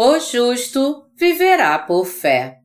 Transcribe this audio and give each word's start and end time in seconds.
O 0.00 0.20
justo 0.20 1.10
viverá 1.16 1.76
por 1.76 2.06
fé. 2.06 2.62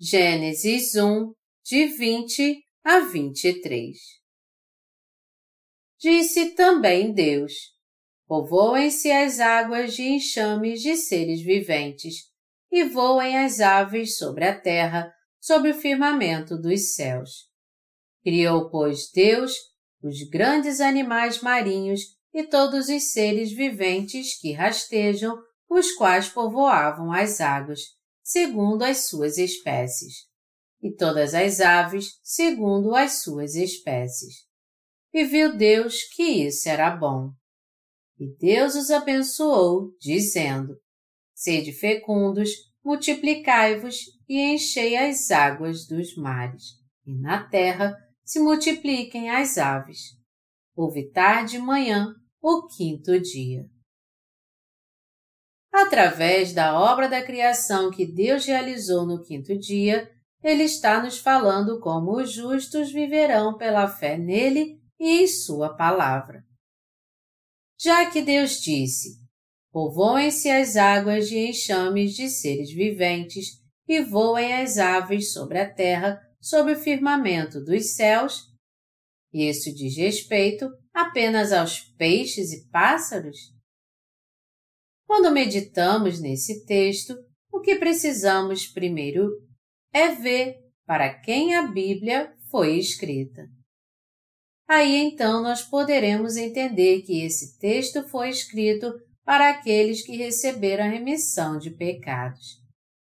Gênesis 0.00 0.94
1, 0.94 1.34
de 1.62 1.86
20 1.98 2.64
a 2.82 3.00
23 3.00 3.98
Disse 5.98 6.54
também 6.54 7.12
Deus: 7.12 7.52
Povoem-se 8.26 9.12
as 9.12 9.38
águas 9.38 9.92
de 9.92 10.02
enxames 10.04 10.80
de 10.80 10.96
seres 10.96 11.42
viventes, 11.42 12.32
e 12.72 12.84
voem 12.84 13.36
as 13.36 13.60
aves 13.60 14.16
sobre 14.16 14.46
a 14.46 14.58
terra, 14.58 15.14
sobre 15.38 15.72
o 15.72 15.74
firmamento 15.74 16.56
dos 16.56 16.94
céus. 16.94 17.50
Criou, 18.22 18.70
pois, 18.70 19.12
Deus 19.12 19.52
os 20.02 20.22
grandes 20.30 20.80
animais 20.80 21.42
marinhos 21.42 22.18
e 22.32 22.44
todos 22.44 22.88
os 22.88 23.12
seres 23.12 23.52
viventes 23.52 24.38
que 24.40 24.52
rastejam, 24.52 25.36
os 25.68 25.92
quais 25.92 26.28
povoavam 26.28 27.12
as 27.12 27.40
águas, 27.40 27.80
segundo 28.22 28.82
as 28.82 29.08
suas 29.08 29.38
espécies, 29.38 30.14
e 30.82 30.94
todas 30.94 31.34
as 31.34 31.60
aves, 31.60 32.18
segundo 32.22 32.94
as 32.94 33.22
suas 33.22 33.54
espécies. 33.54 34.34
E 35.12 35.24
viu 35.24 35.56
Deus 35.56 36.04
que 36.14 36.22
isso 36.22 36.68
era 36.68 36.90
bom. 36.90 37.30
E 38.18 38.28
Deus 38.36 38.74
os 38.74 38.90
abençoou, 38.90 39.90
dizendo: 40.00 40.76
Sede 41.34 41.72
fecundos, 41.72 42.50
multiplicai-vos 42.84 43.96
e 44.28 44.38
enchei 44.38 44.96
as 44.96 45.30
águas 45.30 45.86
dos 45.86 46.14
mares, 46.16 46.64
e 47.04 47.14
na 47.14 47.42
terra 47.48 47.96
se 48.24 48.38
multipliquem 48.38 49.30
as 49.30 49.58
aves. 49.58 50.16
Houve 50.76 51.10
tarde 51.10 51.56
e 51.56 51.60
manhã, 51.60 52.14
o 52.42 52.66
quinto 52.66 53.18
dia. 53.20 53.68
Através 55.72 56.52
da 56.52 56.78
obra 56.78 57.08
da 57.08 57.22
criação 57.22 57.90
que 57.90 58.04
Deus 58.04 58.44
realizou 58.44 59.06
no 59.06 59.22
quinto 59.22 59.56
dia, 59.56 60.10
Ele 60.42 60.64
está 60.64 61.02
nos 61.02 61.18
falando 61.18 61.78
como 61.80 62.16
os 62.16 62.32
justos 62.32 62.90
viverão 62.90 63.56
pela 63.56 63.86
fé 63.86 64.16
nele 64.16 64.80
e 64.98 65.22
em 65.22 65.26
Sua 65.26 65.76
palavra. 65.76 66.42
Já 67.78 68.10
que 68.10 68.20
Deus 68.20 68.60
disse: 68.60 69.20
Povoem-se 69.70 70.50
as 70.50 70.76
águas 70.76 71.28
de 71.28 71.38
enxames 71.38 72.14
de 72.14 72.28
seres 72.28 72.72
viventes 72.72 73.60
e 73.86 74.00
voem 74.00 74.54
as 74.54 74.78
aves 74.78 75.32
sobre 75.32 75.58
a 75.58 75.72
terra, 75.72 76.20
sobre 76.40 76.72
o 76.72 76.78
firmamento 76.78 77.62
dos 77.62 77.94
céus, 77.94 78.50
isso 79.32 79.72
diz 79.72 79.96
respeito 79.96 80.68
apenas 80.94 81.52
aos 81.52 81.80
peixes 81.80 82.52
e 82.52 82.68
pássaros? 82.70 83.36
Quando 85.06 85.32
meditamos 85.32 86.20
nesse 86.20 86.64
texto, 86.66 87.16
o 87.52 87.60
que 87.60 87.76
precisamos 87.76 88.66
primeiro 88.66 89.28
é 89.92 90.14
ver 90.14 90.56
para 90.86 91.12
quem 91.20 91.56
a 91.56 91.66
Bíblia 91.66 92.34
foi 92.50 92.78
escrita. 92.78 93.48
Aí 94.68 94.96
então 94.96 95.42
nós 95.42 95.62
poderemos 95.62 96.36
entender 96.36 97.02
que 97.02 97.22
esse 97.24 97.58
texto 97.58 98.08
foi 98.08 98.30
escrito 98.30 98.92
para 99.24 99.50
aqueles 99.50 100.02
que 100.02 100.16
receberam 100.16 100.84
a 100.84 100.88
remissão 100.88 101.58
de 101.58 101.70
pecados, 101.70 102.60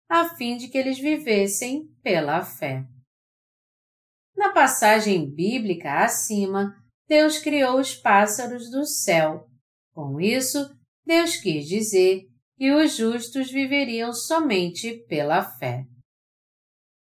a 0.09 0.35
fim 0.37 0.57
de 0.57 0.69
que 0.69 0.79
eles 0.79 0.99
vivessem 0.99 1.87
pela 2.03 2.43
fé. 2.43 2.85
Na 4.35 4.55
passagem 4.55 5.31
bíblica 5.31 6.03
acima, 6.03 6.80
Deus 7.11 7.39
criou 7.39 7.81
os 7.81 7.93
pássaros 7.93 8.71
do 8.71 8.87
céu. 8.87 9.49
Com 9.93 10.21
isso, 10.21 10.73
Deus 11.05 11.35
quis 11.39 11.67
dizer 11.67 12.23
que 12.57 12.71
os 12.71 12.95
justos 12.95 13.51
viveriam 13.51 14.13
somente 14.13 15.05
pela 15.09 15.43
fé. 15.43 15.83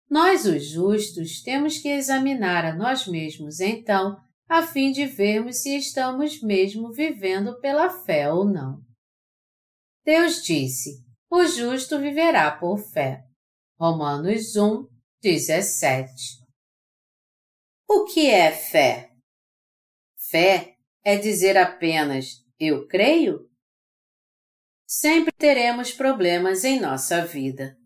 Nós, 0.09 0.47
os 0.47 0.65
justos, 0.65 1.43
temos 1.43 1.77
que 1.77 1.91
examinar 1.91 2.65
a 2.65 2.75
nós 2.75 3.07
mesmos 3.07 3.61
então, 3.61 4.17
a 4.49 4.67
fim 4.67 4.93
de 4.93 5.05
vermos 5.05 5.61
se 5.61 5.77
estamos 5.77 6.41
mesmo 6.41 6.91
vivendo 6.91 7.61
pela 7.61 7.91
fé 7.91 8.33
ou 8.33 8.47
não. 8.47 8.81
Deus 10.07 10.43
disse: 10.43 11.05
O 11.31 11.45
justo 11.45 11.99
viverá 11.99 12.51
por 12.51 12.79
fé. 12.79 13.23
Romanos 13.79 14.57
1, 14.57 14.87
17. 15.21 16.11
O 17.87 18.07
que 18.07 18.31
é 18.31 18.51
fé? 18.51 19.12
Fé 20.33 20.77
é 21.05 21.17
dizer 21.19 21.59
apenas 21.59 22.39
eu 22.59 22.89
creio? 22.89 23.51
Sempre 24.87 25.31
teremos 25.31 25.93
problemas 25.93 26.65
em 26.65 26.81
nossa 26.81 27.23
vida. 27.27 27.77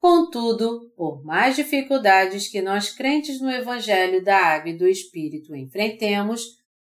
Contudo, 0.00 0.92
por 0.96 1.24
mais 1.24 1.54
dificuldades 1.54 2.48
que 2.48 2.60
nós 2.60 2.90
crentes 2.90 3.40
no 3.40 3.48
Evangelho 3.48 4.24
da 4.24 4.36
Água 4.36 4.70
e 4.70 4.76
do 4.76 4.88
Espírito 4.88 5.54
enfrentemos, 5.54 6.42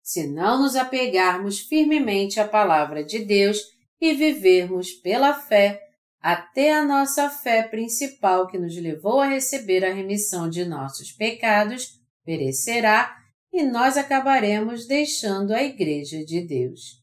se 0.01 0.29
não 0.29 0.63
nos 0.63 0.77
apegarmos 0.77 1.59
firmemente 1.59 2.39
à 2.39 2.47
Palavra 2.47 3.03
de 3.03 3.25
Deus 3.25 3.59
e 4.01 4.15
vivermos 4.15 4.93
pela 4.93 5.35
fé, 5.35 5.81
até 6.21 6.73
a 6.73 6.85
nossa 6.85 7.29
fé 7.29 7.65
principal 7.65 8.47
que 8.47 8.57
nos 8.57 8.77
levou 8.77 9.21
a 9.21 9.27
receber 9.27 9.85
a 9.85 9.93
remissão 9.93 10.49
de 10.49 10.65
nossos 10.65 11.11
pecados 11.11 12.01
perecerá 12.25 13.22
e 13.53 13.63
nós 13.63 13.99
acabaremos 13.99 14.87
deixando 14.87 15.53
a 15.53 15.63
Igreja 15.63 16.25
de 16.25 16.41
Deus. 16.41 17.03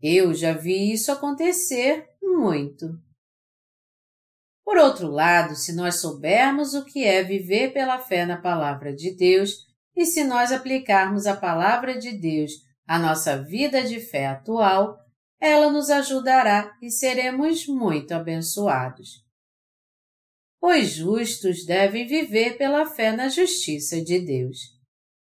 Eu 0.00 0.34
já 0.34 0.52
vi 0.52 0.92
isso 0.92 1.10
acontecer 1.10 2.06
muito. 2.20 2.86
Por 4.64 4.76
outro 4.76 5.08
lado, 5.08 5.56
se 5.56 5.72
nós 5.72 6.00
soubermos 6.00 6.74
o 6.74 6.84
que 6.84 7.04
é 7.04 7.22
viver 7.22 7.72
pela 7.72 7.98
fé 7.98 8.26
na 8.26 8.40
Palavra 8.40 8.94
de 8.94 9.16
Deus 9.16 9.66
e 9.96 10.04
se 10.04 10.24
nós 10.24 10.52
aplicarmos 10.52 11.26
a 11.26 11.36
Palavra 11.36 11.98
de 11.98 12.12
Deus 12.12 12.52
à 12.86 12.98
nossa 12.98 13.42
vida 13.42 13.82
de 13.82 14.00
fé 14.00 14.26
atual, 14.26 14.98
ela 15.40 15.70
nos 15.70 15.88
ajudará 15.88 16.76
e 16.80 16.90
seremos 16.90 17.66
muito 17.66 18.12
abençoados. 18.12 19.24
Os 20.60 20.90
justos 20.90 21.64
devem 21.64 22.06
viver 22.06 22.56
pela 22.56 22.86
fé 22.86 23.12
na 23.12 23.28
justiça 23.28 24.00
de 24.02 24.20
Deus 24.20 24.71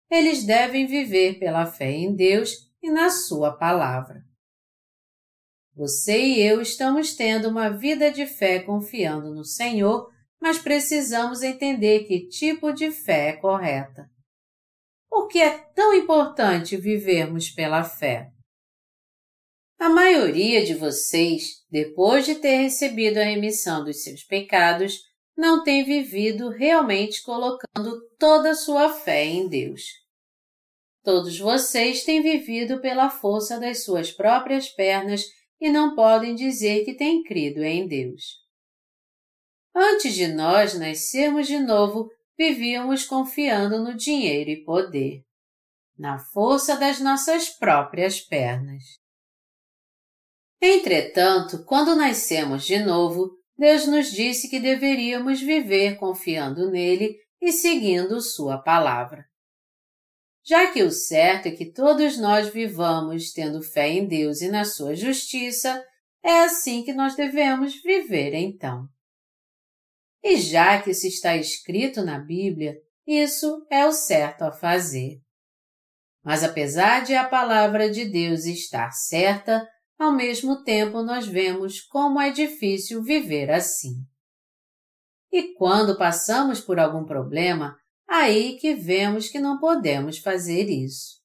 eles 0.09 0.43
devem 0.43 0.85
viver 0.85 1.39
pela 1.39 1.65
fé 1.65 1.91
em 1.91 2.15
Deus 2.15 2.51
e 2.81 2.89
na 2.89 3.09
Sua 3.09 3.51
palavra. 3.51 4.23
Você 5.75 6.21
e 6.21 6.41
eu 6.41 6.61
estamos 6.61 7.15
tendo 7.15 7.49
uma 7.49 7.69
vida 7.69 8.11
de 8.11 8.25
fé 8.25 8.59
confiando 8.59 9.33
no 9.33 9.43
Senhor, 9.43 10.09
mas 10.39 10.57
precisamos 10.57 11.41
entender 11.41 12.05
que 12.05 12.27
tipo 12.27 12.71
de 12.71 12.91
fé 12.91 13.29
é 13.29 13.33
correta. 13.33 14.09
Por 15.09 15.27
que 15.27 15.39
é 15.39 15.57
tão 15.73 15.93
importante 15.93 16.77
vivermos 16.77 17.49
pela 17.49 17.83
fé? 17.83 18.31
A 19.77 19.89
maioria 19.89 20.65
de 20.65 20.73
vocês, 20.73 21.65
depois 21.69 22.25
de 22.25 22.35
ter 22.35 22.57
recebido 22.57 23.17
a 23.17 23.23
remissão 23.23 23.83
dos 23.83 24.03
seus 24.03 24.23
pecados, 24.23 25.01
não 25.35 25.63
tem 25.63 25.83
vivido 25.83 26.49
realmente 26.49 27.21
colocando 27.23 28.01
toda 28.17 28.51
a 28.51 28.55
sua 28.55 28.89
fé 28.89 29.25
em 29.25 29.47
Deus. 29.47 29.81
Todos 31.03 31.37
vocês 31.37 32.03
têm 32.03 32.21
vivido 32.21 32.81
pela 32.81 33.09
força 33.09 33.59
das 33.59 33.83
suas 33.83 34.11
próprias 34.11 34.69
pernas 34.69 35.23
e 35.59 35.69
não 35.69 35.95
podem 35.95 36.33
dizer 36.33 36.83
que 36.83 36.95
têm 36.95 37.21
crido 37.23 37.63
em 37.63 37.87
Deus. 37.87 38.43
Antes 39.75 40.15
de 40.15 40.27
nós 40.27 40.73
nascermos 40.73 41.47
de 41.47 41.59
novo, 41.59 42.09
vivíamos 42.37 43.05
confiando 43.05 43.83
no 43.83 43.95
dinheiro 43.95 44.49
e 44.49 44.63
poder, 44.63 45.21
na 45.97 46.17
força 46.17 46.77
das 46.77 46.99
nossas 46.99 47.49
próprias 47.49 48.19
pernas. 48.21 48.83
Entretanto, 50.61 51.63
quando 51.65 51.95
nascemos 51.95 52.65
de 52.65 52.79
novo, 52.79 53.37
Deus 53.57 53.87
nos 53.87 54.11
disse 54.11 54.49
que 54.49 54.59
deveríamos 54.59 55.41
viver 55.41 55.97
confiando 55.97 56.69
nele 56.69 57.17
e 57.41 57.51
seguindo 57.51 58.21
Sua 58.21 58.57
palavra 58.57 59.25
já 60.45 60.71
que 60.71 60.83
o 60.83 60.91
certo 60.91 61.47
é 61.47 61.51
que 61.51 61.65
todos 61.65 62.19
nós 62.19 62.49
vivamos 62.49 63.33
tendo 63.33 63.63
fé 63.63 63.89
em 63.89 64.07
Deus 64.07 64.41
e 64.41 64.47
na 64.47 64.63
sua 64.63 64.95
justiça, 64.95 65.83
é 66.23 66.43
assim 66.43 66.83
que 66.83 66.93
nós 66.93 67.15
devemos 67.15 67.81
viver 67.81 68.35
então. 68.35 68.87
E 70.23 70.37
já 70.37 70.79
que 70.81 70.91
isso 70.91 71.07
está 71.07 71.35
escrito 71.35 72.03
na 72.03 72.19
Bíblia, 72.19 72.77
isso 73.07 73.65
é 73.71 73.85
o 73.87 73.91
certo 73.91 74.43
a 74.43 74.51
fazer. 74.51 75.19
Mas 76.23 76.43
apesar 76.43 77.03
de 77.03 77.15
a 77.15 77.27
palavra 77.27 77.89
de 77.89 78.05
Deus 78.05 78.45
estar 78.45 78.91
certa, 78.91 79.67
ao 79.97 80.13
mesmo 80.13 80.63
tempo 80.63 81.01
nós 81.01 81.27
vemos 81.27 81.81
como 81.81 82.19
é 82.19 82.31
difícil 82.31 83.03
viver 83.03 83.49
assim. 83.49 84.05
E 85.31 85.53
quando 85.53 85.97
passamos 85.97 86.61
por 86.61 86.79
algum 86.79 87.05
problema, 87.05 87.77
aí 88.07 88.57
que 88.57 88.73
vemos 88.73 89.27
que 89.27 89.39
não 89.39 89.59
podemos 89.59 90.17
fazer 90.17 90.69
isso. 90.69 91.21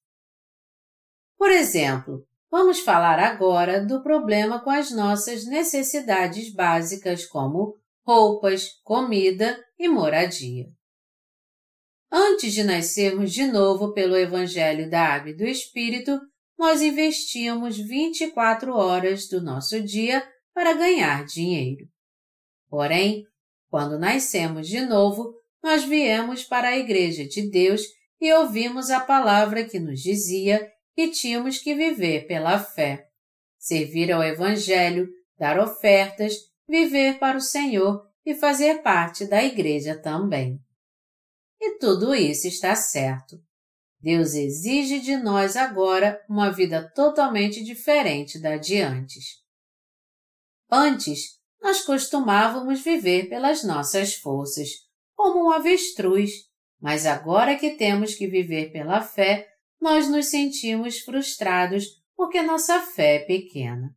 Por 1.37 1.49
exemplo, 1.49 2.25
Vamos 2.51 2.81
falar 2.81 3.17
agora 3.17 3.79
do 3.79 4.03
problema 4.03 4.61
com 4.61 4.69
as 4.69 4.91
nossas 4.91 5.45
necessidades 5.45 6.53
básicas 6.53 7.25
como 7.25 7.77
roupas, 8.05 8.67
comida 8.83 9.57
e 9.79 9.87
moradia. 9.87 10.65
Antes 12.11 12.51
de 12.51 12.61
nascermos 12.61 13.31
de 13.31 13.45
novo 13.45 13.93
pelo 13.93 14.17
Evangelho 14.17 14.89
da 14.89 15.01
Água 15.01 15.29
e 15.29 15.33
do 15.33 15.45
Espírito, 15.45 16.19
nós 16.61 16.83
investíamos 16.83 17.75
24 17.75 18.75
horas 18.75 19.27
do 19.27 19.41
nosso 19.41 19.81
dia 19.81 20.23
para 20.53 20.75
ganhar 20.75 21.25
dinheiro. 21.25 21.87
Porém, 22.69 23.23
quando 23.67 23.97
nascemos 23.97 24.67
de 24.67 24.79
novo, 24.81 25.33
nós 25.63 25.83
viemos 25.83 26.43
para 26.43 26.67
a 26.67 26.77
Igreja 26.77 27.25
de 27.25 27.49
Deus 27.49 27.81
e 28.21 28.31
ouvimos 28.31 28.91
a 28.91 28.99
palavra 28.99 29.67
que 29.67 29.79
nos 29.79 30.01
dizia 30.01 30.71
que 30.95 31.09
tínhamos 31.09 31.57
que 31.57 31.73
viver 31.73 32.27
pela 32.27 32.59
fé, 32.59 33.07
servir 33.57 34.11
ao 34.11 34.21
Evangelho, 34.21 35.09
dar 35.39 35.59
ofertas, 35.59 36.35
viver 36.69 37.17
para 37.17 37.39
o 37.39 37.41
Senhor 37.41 38.05
e 38.23 38.35
fazer 38.35 38.83
parte 38.83 39.25
da 39.25 39.43
Igreja 39.43 39.99
também. 39.99 40.59
E 41.59 41.79
tudo 41.79 42.13
isso 42.13 42.47
está 42.47 42.75
certo. 42.75 43.41
Deus 44.01 44.33
exige 44.33 44.99
de 44.99 45.15
nós 45.17 45.55
agora 45.55 46.19
uma 46.27 46.49
vida 46.49 46.91
totalmente 46.95 47.63
diferente 47.63 48.39
da 48.39 48.57
de 48.57 48.81
antes. 48.81 49.41
Antes, 50.69 51.39
nós 51.61 51.81
costumávamos 51.81 52.81
viver 52.81 53.29
pelas 53.29 53.63
nossas 53.63 54.15
forças, 54.15 54.69
como 55.15 55.45
um 55.45 55.51
avestruz, 55.51 56.31
mas 56.81 57.05
agora 57.05 57.55
que 57.55 57.71
temos 57.71 58.15
que 58.15 58.25
viver 58.25 58.71
pela 58.71 59.01
fé, 59.01 59.47
nós 59.79 60.09
nos 60.09 60.27
sentimos 60.27 60.99
frustrados 60.99 62.01
porque 62.15 62.41
nossa 62.41 62.81
fé 62.81 63.17
é 63.17 63.19
pequena. 63.19 63.95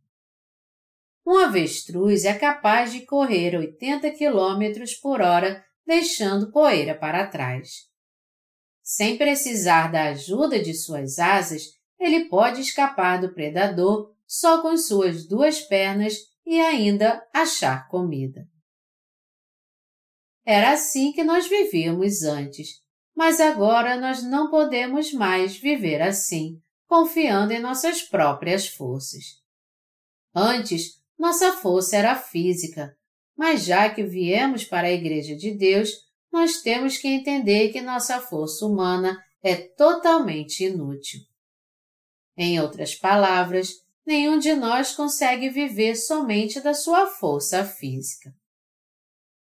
Um 1.26 1.38
avestruz 1.38 2.26
é 2.26 2.34
capaz 2.34 2.92
de 2.92 3.06
correr 3.06 3.56
80 3.56 4.10
km 4.10 4.84
por 5.00 5.22
hora 5.22 5.64
deixando 5.86 6.52
poeira 6.52 6.94
para 6.94 7.26
trás. 7.26 7.93
Sem 8.84 9.16
precisar 9.16 9.90
da 9.90 10.10
ajuda 10.10 10.62
de 10.62 10.74
suas 10.74 11.18
asas, 11.18 11.62
ele 11.98 12.28
pode 12.28 12.60
escapar 12.60 13.18
do 13.18 13.32
predador 13.32 14.14
só 14.26 14.60
com 14.60 14.76
suas 14.76 15.26
duas 15.26 15.62
pernas 15.62 16.18
e 16.44 16.60
ainda 16.60 17.26
achar 17.32 17.88
comida. 17.88 18.46
Era 20.44 20.72
assim 20.72 21.12
que 21.12 21.24
nós 21.24 21.48
vivíamos 21.48 22.22
antes, 22.24 22.82
mas 23.16 23.40
agora 23.40 23.98
nós 23.98 24.22
não 24.22 24.50
podemos 24.50 25.14
mais 25.14 25.56
viver 25.56 26.02
assim, 26.02 26.60
confiando 26.86 27.54
em 27.54 27.60
nossas 27.60 28.02
próprias 28.02 28.68
forças. 28.68 29.24
Antes, 30.34 31.00
nossa 31.18 31.52
força 31.52 31.96
era 31.96 32.14
física, 32.16 32.94
mas 33.34 33.64
já 33.64 33.88
que 33.88 34.02
viemos 34.02 34.64
para 34.64 34.88
a 34.88 34.92
Igreja 34.92 35.34
de 35.34 35.56
Deus, 35.56 36.03
nós 36.34 36.60
temos 36.62 36.98
que 36.98 37.06
entender 37.06 37.68
que 37.68 37.80
nossa 37.80 38.20
força 38.20 38.66
humana 38.66 39.24
é 39.40 39.54
totalmente 39.54 40.64
inútil. 40.64 41.20
Em 42.36 42.60
outras 42.60 42.92
palavras, 42.92 43.68
nenhum 44.04 44.36
de 44.40 44.52
nós 44.52 44.96
consegue 44.96 45.48
viver 45.48 45.94
somente 45.94 46.60
da 46.60 46.74
sua 46.74 47.06
força 47.06 47.64
física. 47.64 48.34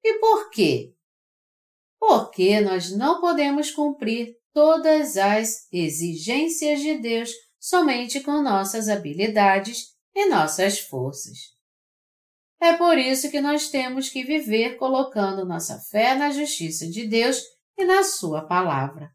E 0.03 0.15
por 0.15 0.49
quê? 0.49 0.95
Porque 1.99 2.59
nós 2.59 2.91
não 2.91 3.21
podemos 3.21 3.69
cumprir 3.69 4.35
todas 4.51 5.15
as 5.15 5.71
exigências 5.71 6.79
de 6.79 6.97
Deus 6.97 7.29
somente 7.59 8.19
com 8.21 8.41
nossas 8.41 8.89
habilidades 8.89 9.93
e 10.15 10.25
nossas 10.27 10.79
forças. 10.79 11.58
É 12.61 12.73
por 12.73 12.97
isso 12.97 13.31
que 13.31 13.39
nós 13.39 13.69
temos 13.69 14.09
que 14.09 14.23
viver 14.23 14.75
colocando 14.75 15.45
nossa 15.45 15.79
fé 15.79 16.15
na 16.15 16.29
justiça 16.29 16.87
de 16.87 17.07
Deus 17.07 17.41
e 17.77 17.85
na 17.85 18.03
Sua 18.03 18.45
palavra. 18.45 19.09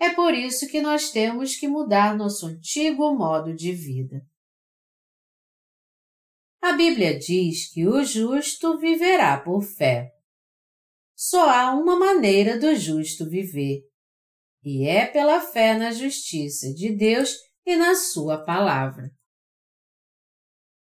É 0.00 0.10
por 0.10 0.34
isso 0.34 0.66
que 0.68 0.80
nós 0.80 1.10
temos 1.10 1.56
que 1.56 1.68
mudar 1.68 2.16
nosso 2.16 2.46
antigo 2.46 3.14
modo 3.14 3.54
de 3.54 3.72
vida. 3.72 4.22
A 6.60 6.72
Bíblia 6.72 7.16
diz 7.16 7.72
que 7.72 7.86
o 7.86 8.04
justo 8.04 8.78
viverá 8.78 9.40
por 9.40 9.62
fé. 9.62 10.10
Só 11.16 11.48
há 11.48 11.72
uma 11.72 11.96
maneira 11.96 12.58
do 12.58 12.74
justo 12.76 13.28
viver, 13.28 13.82
e 14.62 14.86
é 14.86 15.06
pela 15.06 15.40
fé 15.40 15.76
na 15.76 15.92
justiça 15.92 16.72
de 16.74 16.94
Deus 16.94 17.36
e 17.64 17.76
na 17.76 17.94
Sua 17.94 18.44
palavra. 18.44 19.10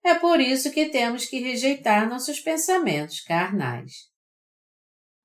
É 0.07 0.15
por 0.15 0.41
isso 0.41 0.71
que 0.71 0.87
temos 0.87 1.27
que 1.27 1.41
rejeitar 1.41 2.09
nossos 2.09 2.39
pensamentos 2.39 3.21
carnais. 3.23 4.09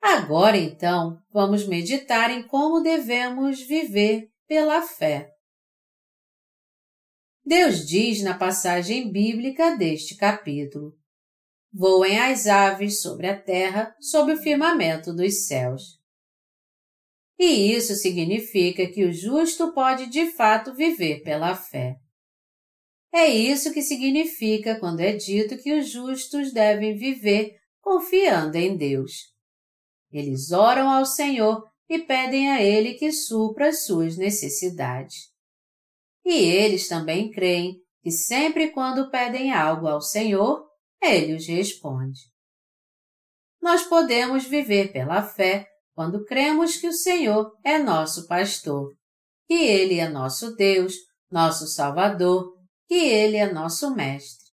Agora, 0.01 0.57
então, 0.57 1.21
vamos 1.31 1.67
meditar 1.67 2.31
em 2.31 2.41
como 2.47 2.81
devemos 2.81 3.61
viver 3.61 4.31
pela 4.47 4.81
fé. 4.81 5.29
Deus 7.45 7.85
diz 7.85 8.23
na 8.23 8.35
passagem 8.35 9.11
bíblica 9.11 9.77
deste 9.77 10.15
capítulo: 10.15 10.97
Voem 11.71 12.19
as 12.19 12.47
aves 12.47 13.03
sobre 13.03 13.27
a 13.27 13.39
terra, 13.39 13.95
sob 13.99 14.33
o 14.33 14.41
firmamento 14.41 15.13
dos 15.13 15.45
céus. 15.45 15.99
E 17.37 17.71
isso 17.71 17.93
significa 17.93 18.91
que 18.91 19.05
o 19.05 19.13
justo 19.13 19.73
pode 19.73 20.07
de 20.07 20.31
fato 20.31 20.73
viver 20.73 21.21
pela 21.21 21.55
fé. 21.55 22.00
É 23.13 23.27
isso 23.27 23.73
que 23.73 23.81
significa 23.81 24.79
quando 24.79 25.01
é 25.01 25.11
dito 25.11 25.57
que 25.57 25.73
os 25.77 25.89
justos 25.89 26.53
devem 26.53 26.95
viver 26.95 27.57
confiando 27.81 28.57
em 28.57 28.77
Deus. 28.77 29.31
Eles 30.09 30.51
oram 30.51 30.89
ao 30.89 31.05
Senhor 31.05 31.69
e 31.89 31.99
pedem 31.99 32.49
a 32.49 32.61
Ele 32.61 32.93
que 32.93 33.11
supra 33.11 33.69
as 33.69 33.83
suas 33.83 34.17
necessidades. 34.17 35.29
E 36.23 36.31
eles 36.31 36.87
também 36.87 37.29
creem 37.29 37.81
que 38.01 38.11
sempre 38.11 38.69
quando 38.69 39.09
pedem 39.11 39.51
algo 39.51 39.87
ao 39.87 40.01
Senhor, 40.01 40.65
Ele 41.01 41.35
os 41.35 41.45
responde. 41.47 42.19
Nós 43.61 43.83
podemos 43.83 44.45
viver 44.45 44.93
pela 44.93 45.21
fé 45.21 45.67
quando 45.93 46.23
cremos 46.25 46.77
que 46.77 46.87
o 46.87 46.93
Senhor 46.93 47.51
é 47.63 47.77
nosso 47.77 48.25
pastor, 48.25 48.89
que 49.47 49.53
Ele 49.53 49.99
é 49.99 50.07
nosso 50.07 50.55
Deus, 50.55 50.95
nosso 51.29 51.67
Salvador 51.67 52.60
que 52.91 52.97
Ele 52.97 53.37
é 53.37 53.49
nosso 53.49 53.95
Mestre. 53.95 54.51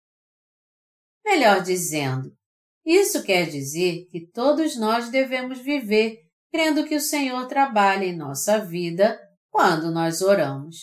Melhor 1.23 1.63
dizendo, 1.63 2.35
isso 2.83 3.23
quer 3.23 3.45
dizer 3.45 4.07
que 4.11 4.27
todos 4.27 4.75
nós 4.75 5.11
devemos 5.11 5.59
viver 5.59 6.19
crendo 6.51 6.87
que 6.87 6.97
o 6.97 7.01
Senhor 7.01 7.47
trabalha 7.47 8.07
em 8.07 8.17
nossa 8.17 8.59
vida 8.59 9.21
quando 9.51 9.91
nós 9.91 10.23
oramos. 10.23 10.77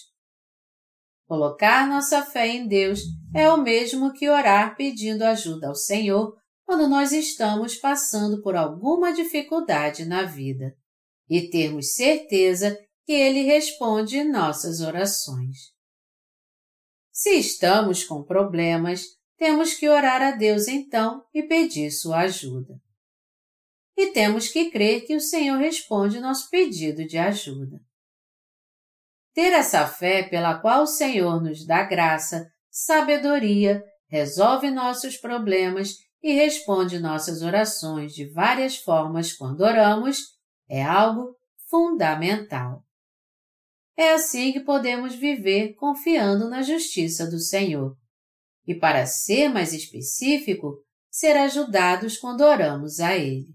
Colocar 1.28 1.88
nossa 1.88 2.22
fé 2.22 2.50
em 2.50 2.68
Deus 2.68 3.02
é 3.34 3.52
o 3.52 3.58
mesmo 3.58 4.14
que 4.14 4.30
orar 4.30 4.76
pedindo 4.76 5.24
ajuda 5.24 5.70
ao 5.70 5.76
Senhor 5.76 6.38
quando 6.68 6.88
nós 6.88 7.12
estamos 7.12 7.76
passando 7.76 8.44
por 8.44 8.56
alguma 8.56 9.12
dificuldade 9.12 10.06
na 10.06 10.22
vida 10.22 10.76
e 11.28 11.50
termos 11.50 11.96
certeza 11.96 12.78
que 13.08 13.12
Ele 13.12 13.42
responde 13.42 14.24
nossas 14.24 14.82
orações. 14.82 15.79
Se 17.20 17.32
estamos 17.32 18.06
com 18.06 18.24
problemas, 18.24 19.04
temos 19.38 19.74
que 19.74 19.90
orar 19.90 20.22
a 20.22 20.32
Deus 20.32 20.70
então 20.70 21.22
e 21.34 21.44
pedir 21.44 21.92
sua 21.92 22.20
ajuda. 22.20 22.80
E 23.98 24.14
temos 24.14 24.48
que 24.48 24.72
crer 24.72 25.06
que 25.06 25.18
o 25.18 25.20
Senhor 25.20 25.58
responde 25.58 26.22
nosso 26.22 26.50
pedido 26.50 27.06
de 27.06 27.18
ajuda. 27.18 27.82
Ter 29.34 29.52
essa 29.52 29.86
fé 29.86 30.24
pela 30.24 30.60
qual 30.60 30.84
o 30.84 30.88
Senhor 30.88 31.44
nos 31.44 31.66
dá 31.66 31.84
graça, 31.84 32.50
sabedoria, 32.72 33.84
resolve 34.08 34.72
nossos 34.72 35.18
problemas 35.18 35.98
e 36.24 36.32
responde 36.32 37.00
nossas 37.00 37.42
orações 37.42 38.14
de 38.14 38.30
várias 38.30 38.78
formas 38.78 39.34
quando 39.34 39.60
oramos 39.60 40.22
é 40.70 40.82
algo 40.82 41.36
fundamental. 41.70 42.82
É 44.00 44.14
assim 44.14 44.54
que 44.54 44.62
podemos 44.62 45.14
viver 45.14 45.74
confiando 45.74 46.50
na 46.50 46.62
justiça 46.62 47.30
do 47.30 47.38
Senhor. 47.38 47.98
E 48.66 48.74
para 48.74 49.06
ser 49.06 49.50
mais 49.50 49.74
específico, 49.74 50.82
ser 51.12 51.36
ajudados 51.36 52.18
quando 52.18 52.40
oramos 52.40 53.02
a 53.02 53.18
Ele. 53.18 53.50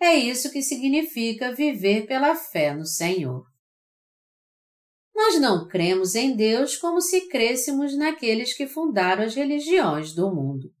É 0.00 0.16
isso 0.16 0.50
que 0.50 0.60
significa 0.60 1.54
viver 1.54 2.08
pela 2.08 2.34
fé 2.34 2.74
no 2.74 2.84
Senhor. 2.84 3.44
Nós 5.14 5.40
não 5.40 5.68
cremos 5.68 6.16
em 6.16 6.34
Deus 6.34 6.76
como 6.76 7.00
se 7.00 7.28
crêssemos 7.28 7.96
naqueles 7.96 8.52
que 8.52 8.66
fundaram 8.66 9.22
as 9.22 9.36
religiões 9.36 10.12
do 10.12 10.34
mundo, 10.34 10.72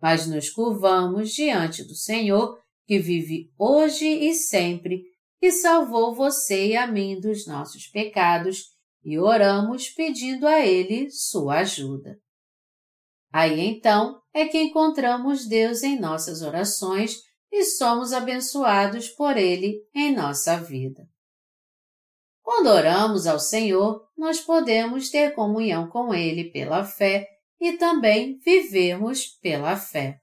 mas 0.00 0.26
nos 0.26 0.48
curvamos 0.48 1.32
diante 1.32 1.84
do 1.84 1.94
Senhor 1.94 2.58
que 2.86 2.98
vive 2.98 3.52
hoje 3.58 4.06
e 4.06 4.32
sempre 4.32 5.02
que 5.40 5.50
salvou 5.50 6.14
você 6.14 6.68
e 6.68 6.76
a 6.76 6.86
mim 6.86 7.18
dos 7.18 7.46
nossos 7.46 7.86
pecados 7.86 8.66
e 9.02 9.18
oramos 9.18 9.88
pedindo 9.88 10.46
a 10.46 10.60
Ele 10.60 11.10
sua 11.10 11.60
ajuda. 11.60 12.20
Aí 13.32 13.58
então 13.60 14.20
é 14.34 14.46
que 14.46 14.60
encontramos 14.60 15.48
Deus 15.48 15.82
em 15.82 15.98
nossas 15.98 16.42
orações 16.42 17.16
e 17.50 17.64
somos 17.64 18.12
abençoados 18.12 19.08
por 19.08 19.36
Ele 19.38 19.80
em 19.94 20.14
nossa 20.14 20.58
vida. 20.58 21.08
Quando 22.42 22.66
oramos 22.66 23.26
ao 23.26 23.38
Senhor, 23.38 24.06
nós 24.16 24.40
podemos 24.40 25.08
ter 25.08 25.34
comunhão 25.34 25.88
com 25.88 26.12
Ele 26.12 26.50
pela 26.50 26.84
fé 26.84 27.26
e 27.58 27.74
também 27.74 28.38
vivermos 28.38 29.26
pela 29.26 29.76
fé. 29.76 30.20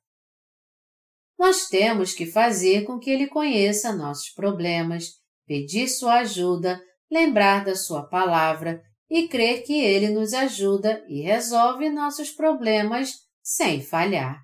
Nós 1.38 1.68
temos 1.68 2.14
que 2.14 2.26
fazer 2.26 2.84
com 2.86 2.98
que 2.98 3.10
Ele 3.10 3.28
conheça 3.28 3.96
nossos 3.96 4.30
problemas, 4.30 5.12
pedir 5.46 5.88
sua 5.88 6.20
ajuda, 6.20 6.82
lembrar 7.10 7.64
da 7.64 7.76
sua 7.76 8.08
palavra 8.08 8.82
e 9.10 9.28
crer 9.28 9.64
que 9.64 9.80
Ele 9.80 10.10
nos 10.10 10.34
ajuda 10.34 11.06
e 11.08 11.22
resolve 11.22 11.90
nossos 11.90 12.32
problemas 12.32 13.14
sem 13.42 13.82
falhar. 13.82 14.42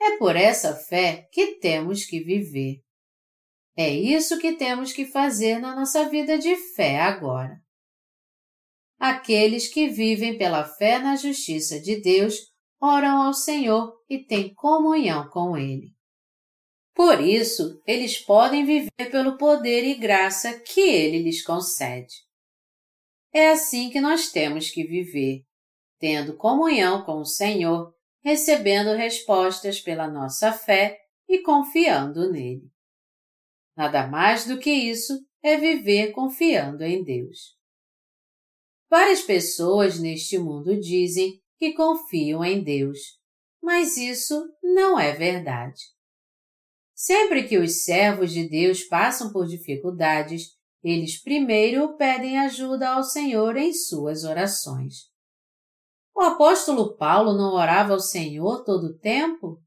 É 0.00 0.16
por 0.18 0.36
essa 0.36 0.74
fé 0.74 1.28
que 1.32 1.54
temos 1.58 2.04
que 2.04 2.20
viver. 2.20 2.82
É 3.76 3.90
isso 3.90 4.38
que 4.38 4.52
temos 4.54 4.92
que 4.92 5.06
fazer 5.06 5.58
na 5.58 5.74
nossa 5.74 6.08
vida 6.08 6.38
de 6.38 6.56
fé 6.74 7.00
agora. 7.00 7.60
Aqueles 8.98 9.68
que 9.68 9.88
vivem 9.88 10.38
pela 10.38 10.64
fé 10.64 10.98
na 10.98 11.16
justiça 11.16 11.78
de 11.78 12.00
Deus 12.00 12.34
oram 12.80 13.22
ao 13.22 13.32
Senhor 13.32 13.92
e 14.08 14.18
têm 14.18 14.54
comunhão 14.54 15.28
com 15.28 15.56
Ele. 15.56 15.94
Por 16.94 17.20
isso, 17.20 17.82
eles 17.86 18.18
podem 18.18 18.64
viver 18.64 19.10
pelo 19.10 19.36
poder 19.36 19.84
e 19.84 19.94
graça 19.94 20.58
que 20.60 20.80
Ele 20.80 21.22
lhes 21.22 21.44
concede. 21.44 22.14
É 23.32 23.50
assim 23.50 23.90
que 23.90 24.00
nós 24.00 24.30
temos 24.30 24.70
que 24.70 24.82
viver, 24.82 25.42
tendo 25.98 26.36
comunhão 26.36 27.04
com 27.04 27.20
o 27.20 27.26
Senhor, 27.26 27.94
recebendo 28.24 28.96
respostas 28.96 29.78
pela 29.78 30.08
nossa 30.08 30.52
fé 30.52 30.98
e 31.28 31.40
confiando 31.42 32.32
nele. 32.32 32.70
Nada 33.76 34.06
mais 34.06 34.46
do 34.46 34.58
que 34.58 34.70
isso 34.70 35.12
é 35.42 35.56
viver 35.56 36.12
confiando 36.12 36.82
em 36.82 37.04
Deus. 37.04 37.56
Várias 38.88 39.20
pessoas 39.20 40.00
neste 40.00 40.38
mundo 40.38 40.80
dizem 40.80 41.42
que 41.58 41.72
confiam 41.72 42.44
em 42.44 42.62
Deus, 42.62 42.98
mas 43.62 43.96
isso 43.96 44.48
não 44.62 44.98
é 44.98 45.12
verdade. 45.12 45.82
Sempre 46.94 47.46
que 47.46 47.58
os 47.58 47.82
servos 47.82 48.32
de 48.32 48.48
Deus 48.48 48.82
passam 48.84 49.32
por 49.32 49.46
dificuldades, 49.46 50.56
eles 50.82 51.20
primeiro 51.22 51.96
pedem 51.96 52.38
ajuda 52.38 52.90
ao 52.90 53.02
Senhor 53.02 53.56
em 53.56 53.72
suas 53.72 54.24
orações. 54.24 55.10
O 56.14 56.22
apóstolo 56.22 56.96
Paulo 56.96 57.36
não 57.36 57.54
orava 57.54 57.92
ao 57.92 58.00
Senhor 58.00 58.64
todo 58.64 58.84
o 58.86 58.98
tempo? 58.98 59.60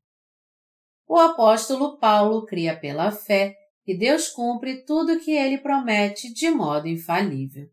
O 1.07 1.17
apóstolo 1.17 1.99
Paulo 1.99 2.45
cria 2.45 2.79
pela 2.79 3.11
fé 3.11 3.55
que 3.83 3.97
Deus 3.97 4.29
cumpre 4.29 4.83
tudo 4.85 5.19
que 5.19 5.31
ele 5.31 5.57
promete 5.57 6.31
de 6.33 6.49
modo 6.49 6.87
infalível. 6.87 7.67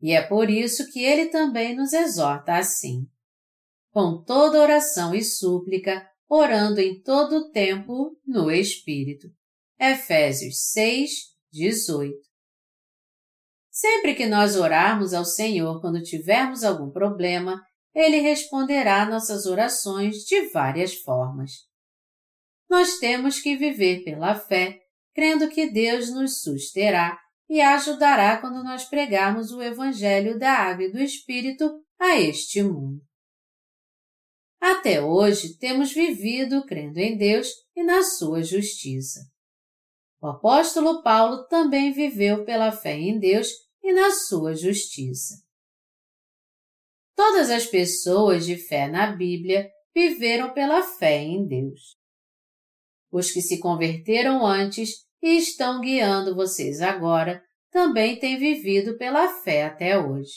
E 0.00 0.12
é 0.12 0.22
por 0.22 0.48
isso 0.48 0.90
que 0.92 1.02
ele 1.02 1.26
também 1.26 1.74
nos 1.74 1.92
exorta 1.92 2.56
assim. 2.56 3.08
Com 3.96 4.22
toda 4.22 4.60
oração 4.60 5.14
e 5.14 5.24
súplica, 5.24 6.06
orando 6.28 6.82
em 6.82 7.00
todo 7.00 7.36
o 7.36 7.50
tempo 7.50 8.14
no 8.26 8.50
Espírito. 8.50 9.26
Efésios 9.80 10.70
6, 10.70 11.10
18. 11.50 12.14
Sempre 13.70 14.14
que 14.14 14.26
nós 14.26 14.54
orarmos 14.54 15.14
ao 15.14 15.24
Senhor 15.24 15.80
quando 15.80 16.02
tivermos 16.02 16.62
algum 16.62 16.90
problema, 16.90 17.58
Ele 17.94 18.18
responderá 18.18 19.08
nossas 19.08 19.46
orações 19.46 20.16
de 20.24 20.50
várias 20.50 20.96
formas. 20.96 21.52
Nós 22.68 22.98
temos 22.98 23.40
que 23.40 23.56
viver 23.56 24.04
pela 24.04 24.34
fé 24.34 24.78
crendo 25.14 25.48
que 25.48 25.70
Deus 25.70 26.10
nos 26.10 26.42
susterá 26.42 27.18
e 27.48 27.62
ajudará 27.62 28.36
quando 28.42 28.62
nós 28.62 28.84
pregarmos 28.84 29.52
o 29.52 29.62
Evangelho 29.62 30.38
da 30.38 30.52
Água 30.52 30.84
e 30.84 30.92
do 30.92 31.00
Espírito 31.00 31.82
a 31.98 32.20
este 32.20 32.62
mundo. 32.62 33.05
Até 34.66 35.00
hoje 35.00 35.56
temos 35.58 35.92
vivido 35.92 36.66
crendo 36.66 36.98
em 36.98 37.16
Deus 37.16 37.46
e 37.76 37.84
na 37.84 38.02
sua 38.02 38.42
justiça. 38.42 39.20
O 40.20 40.26
apóstolo 40.26 41.04
Paulo 41.04 41.46
também 41.46 41.92
viveu 41.92 42.44
pela 42.44 42.72
fé 42.72 42.98
em 42.98 43.16
Deus 43.16 43.48
e 43.80 43.92
na 43.92 44.10
sua 44.10 44.56
justiça. 44.56 45.36
Todas 47.14 47.48
as 47.48 47.64
pessoas 47.64 48.44
de 48.44 48.56
fé 48.56 48.88
na 48.88 49.12
Bíblia 49.12 49.70
viveram 49.94 50.52
pela 50.52 50.82
fé 50.82 51.22
em 51.22 51.46
Deus. 51.46 51.96
Os 53.12 53.30
que 53.30 53.40
se 53.40 53.60
converteram 53.60 54.44
antes 54.44 55.06
e 55.22 55.36
estão 55.36 55.80
guiando 55.80 56.34
vocês 56.34 56.80
agora 56.80 57.40
também 57.70 58.18
têm 58.18 58.36
vivido 58.36 58.98
pela 58.98 59.28
fé 59.28 59.64
até 59.64 59.96
hoje. 59.96 60.34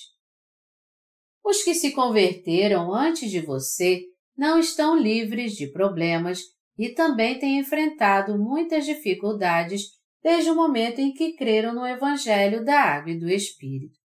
Os 1.44 1.64
que 1.64 1.74
se 1.74 1.94
converteram 1.94 2.94
antes 2.94 3.32
de 3.32 3.42
você 3.42 4.06
não 4.40 4.58
estão 4.58 4.98
livres 4.98 5.52
de 5.52 5.68
problemas 5.68 6.40
e 6.78 6.94
também 6.94 7.38
têm 7.38 7.60
enfrentado 7.60 8.40
muitas 8.40 8.86
dificuldades 8.86 9.82
desde 10.24 10.50
o 10.50 10.56
momento 10.56 11.00
em 11.00 11.12
que 11.12 11.34
creram 11.34 11.76
no 11.76 11.86
Evangelho 11.86 12.64
da 12.64 12.80
Água 12.80 13.12
e 13.12 13.20
do 13.20 13.30
Espírito. 13.30 14.00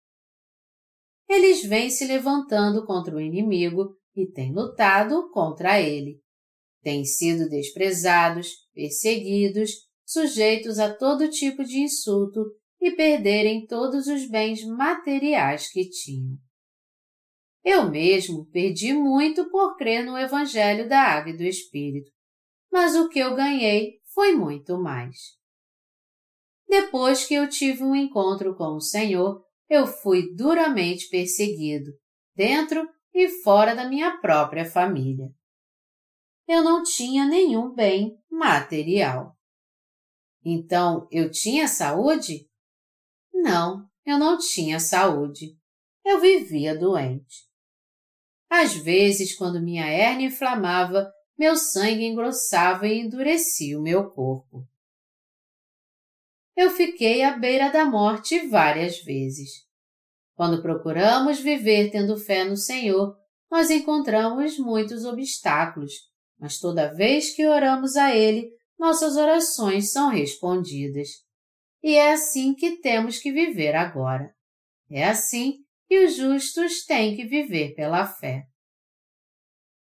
Eles 1.28 1.62
vêm 1.62 1.88
se 1.88 2.04
levantando 2.04 2.84
contra 2.84 3.14
o 3.14 3.20
inimigo 3.20 3.96
e 4.16 4.26
têm 4.26 4.52
lutado 4.52 5.30
contra 5.30 5.80
ele. 5.80 6.20
Têm 6.82 7.04
sido 7.04 7.48
desprezados, 7.48 8.48
perseguidos 8.74 9.70
sujeitos 10.04 10.80
a 10.80 10.92
todo 10.92 11.30
tipo 11.30 11.62
de 11.62 11.78
insulto 11.78 12.40
e 12.80 12.90
perderem 12.90 13.66
todos 13.66 14.08
os 14.08 14.28
bens 14.28 14.66
materiais 14.66 15.70
que 15.70 15.88
tinham. 15.88 16.36
Eu 17.64 17.90
mesmo 17.90 18.44
perdi 18.50 18.92
muito 18.92 19.48
por 19.48 19.76
crer 19.76 20.04
no 20.04 20.18
Evangelho 20.18 20.86
da 20.86 21.00
Água 21.00 21.32
e 21.32 21.36
do 21.36 21.42
Espírito, 21.42 22.12
mas 22.70 22.94
o 22.94 23.08
que 23.08 23.18
eu 23.18 23.34
ganhei 23.34 24.00
foi 24.12 24.34
muito 24.34 24.78
mais. 24.78 25.16
Depois 26.68 27.26
que 27.26 27.32
eu 27.32 27.48
tive 27.48 27.82
um 27.82 27.96
encontro 27.96 28.54
com 28.54 28.74
o 28.74 28.80
Senhor, 28.80 29.42
eu 29.68 29.86
fui 29.86 30.34
duramente 30.34 31.08
perseguido, 31.08 31.90
dentro 32.36 32.86
e 33.14 33.28
fora 33.28 33.74
da 33.74 33.88
minha 33.88 34.18
própria 34.18 34.64
família. 34.64 35.30
Eu 36.46 36.62
não 36.62 36.82
tinha 36.82 37.26
nenhum 37.26 37.72
bem 37.72 38.18
material. 38.30 39.34
Então, 40.44 41.08
eu 41.10 41.30
tinha 41.30 41.66
saúde? 41.66 42.46
Não, 43.32 43.88
eu 44.04 44.18
não 44.18 44.36
tinha 44.36 44.78
saúde. 44.78 45.56
Eu 46.04 46.20
vivia 46.20 46.78
doente. 46.78 47.53
Às 48.56 48.76
vezes, 48.76 49.34
quando 49.34 49.60
minha 49.60 49.84
hérnia 49.84 50.28
inflamava, 50.28 51.12
meu 51.36 51.56
sangue 51.56 52.04
engrossava 52.04 52.86
e 52.86 53.00
endurecia 53.00 53.76
o 53.76 53.82
meu 53.82 54.08
corpo. 54.10 54.64
Eu 56.56 56.70
fiquei 56.70 57.24
à 57.24 57.36
beira 57.36 57.68
da 57.72 57.84
morte 57.84 58.46
várias 58.46 59.02
vezes. 59.02 59.50
Quando 60.36 60.62
procuramos 60.62 61.40
viver 61.40 61.90
tendo 61.90 62.16
fé 62.16 62.44
no 62.44 62.56
Senhor, 62.56 63.16
nós 63.50 63.70
encontramos 63.70 64.56
muitos 64.56 65.04
obstáculos, 65.04 65.92
mas 66.38 66.60
toda 66.60 66.94
vez 66.94 67.34
que 67.34 67.44
oramos 67.44 67.96
a 67.96 68.14
Ele, 68.14 68.52
nossas 68.78 69.16
orações 69.16 69.90
são 69.90 70.10
respondidas. 70.10 71.08
E 71.82 71.96
é 71.96 72.12
assim 72.12 72.54
que 72.54 72.76
temos 72.76 73.18
que 73.18 73.32
viver 73.32 73.74
agora. 73.74 74.32
É 74.88 75.08
assim 75.08 75.63
que 75.94 76.04
os 76.06 76.16
justos 76.16 76.84
têm 76.84 77.14
que 77.14 77.24
viver 77.24 77.72
pela 77.76 78.04
fé. 78.04 78.42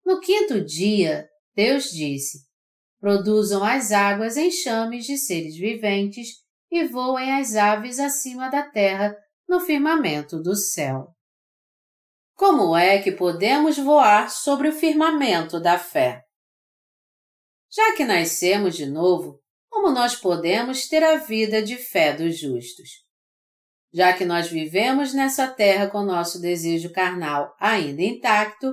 No 0.02 0.18
quinto 0.18 0.64
dia, 0.64 1.28
Deus 1.54 1.90
disse: 1.90 2.38
Produzam 2.98 3.62
as 3.62 3.92
águas 3.92 4.38
enxames 4.38 5.04
de 5.04 5.18
seres 5.18 5.58
viventes 5.58 6.28
e 6.70 6.86
voem 6.86 7.38
as 7.38 7.54
aves 7.54 7.98
acima 7.98 8.48
da 8.48 8.62
terra 8.62 9.14
no 9.46 9.60
firmamento 9.60 10.40
do 10.40 10.56
céu. 10.56 11.14
Como 12.34 12.74
é 12.74 13.02
que 13.02 13.12
podemos 13.12 13.76
voar 13.76 14.30
sobre 14.30 14.68
o 14.68 14.72
firmamento 14.72 15.60
da 15.60 15.78
fé? 15.78 16.24
Já 17.70 17.94
que 17.94 18.06
nascemos 18.06 18.74
de 18.74 18.86
novo, 18.86 19.38
como 19.68 19.90
nós 19.90 20.16
podemos 20.16 20.88
ter 20.88 21.04
a 21.04 21.16
vida 21.16 21.62
de 21.62 21.76
fé 21.76 22.14
dos 22.14 22.38
justos? 22.38 22.88
Já 23.92 24.12
que 24.12 24.24
nós 24.24 24.48
vivemos 24.48 25.12
nessa 25.12 25.48
terra 25.48 25.88
com 25.88 26.02
nosso 26.02 26.40
desejo 26.40 26.92
carnal 26.92 27.54
ainda 27.58 28.02
intacto, 28.02 28.72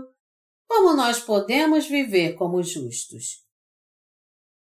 como 0.68 0.94
nós 0.94 1.20
podemos 1.20 1.88
viver 1.88 2.34
como 2.34 2.62
justos? 2.62 3.46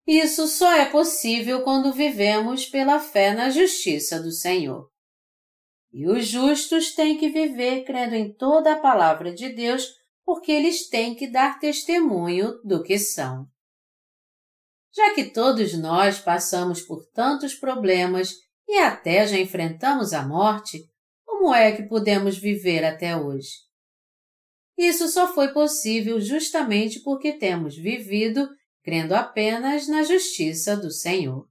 Isso 0.08 0.48
só 0.48 0.72
é 0.74 0.86
possível 0.86 1.64
quando 1.64 1.94
vivemos 1.94 2.66
pela 2.66 3.00
fé 3.00 3.34
na 3.34 3.50
justiça 3.50 4.20
do 4.22 4.32
Senhor. 4.32 4.90
E 5.94 6.08
os 6.08 6.26
justos 6.26 6.96
têm 6.96 7.18
que 7.18 7.30
viver 7.30 7.84
crendo 7.84 8.16
em 8.16 8.34
toda 8.34 8.74
a 8.74 8.80
palavra 8.80 9.34
de 9.34 9.50
Deus, 9.50 9.86
porque 10.26 10.52
eles 10.52 10.88
têm 10.90 11.14
que 11.14 11.30
dar 11.30 11.60
testemunho 11.60 12.60
do 12.64 12.82
que 12.82 12.98
são. 12.98 13.46
Já 14.94 15.14
que 15.14 15.26
todos 15.26 15.78
nós 15.78 16.20
passamos 16.20 16.82
por 16.82 17.06
tantos 17.14 17.54
problemas 17.54 18.34
e 18.72 18.78
até 18.78 19.28
já 19.28 19.38
enfrentamos 19.38 20.14
a 20.14 20.26
morte, 20.26 20.90
como 21.26 21.54
é 21.54 21.74
que 21.74 21.84
podemos 21.84 22.38
viver 22.38 22.86
até 22.86 23.18
hoje? 23.18 23.50
Isso 24.78 25.10
só 25.10 25.34
foi 25.34 25.50
possível 25.50 26.22
justamente 26.22 27.02
porque 27.02 27.34
temos 27.34 27.76
vivido 27.76 28.48
crendo 28.82 29.14
apenas 29.14 29.90
na 29.90 30.04
justiça 30.04 30.78
do 30.78 30.90
Senhor. 30.90 31.46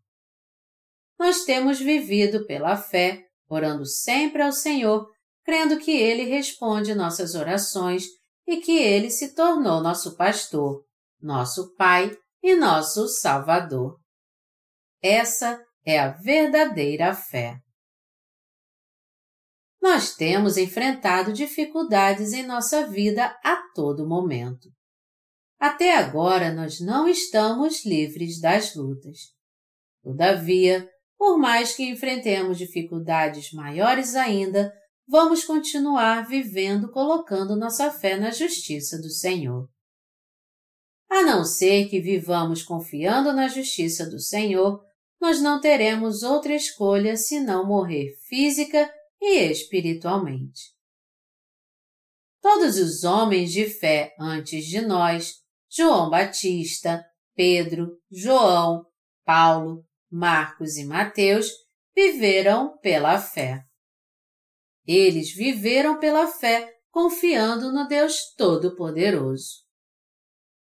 Nós 1.18 1.44
temos 1.44 1.78
vivido 1.78 2.46
pela 2.46 2.74
fé, 2.74 3.22
orando 3.50 3.84
sempre 3.84 4.40
ao 4.40 4.50
Senhor, 4.50 5.06
crendo 5.44 5.78
que 5.78 5.90
Ele 5.90 6.22
responde 6.22 6.94
nossas 6.94 7.34
orações 7.34 8.04
e 8.46 8.62
que 8.62 8.78
Ele 8.78 9.10
se 9.10 9.34
tornou 9.34 9.82
nosso 9.82 10.16
pastor, 10.16 10.82
nosso 11.20 11.74
Pai 11.74 12.16
e 12.42 12.56
nosso 12.56 13.06
Salvador. 13.08 14.00
Essa 15.02 15.62
é 15.84 15.98
a 15.98 16.08
verdadeira 16.08 17.14
fé. 17.14 17.58
Nós 19.80 20.14
temos 20.14 20.56
enfrentado 20.56 21.32
dificuldades 21.32 22.32
em 22.32 22.44
nossa 22.46 22.86
vida 22.86 23.34
a 23.42 23.56
todo 23.74 24.06
momento. 24.06 24.68
Até 25.58 25.96
agora 25.96 26.52
nós 26.52 26.80
não 26.80 27.08
estamos 27.08 27.84
livres 27.84 28.40
das 28.40 28.74
lutas. 28.74 29.18
Todavia, 30.02 30.88
por 31.18 31.38
mais 31.38 31.74
que 31.74 31.84
enfrentemos 31.84 32.58
dificuldades 32.58 33.52
maiores 33.52 34.14
ainda, 34.14 34.72
vamos 35.06 35.44
continuar 35.44 36.26
vivendo 36.26 36.90
colocando 36.90 37.56
nossa 37.56 37.90
fé 37.90 38.16
na 38.16 38.30
justiça 38.30 38.98
do 38.98 39.10
Senhor. 39.10 39.68
A 41.10 41.22
não 41.22 41.44
ser 41.44 41.88
que 41.88 42.00
vivamos 42.00 42.62
confiando 42.62 43.32
na 43.32 43.48
justiça 43.48 44.08
do 44.08 44.18
Senhor, 44.20 44.80
nós 45.20 45.40
não 45.40 45.60
teremos 45.60 46.22
outra 46.22 46.54
escolha 46.54 47.16
senão 47.16 47.66
morrer 47.66 48.16
física 48.26 48.90
e 49.20 49.38
espiritualmente. 49.50 50.74
Todos 52.40 52.78
os 52.78 53.04
homens 53.04 53.52
de 53.52 53.66
fé 53.66 54.14
antes 54.18 54.64
de 54.64 54.80
nós, 54.80 55.34
João 55.68 56.08
Batista, 56.08 57.04
Pedro, 57.34 57.98
João, 58.10 58.86
Paulo, 59.24 59.84
Marcos 60.10 60.78
e 60.78 60.84
Mateus, 60.84 61.50
viveram 61.94 62.78
pela 62.78 63.20
fé. 63.20 63.62
Eles 64.86 65.32
viveram 65.34 65.98
pela 65.98 66.26
fé 66.26 66.72
confiando 66.90 67.70
no 67.70 67.86
Deus 67.86 68.34
Todo-Poderoso. 68.36 69.64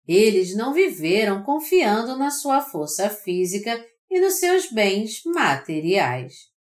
Eles 0.06 0.56
não 0.56 0.74
viveram 0.74 1.42
confiando 1.44 2.18
na 2.18 2.30
sua 2.30 2.62
força 2.62 3.10
física 3.10 3.84
e 4.12 4.20
nos 4.20 4.36
seus 4.36 4.70
bens 4.70 5.24
materiais. 5.26 6.52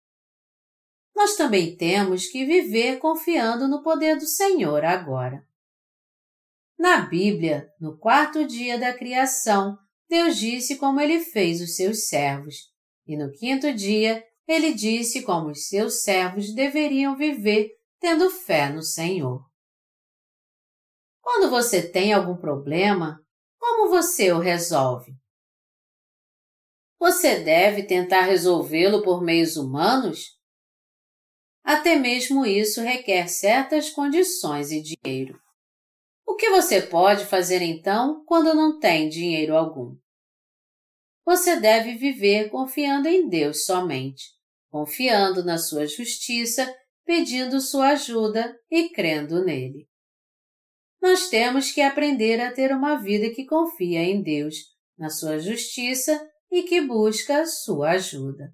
Nós 1.15 1.37
também 1.37 1.77
temos 1.77 2.27
que 2.27 2.47
viver 2.47 2.99
confiando 3.01 3.67
no 3.67 3.83
poder 3.83 4.17
do 4.17 4.27
Senhor 4.27 4.85
agora. 4.85 5.45
Na 6.79 7.01
Bíblia, 7.01 7.69
no 7.79 7.99
quarto 7.99 8.47
dia 8.47 8.79
da 8.79 8.97
criação, 8.97 9.77
Deus 10.09 10.37
disse 10.37 10.77
como 10.77 11.01
ele 11.01 11.21
fez 11.21 11.61
os 11.61 11.75
seus 11.75 12.09
servos, 12.09 12.73
e 13.07 13.17
no 13.17 13.33
quinto 13.33 13.75
dia, 13.75 14.25
ele 14.47 14.73
disse 14.73 15.23
como 15.23 15.51
os 15.51 15.69
seus 15.69 16.03
servos 16.03 16.55
deveriam 16.55 17.17
viver 17.17 17.71
tendo 17.99 18.31
fé 18.31 18.71
no 18.71 18.83
Senhor. 18.83 19.45
Quando 21.21 21.51
você 21.51 21.87
tem 21.87 22.13
algum 22.13 22.37
problema, 22.37 23.21
como 23.59 23.91
você 23.91 24.33
o 24.33 24.39
resolve? 24.39 25.20
Você 27.01 27.41
deve 27.41 27.83
tentar 27.83 28.21
resolvê-lo 28.23 29.03
por 29.03 29.21
meios 29.21 29.57
humanos? 29.57 30.39
Até 31.65 31.97
mesmo 31.97 32.47
isso 32.47 32.81
requer 32.81 33.27
certas 33.29 33.91
condições 33.91 34.71
e 34.71 34.81
dinheiro. 34.81 35.41
O 36.25 36.37
que 36.37 36.51
você 36.51 36.81
pode 36.81 37.25
fazer 37.25 37.63
então 37.63 38.23
quando 38.25 38.55
não 38.55 38.79
tem 38.79 39.09
dinheiro 39.09 39.57
algum? 39.57 39.97
Você 41.25 41.59
deve 41.59 41.97
viver 41.97 42.51
confiando 42.51 43.09
em 43.09 43.29
Deus 43.29 43.65
somente, 43.65 44.27
confiando 44.71 45.45
na 45.45 45.59
sua 45.59 45.87
justiça, 45.87 46.73
pedindo 47.05 47.61
sua 47.61 47.89
ajuda 47.89 48.57
e 48.71 48.91
crendo 48.91 49.45
nele 49.45 49.91
nós 51.01 51.31
temos 51.31 51.73
que 51.73 51.81
aprender 51.81 52.41
a 52.41 52.53
ter 52.53 52.73
uma 52.73 52.97
vida 52.97 53.31
que 53.31 53.47
confia 53.47 54.03
em 54.03 54.23
Deus, 54.23 54.57
na 54.99 55.09
sua 55.09 55.39
justiça 55.39 56.30
e 56.51 56.63
que 56.63 56.81
busca 56.81 57.47
sua 57.47 57.91
ajuda. 57.91 58.53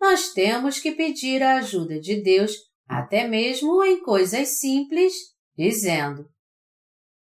Nós 0.00 0.32
temos 0.32 0.80
que 0.80 0.92
pedir 0.92 1.42
a 1.42 1.56
ajuda 1.56 2.00
de 2.00 2.22
Deus 2.22 2.52
até 2.86 3.28
mesmo 3.28 3.84
em 3.84 4.02
coisas 4.02 4.58
simples, 4.58 5.14
dizendo: 5.56 6.28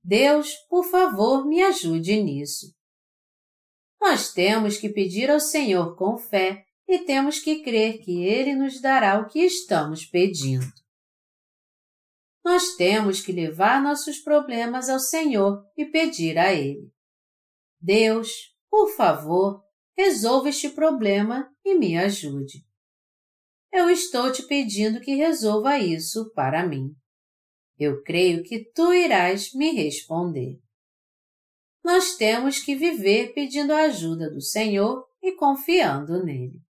Deus, 0.03 0.55
por 0.69 0.85
favor, 0.85 1.47
me 1.47 1.63
ajude 1.63 2.23
nisso. 2.23 2.75
Nós 4.01 4.33
temos 4.33 4.79
que 4.79 4.89
pedir 4.89 5.31
ao 5.31 5.41
Senhor 5.41 5.97
com 5.97 6.17
fé 6.17 6.65
e 6.87 7.01
temos 7.01 7.41
que 7.41 7.63
crer 7.63 7.99
que 7.99 8.23
Ele 8.23 8.55
nos 8.55 8.81
dará 8.81 9.21
o 9.21 9.29
que 9.29 9.41
estamos 9.41 10.05
pedindo 10.05 10.73
nós 12.49 12.77
temos 12.77 13.21
que 13.21 13.31
levar 13.31 13.83
nossos 13.83 14.21
problemas 14.21 14.89
ao 14.89 14.99
Senhor 14.99 15.63
e 15.77 15.85
pedir 15.85 16.39
a 16.39 16.51
Ele. 16.51 16.91
Deus, 17.79 18.31
por 18.71 18.91
favor, 18.91 19.63
resolva 19.97 20.49
este 20.49 20.71
problema 20.71 21.51
e 21.65 21.75
me 21.75 21.97
ajude. 21.97 22.65
Eu 23.73 23.91
estou 23.91 24.33
te 24.33 24.43
pedindo 24.45 25.01
que 25.01 25.15
resolva 25.15 25.79
isso 25.79 26.31
para 26.33 26.67
mim. 26.67 26.95
Eu 27.79 28.03
creio 28.03 28.43
que 28.43 28.65
tu 28.73 28.93
irás 28.93 29.53
me 29.53 29.71
responder. 29.73 30.59
Nós 31.85 32.17
temos 32.17 32.59
que 32.59 32.75
viver 32.75 33.33
pedindo 33.35 33.73
a 33.73 33.83
ajuda 33.83 34.31
do 34.31 34.41
Senhor 34.41 35.07
e 35.23 35.33
confiando 35.33 36.25
nele. 36.25 36.61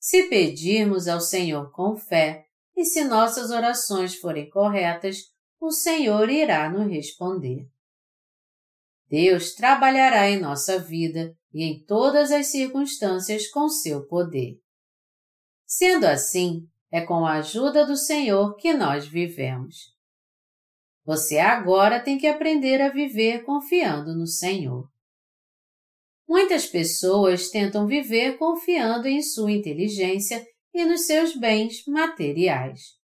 Se 0.00 0.28
pedirmos 0.28 1.08
ao 1.08 1.20
Senhor 1.20 1.70
com 1.72 1.96
fé, 1.96 2.46
e 2.76 2.84
se 2.84 3.04
nossas 3.04 3.50
orações 3.50 4.14
forem 4.14 4.48
corretas, 4.48 5.32
o 5.60 5.72
Senhor 5.72 6.30
irá 6.30 6.70
nos 6.70 6.88
responder. 6.88 7.68
Deus 9.08 9.54
trabalhará 9.54 10.28
em 10.30 10.38
nossa 10.38 10.78
vida 10.78 11.34
e 11.52 11.64
em 11.64 11.82
todas 11.84 12.30
as 12.30 12.48
circunstâncias 12.48 13.48
com 13.48 13.68
seu 13.68 14.06
poder. 14.06 14.58
Sendo 15.66 16.04
assim, 16.04 16.66
é 16.90 17.00
com 17.00 17.24
a 17.24 17.34
ajuda 17.34 17.86
do 17.86 17.96
Senhor 17.96 18.56
que 18.56 18.72
nós 18.74 19.06
vivemos. 19.06 19.96
Você 21.04 21.38
agora 21.38 22.00
tem 22.00 22.18
que 22.18 22.26
aprender 22.26 22.82
a 22.82 22.90
viver 22.90 23.44
confiando 23.44 24.14
no 24.14 24.26
Senhor. 24.26 24.86
Muitas 26.28 26.66
pessoas 26.66 27.48
tentam 27.48 27.86
viver 27.86 28.36
confiando 28.36 29.08
em 29.08 29.22
sua 29.22 29.50
inteligência 29.50 30.46
e 30.74 30.84
nos 30.84 31.06
seus 31.06 31.34
bens 31.34 31.82
materiais. 31.86 32.98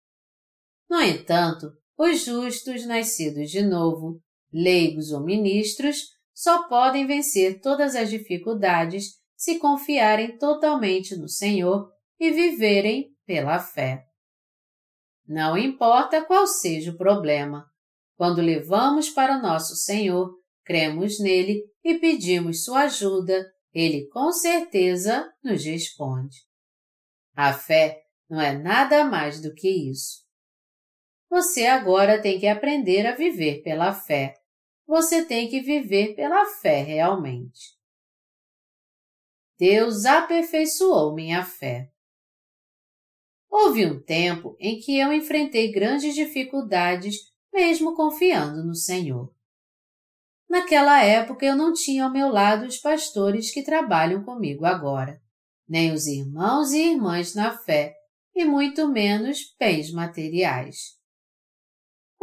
No 0.87 1.01
entanto, 1.01 1.71
os 1.97 2.23
justos 2.23 2.85
nascidos 2.85 3.49
de 3.49 3.63
novo, 3.63 4.21
leigos 4.55 5.11
ou 5.11 5.21
ministros, 5.21 5.97
só 6.33 6.67
podem 6.67 7.05
vencer 7.05 7.59
todas 7.59 7.95
as 7.95 8.09
dificuldades 8.09 9.19
se 9.35 9.59
confiarem 9.59 10.37
totalmente 10.37 11.15
no 11.15 11.27
Senhor 11.27 11.91
e 12.19 12.31
viverem 12.31 13.13
pela 13.25 13.59
fé. 13.59 14.05
Não 15.27 15.57
importa 15.57 16.23
qual 16.23 16.47
seja 16.47 16.91
o 16.91 16.97
problema, 16.97 17.65
quando 18.15 18.41
levamos 18.41 19.09
para 19.09 19.37
o 19.37 19.41
nosso 19.41 19.75
Senhor, 19.75 20.33
cremos 20.63 21.19
nele 21.19 21.61
e 21.83 21.95
pedimos 21.95 22.63
sua 22.63 22.81
ajuda, 22.81 23.45
ele 23.73 24.07
com 24.07 24.31
certeza 24.31 25.29
nos 25.43 25.65
responde. 25.65 26.37
A 27.35 27.51
fé 27.51 28.03
não 28.29 28.39
é 28.39 28.57
nada 28.57 29.03
mais 29.03 29.41
do 29.41 29.53
que 29.53 29.69
isso. 29.69 30.23
Você 31.29 31.65
agora 31.65 32.21
tem 32.21 32.39
que 32.39 32.47
aprender 32.47 33.05
a 33.05 33.15
viver 33.15 33.61
pela 33.61 33.93
fé. 33.93 34.33
Você 34.87 35.25
tem 35.25 35.49
que 35.49 35.61
viver 35.61 36.15
pela 36.15 36.45
fé 36.45 36.81
realmente. 36.81 37.75
Deus 39.57 40.05
aperfeiçoou 40.05 41.13
minha 41.13 41.43
fé. 41.43 41.91
Houve 43.49 43.85
um 43.85 44.01
tempo 44.01 44.55
em 44.59 44.79
que 44.79 44.97
eu 44.97 45.13
enfrentei 45.13 45.71
grandes 45.71 46.13
dificuldades, 46.13 47.31
mesmo 47.53 47.95
confiando 47.95 48.63
no 48.63 48.75
Senhor. 48.75 49.33
Naquela 50.49 51.01
época 51.01 51.45
eu 51.45 51.55
não 51.55 51.73
tinha 51.73 52.05
ao 52.05 52.11
meu 52.11 52.27
lado 52.27 52.65
os 52.65 52.77
pastores 52.77 53.51
que 53.51 53.63
trabalham 53.63 54.23
comigo 54.23 54.65
agora 54.65 55.21
nem 55.67 55.91
os 55.91 56.05
irmãos 56.05 56.71
e 56.71 56.91
irmãs 56.91 57.33
na 57.33 57.57
fé, 57.57 57.95
e 58.35 58.45
muito 58.45 58.87
menos 58.87 59.55
bens 59.59 59.91
materiais. 59.91 60.94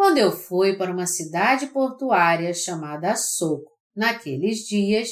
Quando 0.02 0.18
eu 0.18 0.32
fui 0.32 0.76
para 0.76 0.90
uma 0.90 1.06
cidade 1.06 1.68
portuária 1.68 2.52
chamada 2.52 3.14
Soco, 3.14 3.70
naqueles 3.94 4.66
dias, 4.66 5.10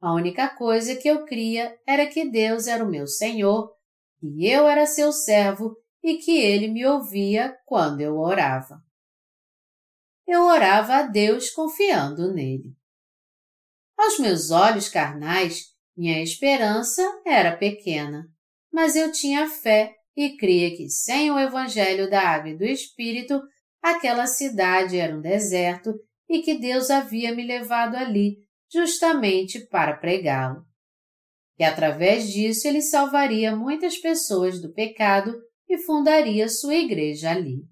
a 0.00 0.14
única 0.14 0.48
coisa 0.48 0.96
que 0.96 1.06
eu 1.06 1.26
cria 1.26 1.78
era 1.86 2.06
que 2.06 2.24
Deus 2.24 2.66
era 2.66 2.82
o 2.82 2.88
meu 2.88 3.06
Senhor, 3.06 3.70
e 4.22 4.50
eu 4.50 4.66
era 4.66 4.86
seu 4.86 5.12
servo 5.12 5.76
e 6.02 6.16
que 6.16 6.38
ele 6.38 6.68
me 6.68 6.86
ouvia 6.86 7.54
quando 7.66 8.00
eu 8.00 8.16
orava. 8.16 8.80
Eu 10.26 10.44
orava 10.44 10.94
a 10.94 11.02
Deus 11.02 11.50
confiando 11.50 12.32
nele. 12.32 12.74
Aos 13.94 14.18
meus 14.18 14.50
olhos 14.50 14.88
carnais, 14.88 15.64
minha 15.94 16.22
esperança 16.22 17.02
era 17.26 17.58
pequena, 17.58 18.26
mas 18.72 18.96
eu 18.96 19.12
tinha 19.12 19.50
fé 19.50 19.94
e 20.16 20.34
cria 20.38 20.74
que 20.74 20.88
sem 20.88 21.30
o 21.30 21.38
Evangelho 21.38 22.08
da 22.08 22.22
Água 22.22 22.48
e 22.48 22.56
do 22.56 22.64
Espírito, 22.64 23.38
aquela 23.82 24.26
cidade 24.26 24.98
era 24.98 25.16
um 25.16 25.20
deserto 25.20 25.94
e 26.28 26.42
que 26.42 26.58
Deus 26.58 26.90
havia 26.90 27.34
me 27.34 27.44
levado 27.44 27.96
ali 27.96 28.38
justamente 28.72 29.66
para 29.66 29.96
pregá-lo. 29.96 30.64
E 31.58 31.64
através 31.64 32.30
disso 32.30 32.66
ele 32.66 32.80
salvaria 32.80 33.54
muitas 33.54 33.98
pessoas 33.98 34.60
do 34.60 34.72
pecado 34.72 35.34
e 35.68 35.78
fundaria 35.78 36.48
sua 36.48 36.74
igreja 36.74 37.30
ali. 37.30 37.62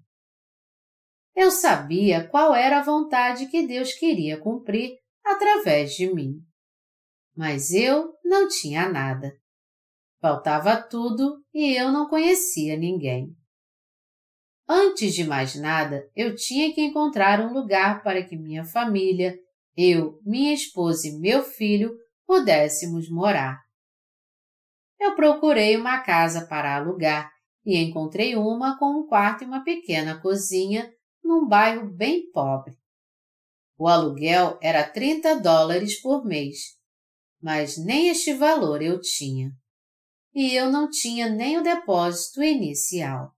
Eu 1.35 1.51
sabia 1.51 2.27
qual 2.27 2.53
era 2.53 2.79
a 2.79 2.83
vontade 2.83 3.47
que 3.47 3.65
Deus 3.65 3.93
queria 3.93 4.39
cumprir 4.39 4.97
através 5.25 5.93
de 5.93 6.13
mim. 6.13 6.35
Mas 7.35 7.71
eu 7.71 8.13
não 8.23 8.47
tinha 8.47 8.89
nada. 8.89 9.31
Faltava 10.21 10.81
tudo 10.81 11.41
e 11.53 11.73
eu 11.73 11.91
não 11.91 12.09
conhecia 12.09 12.75
ninguém. 12.75 13.33
Antes 14.71 15.15
de 15.15 15.23
mais 15.23 15.55
nada, 15.55 16.07
eu 16.15 16.35
tinha 16.35 16.71
que 16.71 16.79
encontrar 16.79 17.41
um 17.41 17.51
lugar 17.51 18.03
para 18.03 18.23
que 18.23 18.37
minha 18.37 18.63
família, 18.63 19.35
eu, 19.75 20.21
minha 20.23 20.53
esposa 20.53 21.07
e 21.07 21.17
meu 21.17 21.41
filho 21.41 21.97
pudéssemos 22.27 23.09
morar. 23.09 23.59
Eu 24.99 25.15
procurei 25.15 25.75
uma 25.75 26.03
casa 26.03 26.45
para 26.45 26.75
alugar 26.75 27.31
e 27.65 27.79
encontrei 27.79 28.35
uma 28.35 28.77
com 28.77 28.99
um 28.99 29.07
quarto 29.07 29.43
e 29.43 29.47
uma 29.47 29.63
pequena 29.63 30.21
cozinha 30.21 30.93
num 31.23 31.47
bairro 31.47 31.91
bem 31.91 32.29
pobre. 32.31 32.77
O 33.75 33.87
aluguel 33.87 34.59
era 34.61 34.87
30 34.87 35.39
dólares 35.39 35.99
por 35.99 36.23
mês, 36.23 36.77
mas 37.41 37.75
nem 37.75 38.09
este 38.09 38.35
valor 38.35 38.83
eu 38.83 39.01
tinha. 39.01 39.49
E 40.31 40.53
eu 40.53 40.69
não 40.69 40.87
tinha 40.91 41.27
nem 41.27 41.57
o 41.57 41.63
depósito 41.63 42.43
inicial. 42.43 43.33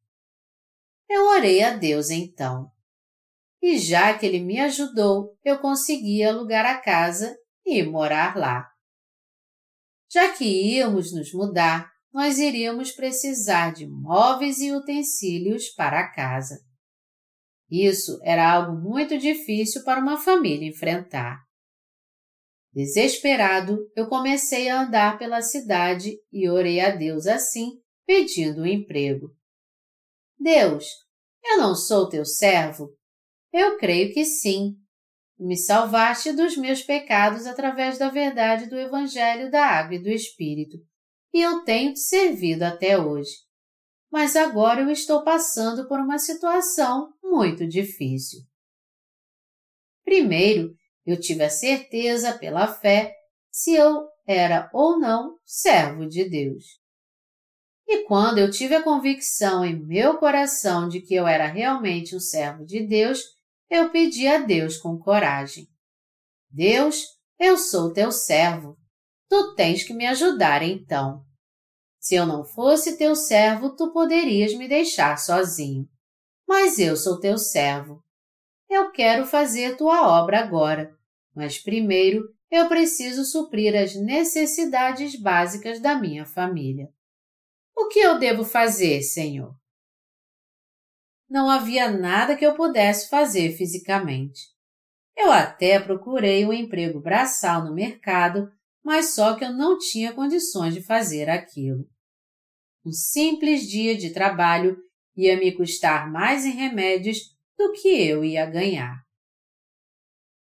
Eu 1.14 1.26
orei 1.26 1.62
a 1.62 1.76
Deus 1.76 2.10
então. 2.10 2.72
E 3.62 3.78
já 3.78 4.18
que 4.18 4.26
Ele 4.26 4.40
me 4.40 4.62
ajudou, 4.62 5.38
eu 5.44 5.60
consegui 5.60 6.24
alugar 6.24 6.66
a 6.66 6.80
casa 6.80 7.38
e 7.66 7.84
morar 7.84 8.38
lá. 8.38 8.66
Já 10.10 10.32
que 10.32 10.46
íamos 10.46 11.14
nos 11.14 11.34
mudar, 11.34 11.92
nós 12.14 12.40
iríamos 12.40 12.94
precisar 12.94 13.74
de 13.74 13.86
móveis 13.86 14.60
e 14.60 14.72
utensílios 14.72 15.68
para 15.72 16.00
a 16.00 16.10
casa. 16.10 16.64
Isso 17.70 18.18
era 18.24 18.50
algo 18.50 18.82
muito 18.82 19.18
difícil 19.18 19.84
para 19.84 20.00
uma 20.00 20.18
família 20.18 20.70
enfrentar. 20.70 21.42
Desesperado, 22.74 23.80
eu 23.98 24.08
comecei 24.08 24.70
a 24.70 24.84
andar 24.84 25.20
pela 25.20 25.42
cidade 25.42 26.18
e 26.32 26.50
orei 26.50 26.80
a 26.80 26.96
Deus 26.96 27.28
assim, 27.28 27.82
pedindo 28.06 28.62
um 28.62 28.66
emprego. 28.66 29.36
Deus, 30.42 30.86
eu 31.44 31.58
não 31.58 31.76
sou 31.76 32.10
teu 32.10 32.26
servo? 32.26 32.90
Eu 33.52 33.78
creio 33.78 34.14
que 34.14 34.26
sim. 34.26 34.76
Me 35.40 35.58
salvaste 35.58 36.32
dos 36.32 36.56
meus 36.56 36.82
pecados 36.82 37.48
através 37.48 37.98
da 37.98 38.10
verdade 38.10 38.70
do 38.70 38.78
Evangelho 38.78 39.50
da 39.50 39.66
Água 39.66 39.96
e 39.96 40.04
do 40.04 40.10
Espírito, 40.10 40.78
e 41.34 41.42
eu 41.42 41.64
tenho 41.64 41.94
te 41.94 42.00
servido 42.00 42.64
até 42.64 42.98
hoje 42.98 43.32
mas 44.12 44.36
agora 44.36 44.82
eu 44.82 44.90
estou 44.90 45.24
passando 45.24 45.88
por 45.88 45.98
uma 45.98 46.20
situação 46.20 47.14
muito 47.24 47.66
difícil. 47.66 48.42
Primeiro, 50.04 50.76
eu 51.06 51.18
tive 51.18 51.46
a 51.46 51.50
certeza 51.50 52.38
pela 52.38 52.68
fé 52.68 53.16
se 53.50 53.74
eu 53.74 54.06
era 54.28 54.70
ou 54.74 55.00
não 55.00 55.38
servo 55.46 56.06
de 56.06 56.30
Deus. 56.30 56.81
E 57.94 58.06
quando 58.06 58.38
eu 58.38 58.50
tive 58.50 58.74
a 58.74 58.82
convicção 58.82 59.66
em 59.66 59.78
meu 59.78 60.18
coração 60.18 60.88
de 60.88 61.02
que 61.02 61.14
eu 61.14 61.28
era 61.28 61.46
realmente 61.46 62.16
um 62.16 62.22
servo 62.22 62.66
de 62.66 62.88
Deus, 62.88 63.22
eu 63.70 63.90
pedi 63.90 64.26
a 64.28 64.38
Deus 64.38 64.78
com 64.78 64.98
coragem. 64.98 65.68
Deus, 66.50 67.04
eu 67.38 67.58
sou 67.58 67.92
teu 67.92 68.10
servo. 68.10 68.78
Tu 69.30 69.56
tens 69.56 69.84
que 69.84 69.94
me 69.94 70.08
ajudar 70.08 70.64
então. 70.64 71.26
Se 72.00 72.16
eu 72.16 72.26
não 72.26 72.46
fosse 72.46 72.98
teu 72.98 73.14
servo, 73.14 73.76
tu 73.76 73.92
poderias 73.92 74.54
me 74.54 74.70
deixar 74.70 75.18
sozinho. 75.18 75.86
Mas 76.48 76.80
eu 76.80 76.96
sou 76.96 77.20
teu 77.20 77.38
servo. 77.38 78.02
Eu 78.70 78.90
quero 78.92 79.26
fazer 79.26 79.76
tua 79.76 80.08
obra 80.18 80.40
agora, 80.40 80.96
mas 81.36 81.58
primeiro 81.58 82.24
eu 82.50 82.70
preciso 82.70 83.26
suprir 83.26 83.76
as 83.76 83.96
necessidades 83.96 85.20
básicas 85.20 85.82
da 85.82 85.94
minha 85.94 86.26
família. 86.26 86.88
O 87.76 87.88
que 87.88 88.00
eu 88.00 88.20
devo 88.20 88.44
fazer, 88.44 89.02
Senhor? 89.02 89.56
Não 91.30 91.50
havia 91.50 91.90
nada 91.90 92.36
que 92.36 92.46
eu 92.46 92.56
pudesse 92.56 93.10
fazer 93.10 93.56
fisicamente. 93.56 94.42
Eu 95.16 95.32
até 95.32 95.80
procurei 95.80 96.46
um 96.46 96.52
emprego 96.52 97.00
braçal 97.00 97.64
no 97.64 97.74
mercado, 97.74 98.52
mas 98.84 99.14
só 99.14 99.36
que 99.36 99.46
eu 99.46 99.54
não 99.54 99.78
tinha 99.78 100.14
condições 100.14 100.74
de 100.74 100.82
fazer 100.82 101.30
aquilo. 101.30 101.88
Um 102.86 102.92
simples 102.92 103.70
dia 103.70 103.96
de 103.96 104.12
trabalho 104.12 104.78
ia 105.16 105.38
me 105.38 105.52
custar 105.56 106.12
mais 106.12 106.46
em 106.46 106.52
remédios 106.52 107.20
do 107.58 107.72
que 107.74 107.88
eu 107.88 108.26
ia 108.26 108.46
ganhar. 108.46 109.02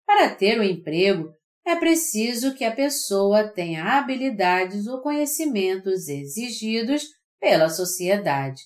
Para 0.06 0.34
ter 0.34 0.58
o 0.58 0.62
um 0.62 0.64
emprego, 0.64 1.34
é 1.66 1.76
preciso 1.76 2.54
que 2.54 2.64
a 2.64 2.74
pessoa 2.74 3.46
tenha 3.46 3.98
habilidades 3.98 4.86
ou 4.86 5.02
conhecimentos 5.02 6.08
exigidos 6.08 7.17
pela 7.40 7.68
sociedade. 7.68 8.62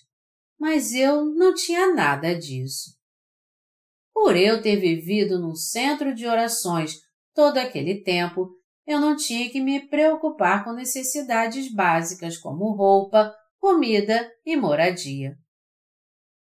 Mas 0.58 0.92
eu 0.94 1.24
não 1.24 1.54
tinha 1.54 1.92
nada 1.94 2.34
disso. 2.34 2.96
Por 4.12 4.36
eu 4.36 4.62
ter 4.62 4.76
vivido 4.76 5.38
num 5.38 5.54
centro 5.54 6.14
de 6.14 6.26
orações 6.26 7.00
todo 7.34 7.58
aquele 7.58 8.02
tempo, 8.02 8.50
eu 8.86 9.00
não 9.00 9.16
tinha 9.16 9.50
que 9.50 9.60
me 9.60 9.88
preocupar 9.88 10.64
com 10.64 10.72
necessidades 10.72 11.72
básicas 11.72 12.36
como 12.36 12.72
roupa, 12.72 13.34
comida 13.58 14.30
e 14.44 14.56
moradia. 14.56 15.36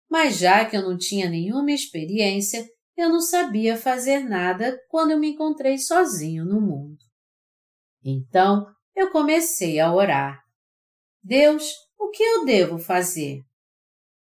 Mas 0.08 0.38
já 0.38 0.64
que 0.64 0.76
eu 0.76 0.82
não 0.82 0.96
tinha 0.96 1.28
nenhuma 1.28 1.70
experiência, 1.70 2.66
eu 2.96 3.08
não 3.08 3.20
sabia 3.20 3.76
fazer 3.76 4.20
nada 4.20 4.78
quando 4.88 5.10
eu 5.10 5.18
me 5.18 5.30
encontrei 5.30 5.78
sozinho 5.78 6.44
no 6.44 6.60
mundo. 6.60 6.98
Então 8.02 8.66
eu 8.94 9.10
comecei 9.10 9.78
a 9.78 9.92
orar. 9.92 10.42
Deus, 11.22 11.74
o 11.98 12.10
que 12.10 12.22
eu 12.22 12.44
devo 12.44 12.78
fazer? 12.78 13.42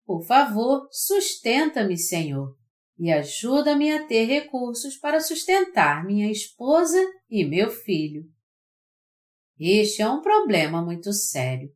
Por 0.05 0.25
favor, 0.25 0.87
sustenta-me, 0.91 1.97
Senhor, 1.97 2.55
e 2.97 3.11
ajuda-me 3.11 3.91
a 3.91 4.05
ter 4.05 4.25
recursos 4.25 4.97
para 4.97 5.19
sustentar 5.19 6.05
minha 6.05 6.29
esposa 6.31 7.01
e 7.29 7.45
meu 7.45 7.69
filho. 7.69 8.23
Este 9.59 10.01
é 10.01 10.09
um 10.09 10.21
problema 10.21 10.81
muito 10.83 11.13
sério. 11.13 11.71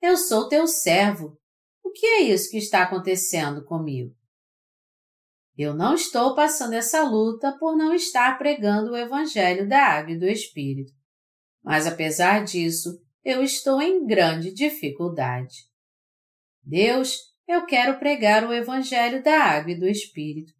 Eu 0.00 0.16
sou 0.16 0.48
teu 0.48 0.66
servo. 0.66 1.38
O 1.82 1.90
que 1.90 2.06
é 2.06 2.22
isso 2.22 2.50
que 2.50 2.56
está 2.56 2.82
acontecendo 2.82 3.64
comigo? 3.64 4.14
Eu 5.56 5.74
não 5.74 5.94
estou 5.94 6.34
passando 6.34 6.72
essa 6.72 7.04
luta 7.04 7.56
por 7.58 7.76
não 7.76 7.94
estar 7.94 8.36
pregando 8.38 8.92
o 8.92 8.96
Evangelho 8.96 9.68
da 9.68 9.80
Água 9.80 10.12
e 10.12 10.18
do 10.18 10.26
Espírito. 10.26 10.92
Mas 11.62 11.86
apesar 11.86 12.44
disso, 12.44 13.03
eu 13.24 13.42
estou 13.42 13.80
em 13.80 14.06
grande 14.06 14.52
dificuldade. 14.52 15.68
Deus, 16.62 17.34
eu 17.48 17.64
quero 17.66 17.98
pregar 17.98 18.46
o 18.46 18.52
Evangelho 18.52 19.22
da 19.22 19.42
Água 19.42 19.72
e 19.72 19.78
do 19.78 19.88
Espírito. 19.88 20.52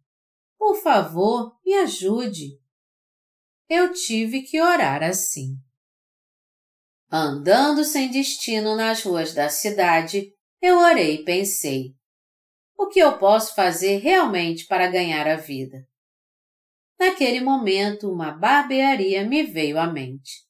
Por 0.57 0.81
favor, 0.81 1.57
me 1.65 1.73
ajude. 1.75 2.59
Eu 3.69 3.93
tive 3.93 4.41
que 4.41 4.61
orar 4.61 5.03
assim. 5.03 5.57
Andando 7.11 7.83
sem 7.83 8.09
destino 8.09 8.75
nas 8.75 9.03
ruas 9.03 9.33
da 9.33 9.49
cidade, 9.49 10.33
eu 10.61 10.77
orei 10.79 11.15
e 11.15 11.23
pensei: 11.23 11.95
o 12.77 12.87
que 12.87 12.99
eu 12.99 13.17
posso 13.17 13.55
fazer 13.55 13.97
realmente 13.97 14.65
para 14.65 14.89
ganhar 14.89 15.27
a 15.27 15.35
vida? 15.35 15.87
Naquele 16.99 17.41
momento, 17.41 18.11
uma 18.11 18.31
barbearia 18.31 19.27
me 19.27 19.43
veio 19.43 19.79
à 19.79 19.87
mente. 19.87 20.44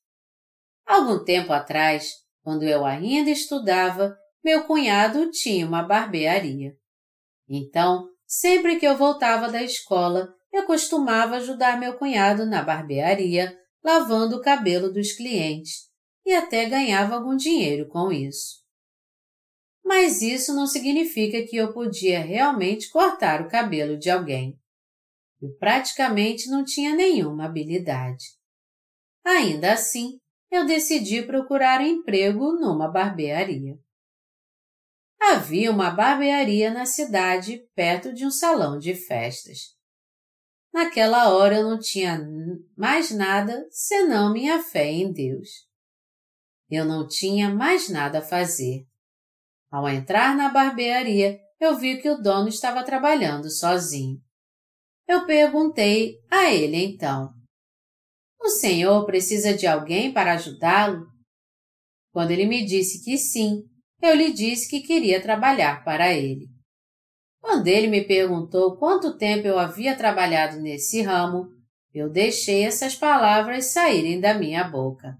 Algum 0.86 1.24
tempo 1.24 1.52
atrás, 1.52 2.12
quando 2.44 2.64
eu 2.64 2.86
ainda 2.86 3.32
estudava, 3.32 4.16
meu 4.44 4.66
cunhado 4.66 5.32
tinha 5.32 5.66
uma 5.66 5.82
barbearia. 5.82 6.76
Então, 7.50 8.08
sempre 8.28 8.78
que 8.78 8.86
eu 8.86 8.96
voltava 8.96 9.52
da 9.52 9.64
escola, 9.64 10.32
eu 10.54 10.66
costumava 10.66 11.38
ajudar 11.38 11.80
meu 11.80 11.98
cunhado 11.98 12.46
na 12.46 12.62
barbearia, 12.64 13.58
lavando 13.84 14.38
o 14.38 14.42
cabelo 14.42 14.92
dos 14.94 15.12
clientes, 15.14 15.90
e 16.26 16.34
até 16.34 16.66
ganhava 16.70 17.16
algum 17.16 17.36
dinheiro 17.36 17.88
com 17.88 18.12
isso. 18.12 18.64
Mas 19.84 20.22
isso 20.22 20.54
não 20.54 20.66
significa 20.66 21.46
que 21.46 21.56
eu 21.56 21.74
podia 21.74 22.20
realmente 22.20 22.90
cortar 22.90 23.42
o 23.42 23.48
cabelo 23.48 23.98
de 23.98 24.10
alguém. 24.10 24.60
Eu 25.42 25.56
praticamente 25.58 26.50
não 26.50 26.64
tinha 26.64 26.96
nenhuma 26.96 27.46
habilidade. 27.46 28.26
Ainda 29.24 29.74
assim, 29.74 30.20
eu 30.56 30.66
decidi 30.66 31.22
procurar 31.22 31.82
emprego 31.82 32.54
numa 32.54 32.88
barbearia. 32.88 33.78
Havia 35.20 35.72
uma 35.72 35.90
barbearia 35.92 36.72
na 36.72 36.86
cidade 36.86 37.68
perto 37.76 38.14
de 38.14 38.26
um 38.26 38.32
salão 38.32 38.78
de 38.78 38.94
festas. 38.96 39.76
Naquela 40.74 41.30
hora 41.30 41.58
eu 41.58 41.70
não 41.70 41.80
tinha 41.80 42.20
mais 42.76 43.12
nada 43.12 43.68
senão 43.70 44.32
minha 44.32 44.62
fé 44.62 44.92
em 44.92 45.12
Deus. 45.12 45.50
Eu 46.70 46.86
não 46.86 47.08
tinha 47.08 47.50
mais 47.50 47.90
nada 47.90 48.20
a 48.20 48.22
fazer. 48.22 48.86
Ao 49.72 49.88
entrar 49.88 50.36
na 50.36 50.50
barbearia, 50.50 51.40
eu 51.60 51.78
vi 51.78 52.02
que 52.02 52.10
o 52.10 52.18
dono 52.18 52.48
estava 52.48 52.84
trabalhando 52.84 53.50
sozinho. 53.50 54.22
Eu 55.08 55.26
perguntei 55.26 56.20
a 56.30 56.52
ele 56.52 56.78
então: 56.78 57.35
O 58.46 58.48
senhor 58.48 59.08
precisa 59.08 59.56
de 59.56 59.66
alguém 59.66 60.14
para 60.14 60.34
ajudá-lo? 60.34 61.08
Quando 62.14 62.30
ele 62.30 62.46
me 62.46 62.64
disse 62.64 63.04
que 63.04 63.18
sim, 63.18 63.64
eu 64.00 64.14
lhe 64.14 64.32
disse 64.32 64.70
que 64.70 64.82
queria 64.82 65.20
trabalhar 65.20 65.84
para 65.84 66.14
ele. 66.14 66.46
Quando 67.42 67.66
ele 67.66 67.88
me 67.88 68.06
perguntou 68.06 68.78
quanto 68.78 69.18
tempo 69.18 69.48
eu 69.48 69.58
havia 69.58 69.98
trabalhado 69.98 70.62
nesse 70.62 71.02
ramo, 71.02 71.48
eu 71.92 72.08
deixei 72.08 72.64
essas 72.64 72.96
palavras 72.96 73.72
saírem 73.72 74.20
da 74.22 74.36
minha 74.36 74.64
boca. 74.64 75.18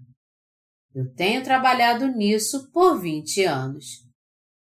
Eu 0.94 1.12
tenho 1.12 1.42
trabalhado 1.42 2.06
nisso 2.06 2.70
por 2.70 3.00
20 3.00 3.42
anos. 3.42 4.06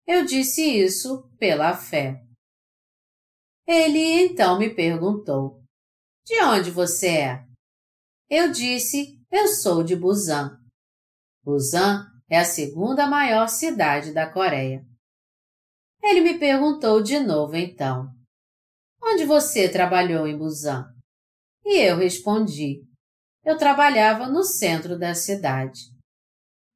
Eu 0.06 0.26
disse 0.26 0.62
isso 0.62 1.24
pela 1.40 1.74
fé. 1.74 2.22
Ele 3.66 4.26
então 4.26 4.60
me 4.60 4.70
perguntou: 4.76 5.64
De 6.26 6.44
onde 6.44 6.70
você 6.70 7.08
é? 7.08 7.51
Eu 8.34 8.50
disse: 8.50 9.22
Eu 9.30 9.46
sou 9.50 9.84
de 9.84 9.94
Busan. 9.94 10.58
Busan 11.44 12.08
é 12.30 12.40
a 12.40 12.46
segunda 12.46 13.06
maior 13.06 13.50
cidade 13.50 14.14
da 14.14 14.26
Coreia. 14.26 14.86
Ele 16.02 16.22
me 16.22 16.40
perguntou 16.40 17.04
de 17.04 17.20
novo 17.20 17.58
então: 17.58 18.08
Onde 19.04 19.26
você 19.26 19.68
trabalhou 19.68 20.26
em 20.26 20.38
Busan? 20.38 20.86
E 21.66 21.80
eu 21.80 21.98
respondi: 21.98 22.82
Eu 23.44 23.58
trabalhava 23.58 24.30
no 24.30 24.46
centro 24.46 24.98
da 24.98 25.14
cidade. 25.14 25.82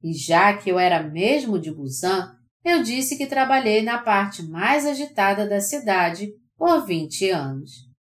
E 0.03 0.11
já 0.11 0.57
que 0.57 0.69
eu 0.69 0.77
era 0.77 1.01
mesmo 1.01 1.57
de 1.57 1.73
Busan, 1.73 2.37
eu 2.65 2.83
disse 2.83 3.17
que 3.17 3.27
trabalhei 3.27 3.81
na 3.81 4.03
parte 4.03 4.43
mais 4.43 4.85
agitada 4.85 5.47
da 5.47 5.61
cidade 5.61 6.33
por 6.57 6.85
20 6.85 7.29
anos. 7.29 7.94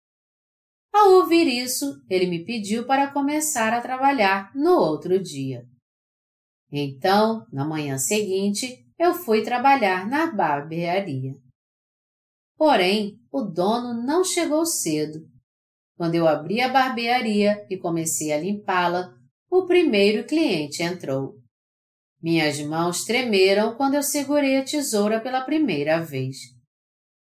Ao 0.93 1.13
ouvir 1.13 1.47
isso, 1.47 2.03
ele 2.09 2.27
me 2.27 2.45
pediu 2.45 2.87
para 2.87 3.11
começar 3.11 3.73
a 3.73 3.81
trabalhar 3.81 4.55
no 4.55 4.79
outro 4.79 5.19
dia. 5.19 5.65
Então, 6.71 7.47
na 7.51 7.65
manhã 7.65 7.97
seguinte, 7.99 8.87
eu 8.99 9.15
fui 9.15 9.43
trabalhar 9.43 10.09
na 10.09 10.31
barbearia. 10.31 11.35
Porém, 12.57 13.19
o 13.33 13.43
dono 13.43 13.95
não 13.95 14.23
chegou 14.23 14.65
cedo. 14.65 15.27
Quando 15.97 16.15
eu 16.15 16.29
abri 16.29 16.61
a 16.61 16.69
barbearia 16.69 17.67
e 17.71 17.77
comecei 17.77 18.33
a 18.33 18.39
limpá-la, 18.39 19.15
o 19.51 19.67
primeiro 19.67 20.27
cliente 20.27 20.83
entrou. 20.83 21.35
Minhas 22.23 22.61
mãos 22.61 23.05
tremeram 23.05 23.75
quando 23.75 23.95
eu 23.95 24.03
segurei 24.03 24.57
a 24.57 24.65
tesoura 24.65 25.21
pela 25.21 25.43
primeira 25.43 26.01
vez. 26.01 26.37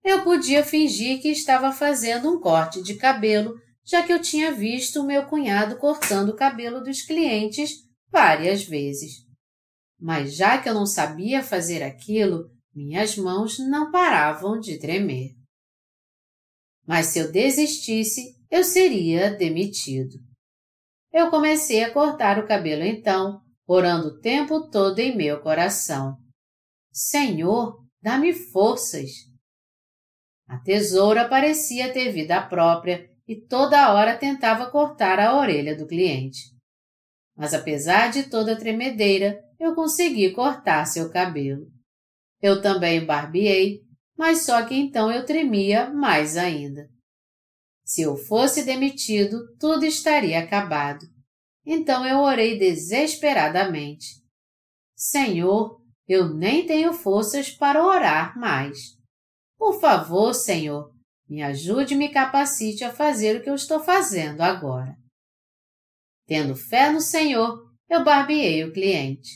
Eu 0.07 0.23
podia 0.23 0.65
fingir 0.65 1.21
que 1.21 1.27
estava 1.27 1.73
fazendo 1.73 2.31
um 2.31 2.41
corte 2.41 2.81
de 2.81 2.95
cabelo, 2.95 3.61
já 3.85 4.07
que 4.07 4.13
eu 4.13 4.23
tinha 4.23 4.53
visto 4.53 5.03
meu 5.03 5.27
cunhado 5.27 5.79
cortando 5.79 6.29
o 6.29 6.37
cabelo 6.37 6.81
dos 6.81 7.03
clientes 7.03 7.73
várias 8.09 8.63
vezes. 8.63 9.27
Mas 9.99 10.37
já 10.37 10.63
que 10.63 10.69
eu 10.69 10.75
não 10.75 10.87
sabia 10.87 11.43
fazer 11.43 11.83
aquilo, 11.83 12.49
minhas 12.73 13.17
mãos 13.17 13.59
não 13.59 13.91
paravam 13.91 14.61
de 14.61 14.79
tremer. 14.79 15.33
Mas 16.87 17.07
se 17.07 17.19
eu 17.19 17.33
desistisse, 17.33 18.23
eu 18.49 18.63
seria 18.63 19.35
demitido. 19.35 20.15
Eu 21.13 21.31
comecei 21.31 21.83
a 21.83 21.93
cortar 21.93 22.39
o 22.39 22.47
cabelo 22.47 22.85
então, 22.85 23.41
orando 23.67 24.07
o 24.07 24.21
tempo 24.21 24.71
todo 24.71 25.01
em 25.01 25.17
meu 25.17 25.41
coração. 25.41 26.17
Senhor, 26.93 27.85
dá-me 28.01 28.33
forças. 28.33 29.11
A 30.49 30.59
tesoura 30.59 31.29
parecia 31.29 31.93
ter 31.93 32.13
vida 32.13 32.41
própria 32.43 33.11
e 33.27 33.35
toda 33.35 33.93
hora 33.93 34.17
tentava 34.17 34.71
cortar 34.71 35.19
a 35.19 35.37
orelha 35.37 35.77
do 35.77 35.87
cliente. 35.87 36.55
Mas 37.37 37.53
apesar 37.53 38.11
de 38.11 38.25
toda 38.31 38.53
a 38.53 38.57
tremedeira, 38.57 39.43
eu 39.59 39.75
consegui 39.75 40.31
cortar 40.33 40.85
seu 40.87 41.11
cabelo. 41.11 41.67
Eu 42.41 42.63
também 42.63 43.05
barbeei, 43.05 43.81
mas 44.17 44.45
só 44.45 44.65
que 44.65 44.75
então 44.75 45.11
eu 45.11 45.27
tremia 45.27 45.91
mais 45.91 46.37
ainda. 46.37 46.89
Se 47.85 48.03
eu 48.03 48.17
fosse 48.17 48.65
demitido, 48.65 49.55
tudo 49.59 49.85
estaria 49.85 50.39
acabado. 50.41 51.05
Então 51.65 52.07
eu 52.07 52.19
orei 52.19 52.59
desesperadamente. 52.59 54.23
Senhor, 54.95 55.81
eu 56.09 56.33
nem 56.33 56.67
tenho 56.67 56.93
forças 56.93 57.51
para 57.51 57.85
orar 57.85 58.39
mais. 58.39 58.97
Por 59.59 59.81
favor, 59.81 60.35
Senhor, 60.35 60.93
me 61.29 61.43
ajude 61.43 61.95
e 61.95 61.97
me 61.97 62.09
capacite 62.09 62.85
a 62.85 62.93
fazer 62.93 63.37
o 63.37 63.43
que 63.43 63.51
eu 63.51 63.55
estou 63.55 63.81
fazendo 63.81 64.41
agora. 64.41 64.95
Tendo 66.27 66.55
fé 66.55 66.91
no 66.91 67.01
Senhor, 67.01 67.65
eu 67.89 68.05
barbeei 68.05 68.65
o 68.65 68.73
cliente. 68.73 69.31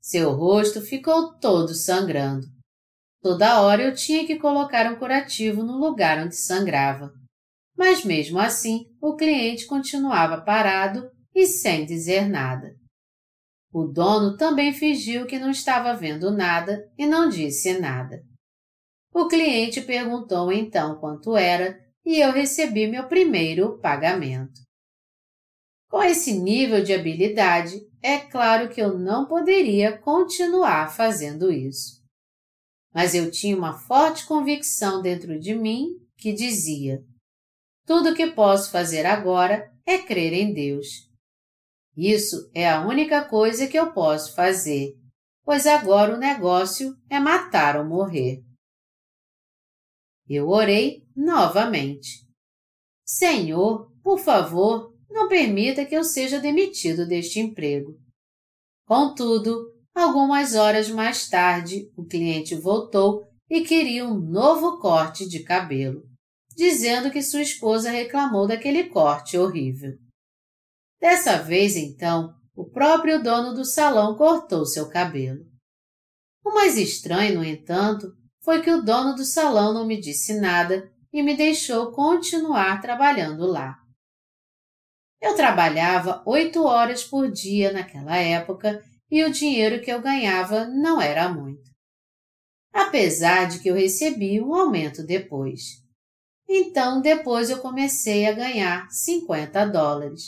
Seu 0.00 0.32
rosto 0.32 0.80
ficou 0.80 1.38
todo 1.38 1.74
sangrando. 1.74 2.46
Toda 3.20 3.60
hora 3.60 3.82
eu 3.82 3.94
tinha 3.94 4.26
que 4.26 4.38
colocar 4.38 4.90
um 4.90 4.98
curativo 4.98 5.62
no 5.62 5.78
lugar 5.78 6.18
onde 6.24 6.36
sangrava. 6.36 7.12
Mas 7.76 8.04
mesmo 8.04 8.38
assim, 8.38 8.84
o 9.00 9.14
cliente 9.14 9.66
continuava 9.66 10.42
parado 10.42 11.08
e 11.34 11.46
sem 11.46 11.86
dizer 11.86 12.28
nada. 12.28 12.68
O 13.72 13.84
dono 13.84 14.36
também 14.36 14.72
fingiu 14.72 15.26
que 15.26 15.38
não 15.38 15.50
estava 15.50 15.94
vendo 15.94 16.30
nada 16.30 16.84
e 16.98 17.06
não 17.06 17.28
disse 17.28 17.78
nada. 17.78 18.22
O 19.14 19.28
cliente 19.28 19.82
perguntou 19.82 20.50
então 20.50 20.98
quanto 20.98 21.36
era 21.36 21.78
e 22.04 22.18
eu 22.18 22.32
recebi 22.32 22.86
meu 22.86 23.06
primeiro 23.06 23.78
pagamento. 23.78 24.60
Com 25.88 26.02
esse 26.02 26.32
nível 26.32 26.82
de 26.82 26.94
habilidade, 26.94 27.86
é 28.02 28.18
claro 28.18 28.70
que 28.70 28.80
eu 28.80 28.98
não 28.98 29.26
poderia 29.26 29.98
continuar 29.98 30.94
fazendo 30.94 31.52
isso. 31.52 32.02
Mas 32.94 33.14
eu 33.14 33.30
tinha 33.30 33.56
uma 33.56 33.78
forte 33.78 34.26
convicção 34.26 35.02
dentro 35.02 35.38
de 35.38 35.54
mim 35.54 35.88
que 36.16 36.32
dizia: 36.32 37.04
tudo 37.86 38.10
o 38.10 38.14
que 38.14 38.28
posso 38.28 38.70
fazer 38.70 39.04
agora 39.04 39.70
é 39.84 39.98
crer 39.98 40.32
em 40.32 40.52
Deus. 40.52 40.86
Isso 41.96 42.50
é 42.54 42.68
a 42.68 42.86
única 42.86 43.24
coisa 43.24 43.66
que 43.66 43.78
eu 43.78 43.92
posso 43.92 44.34
fazer, 44.34 44.94
pois 45.44 45.66
agora 45.66 46.14
o 46.14 46.18
negócio 46.18 46.96
é 47.10 47.20
matar 47.20 47.76
ou 47.76 47.84
morrer. 47.84 48.42
Eu 50.34 50.48
orei 50.48 51.04
novamente. 51.14 52.26
Senhor, 53.04 53.92
por 54.02 54.18
favor, 54.18 54.96
não 55.10 55.28
permita 55.28 55.84
que 55.84 55.94
eu 55.94 56.02
seja 56.02 56.40
demitido 56.40 57.06
deste 57.06 57.38
emprego. 57.38 57.98
Contudo, 58.86 59.72
algumas 59.94 60.54
horas 60.54 60.88
mais 60.88 61.28
tarde, 61.28 61.90
o 61.96 62.04
cliente 62.04 62.54
voltou 62.54 63.26
e 63.50 63.62
queria 63.62 64.06
um 64.06 64.18
novo 64.18 64.78
corte 64.78 65.28
de 65.28 65.42
cabelo, 65.42 66.02
dizendo 66.56 67.10
que 67.10 67.22
sua 67.22 67.42
esposa 67.42 67.90
reclamou 67.90 68.46
daquele 68.46 68.84
corte 68.88 69.36
horrível. 69.36 69.98
Dessa 70.98 71.36
vez, 71.36 71.76
então, 71.76 72.34
o 72.54 72.64
próprio 72.64 73.22
dono 73.22 73.54
do 73.54 73.64
salão 73.64 74.16
cortou 74.16 74.64
seu 74.64 74.88
cabelo. 74.88 75.44
O 76.44 76.54
mais 76.54 76.78
estranho, 76.78 77.38
no 77.38 77.44
entanto, 77.44 78.16
foi 78.42 78.60
que 78.60 78.70
o 78.70 78.82
dono 78.82 79.14
do 79.14 79.24
salão 79.24 79.72
não 79.72 79.86
me 79.86 80.00
disse 80.00 80.38
nada 80.40 80.90
e 81.12 81.22
me 81.22 81.36
deixou 81.36 81.92
continuar 81.92 82.80
trabalhando 82.80 83.46
lá. 83.46 83.78
Eu 85.20 85.36
trabalhava 85.36 86.22
oito 86.26 86.64
horas 86.64 87.04
por 87.04 87.30
dia 87.30 87.72
naquela 87.72 88.16
época 88.16 88.82
e 89.10 89.22
o 89.22 89.30
dinheiro 89.30 89.80
que 89.80 89.92
eu 89.92 90.00
ganhava 90.00 90.66
não 90.66 91.00
era 91.00 91.28
muito. 91.28 91.70
apesar 92.74 93.48
de 93.48 93.58
que 93.60 93.68
eu 93.68 93.74
recebi 93.74 94.40
um 94.40 94.54
aumento 94.54 95.04
depois. 95.04 95.82
Então, 96.48 97.02
depois 97.02 97.50
eu 97.50 97.58
comecei 97.60 98.26
a 98.26 98.32
ganhar 98.32 98.88
50 98.90 99.66
dólares. 99.66 100.22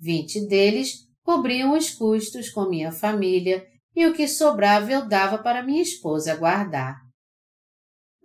20 0.00 0.46
deles 0.48 1.06
cobriam 1.22 1.76
os 1.76 1.90
custos 1.90 2.48
com 2.48 2.68
minha 2.68 2.90
família 2.90 3.66
e 3.94 4.06
o 4.06 4.14
que 4.14 4.26
sobrava 4.26 4.90
eu 4.90 5.06
dava 5.06 5.38
para 5.38 5.62
minha 5.62 5.82
esposa 5.82 6.34
guardar. 6.34 7.05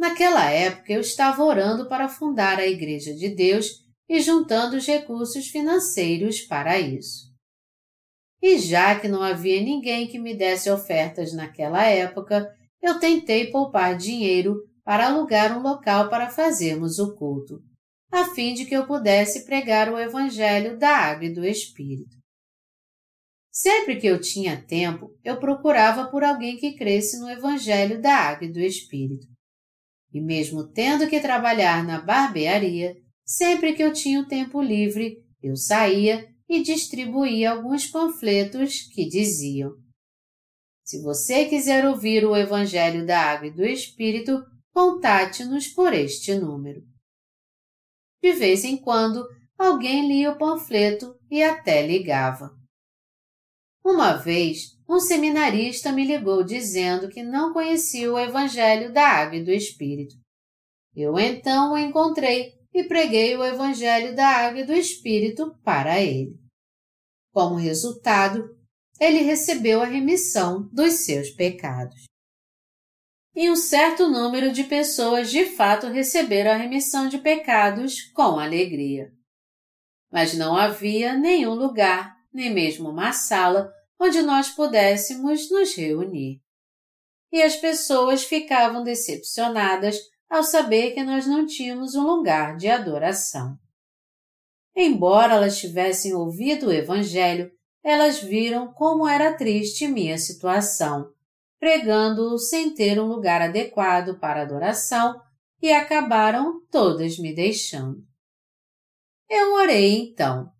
Naquela 0.01 0.49
época 0.49 0.91
eu 0.91 0.99
estava 0.99 1.43
orando 1.43 1.87
para 1.87 2.09
fundar 2.09 2.57
a 2.57 2.65
Igreja 2.65 3.13
de 3.13 3.29
Deus 3.29 3.85
e 4.09 4.19
juntando 4.19 4.75
os 4.75 4.87
recursos 4.87 5.45
financeiros 5.49 6.41
para 6.41 6.79
isso. 6.79 7.31
E 8.41 8.57
já 8.57 8.99
que 8.99 9.07
não 9.07 9.21
havia 9.21 9.61
ninguém 9.61 10.07
que 10.07 10.17
me 10.17 10.33
desse 10.33 10.71
ofertas 10.71 11.33
naquela 11.33 11.85
época, 11.85 12.51
eu 12.81 12.99
tentei 12.99 13.51
poupar 13.51 13.95
dinheiro 13.95 14.67
para 14.83 15.05
alugar 15.05 15.55
um 15.55 15.61
local 15.61 16.09
para 16.09 16.31
fazermos 16.31 16.97
o 16.97 17.15
culto, 17.15 17.61
a 18.11 18.25
fim 18.33 18.55
de 18.55 18.65
que 18.65 18.75
eu 18.75 18.87
pudesse 18.87 19.45
pregar 19.45 19.93
o 19.93 19.99
Evangelho 19.99 20.79
da 20.79 20.97
Água 20.97 21.25
e 21.25 21.33
do 21.33 21.45
Espírito. 21.45 22.17
Sempre 23.51 23.97
que 23.97 24.07
eu 24.07 24.19
tinha 24.19 24.59
tempo, 24.59 25.15
eu 25.23 25.39
procurava 25.39 26.09
por 26.09 26.23
alguém 26.23 26.57
que 26.57 26.75
cresce 26.75 27.19
no 27.19 27.29
Evangelho 27.29 28.01
da 28.01 28.15
Água 28.15 28.47
e 28.47 28.51
do 28.51 28.59
Espírito. 28.59 29.30
E 30.13 30.19
mesmo 30.19 30.67
tendo 30.71 31.07
que 31.07 31.19
trabalhar 31.19 31.83
na 31.85 32.01
barbearia, 32.01 32.95
sempre 33.25 33.73
que 33.73 33.83
eu 33.83 33.93
tinha 33.93 34.19
o 34.19 34.27
tempo 34.27 34.61
livre, 34.61 35.17
eu 35.41 35.55
saía 35.55 36.27
e 36.49 36.61
distribuía 36.61 37.51
alguns 37.51 37.87
panfletos 37.87 38.81
que 38.93 39.07
diziam: 39.07 39.71
Se 40.83 41.01
você 41.01 41.45
quiser 41.45 41.85
ouvir 41.85 42.25
o 42.25 42.35
Evangelho 42.35 43.05
da 43.05 43.19
Água 43.19 43.47
e 43.47 43.55
do 43.55 43.65
Espírito, 43.65 44.43
contate-nos 44.73 45.67
por 45.67 45.93
este 45.93 46.35
número. 46.35 46.81
De 48.21 48.33
vez 48.33 48.63
em 48.65 48.77
quando, 48.77 49.25
alguém 49.57 50.07
lia 50.07 50.31
o 50.31 50.37
panfleto 50.37 51.15
e 51.29 51.41
até 51.41 51.85
ligava. 51.85 52.60
Uma 53.83 54.13
vez, 54.13 54.77
um 54.87 54.99
seminarista 54.99 55.91
me 55.91 56.05
ligou 56.05 56.43
dizendo 56.43 57.09
que 57.09 57.23
não 57.23 57.51
conhecia 57.51 58.11
o 58.11 58.19
Evangelho 58.19 58.93
da 58.93 59.07
Água 59.07 59.37
e 59.37 59.43
do 59.43 59.51
Espírito. 59.51 60.15
Eu 60.95 61.17
então 61.17 61.73
o 61.73 61.77
encontrei 61.77 62.53
e 62.73 62.83
preguei 62.83 63.35
o 63.35 63.43
Evangelho 63.43 64.15
da 64.15 64.27
Água 64.27 64.61
e 64.61 64.65
do 64.65 64.73
Espírito 64.73 65.57
para 65.63 65.99
ele. 65.99 66.35
Como 67.33 67.55
resultado, 67.55 68.43
ele 68.99 69.19
recebeu 69.19 69.81
a 69.81 69.85
remissão 69.85 70.69
dos 70.71 71.05
seus 71.05 71.29
pecados. 71.31 72.03
E 73.33 73.49
um 73.49 73.55
certo 73.55 74.09
número 74.09 74.51
de 74.51 74.65
pessoas 74.65 75.31
de 75.31 75.45
fato 75.45 75.87
receberam 75.87 76.51
a 76.51 76.55
remissão 76.55 77.07
de 77.07 77.17
pecados 77.17 78.01
com 78.11 78.37
alegria. 78.37 79.09
Mas 80.11 80.33
não 80.33 80.55
havia 80.55 81.17
nenhum 81.17 81.53
lugar 81.53 82.10
nem 82.33 82.53
mesmo 82.53 82.89
uma 82.89 83.13
sala 83.13 83.71
onde 83.99 84.21
nós 84.21 84.49
pudéssemos 84.49 85.49
nos 85.49 85.75
reunir. 85.75 86.41
E 87.31 87.41
as 87.41 87.55
pessoas 87.55 88.23
ficavam 88.23 88.83
decepcionadas 88.83 89.97
ao 90.29 90.43
saber 90.43 90.91
que 90.93 91.03
nós 91.03 91.27
não 91.27 91.45
tínhamos 91.45 91.95
um 91.95 92.03
lugar 92.03 92.57
de 92.57 92.67
adoração. 92.67 93.57
Embora 94.75 95.35
elas 95.35 95.57
tivessem 95.57 96.13
ouvido 96.13 96.67
o 96.67 96.71
Evangelho, 96.71 97.51
elas 97.83 98.19
viram 98.19 98.71
como 98.73 99.07
era 99.07 99.35
triste 99.35 99.87
minha 99.87 100.17
situação, 100.17 101.11
pregando-o 101.59 102.37
sem 102.37 102.73
ter 102.73 102.99
um 102.99 103.05
lugar 103.05 103.41
adequado 103.41 104.19
para 104.19 104.41
adoração 104.41 105.19
e 105.61 105.71
acabaram 105.71 106.65
todas 106.71 107.19
me 107.19 107.35
deixando. 107.35 108.03
Eu 109.29 109.53
orei 109.53 109.97
então. 109.99 110.51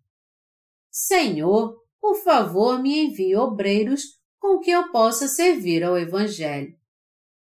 Senhor, 0.92 1.80
por 1.98 2.16
favor, 2.22 2.82
me 2.82 3.06
envie 3.06 3.34
obreiros 3.34 4.02
com 4.38 4.58
que 4.58 4.70
eu 4.70 4.92
possa 4.92 5.26
servir 5.26 5.82
ao 5.82 5.98
Evangelho. 5.98 6.76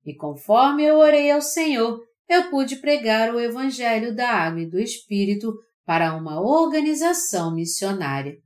E 0.06 0.15
conforme 0.15 0.84
eu 0.84 1.00
orei 1.00 1.30
ao 1.32 1.41
Senhor, 1.41 2.02
eu 2.30 2.50
pude 2.50 2.78
pregar 2.78 3.34
o 3.34 3.39
Evangelho 3.39 4.15
da 4.15 4.30
Água 4.30 4.62
e 4.62 4.69
do 4.69 4.80
Espírito 4.80 5.54
para 5.84 6.15
uma 6.15 6.39
organização 6.39 7.54
missionária. 7.54 8.39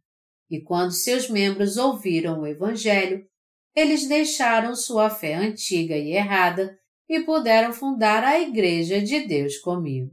E 0.50 0.60
quando 0.60 0.92
seus 0.92 1.30
membros 1.30 1.78
ouviram 1.78 2.42
o 2.42 2.48
Evangelho, 2.48 3.24
eles 3.76 4.08
deixaram 4.08 4.76
sua 4.76 5.10
fé 5.10 5.36
antiga 5.36 5.96
e 5.96 6.14
errada 6.14 6.76
e 7.08 7.20
puderam 7.20 7.72
fundar 7.72 8.24
a 8.24 8.40
Igreja 8.40 9.02
de 9.02 9.28
Deus 9.28 9.58
comigo. 9.60 10.12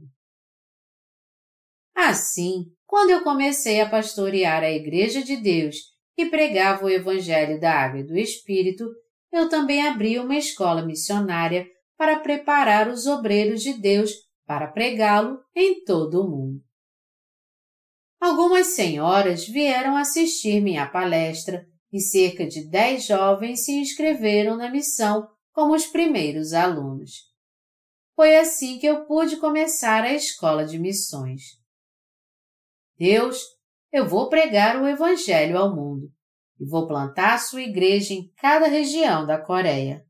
Assim, 1.95 2.71
quando 2.87 3.09
eu 3.09 3.21
comecei 3.21 3.81
a 3.81 3.89
pastorear 3.89 4.63
a 4.63 4.71
Igreja 4.71 5.21
de 5.21 5.35
Deus 5.35 5.75
e 6.17 6.25
pregava 6.25 6.85
o 6.85 6.89
Evangelho 6.89 7.59
da 7.59 7.71
Água 7.71 7.99
e 7.99 8.07
do 8.07 8.17
Espírito, 8.17 8.85
eu 9.31 9.49
também 9.49 9.85
abri 9.85 10.17
uma 10.17 10.37
escola 10.37 10.83
missionária 10.83 11.67
para 11.97 12.19
preparar 12.19 12.87
os 12.87 13.05
obreiros 13.05 13.61
de 13.61 13.73
Deus 13.73 14.11
para 14.45 14.67
pregá-lo 14.67 15.39
em 15.53 15.83
todo 15.83 16.21
o 16.21 16.29
mundo. 16.29 16.61
Algumas 18.19 18.67
senhoras 18.67 19.45
vieram 19.45 19.97
assistir 19.97 20.61
minha 20.61 20.87
palestra 20.87 21.67
e 21.91 21.99
cerca 21.99 22.47
de 22.47 22.67
dez 22.69 23.05
jovens 23.05 23.65
se 23.65 23.73
inscreveram 23.73 24.55
na 24.55 24.71
missão 24.71 25.27
como 25.51 25.75
os 25.75 25.85
primeiros 25.85 26.53
alunos. 26.53 27.11
Foi 28.15 28.37
assim 28.37 28.79
que 28.79 28.87
eu 28.87 29.05
pude 29.05 29.37
começar 29.37 30.03
a 30.03 30.13
escola 30.13 30.65
de 30.65 30.79
missões. 30.79 31.41
Deus, 32.97 33.39
eu 33.91 34.07
vou 34.07 34.29
pregar 34.29 34.81
o 34.81 34.87
Evangelho 34.87 35.57
ao 35.57 35.75
mundo 35.75 36.11
e 36.59 36.65
vou 36.65 36.87
plantar 36.87 37.39
sua 37.39 37.61
igreja 37.61 38.13
em 38.13 38.31
cada 38.37 38.67
região 38.67 39.25
da 39.25 39.39
Coreia. 39.39 40.05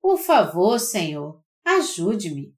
Por 0.00 0.18
favor, 0.18 0.78
Senhor, 0.78 1.40
ajude-me. 1.64 2.54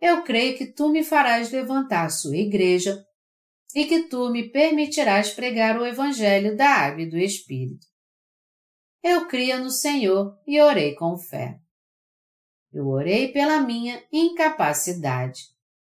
Eu 0.00 0.22
creio 0.22 0.56
que 0.56 0.72
tu 0.72 0.88
me 0.88 1.02
farás 1.02 1.50
levantar 1.50 2.08
sua 2.10 2.36
igreja 2.36 3.04
e 3.74 3.84
que 3.84 4.08
tu 4.08 4.30
me 4.30 4.48
permitirás 4.50 5.30
pregar 5.30 5.78
o 5.78 5.84
Evangelho 5.84 6.56
da 6.56 6.68
Água 6.68 7.02
e 7.02 7.10
do 7.10 7.18
Espírito. 7.18 7.86
Eu 9.02 9.26
cria 9.26 9.58
no 9.58 9.70
Senhor 9.70 10.38
e 10.46 10.60
orei 10.60 10.94
com 10.94 11.18
fé. 11.18 11.58
Eu 12.72 12.86
orei 12.86 13.32
pela 13.32 13.60
minha 13.60 14.02
incapacidade. 14.12 15.42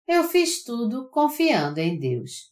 Eu 0.09 0.25
fiz 0.25 0.65
tudo 0.65 1.11
confiando 1.11 1.79
em 1.79 1.99
Deus. 1.99 2.51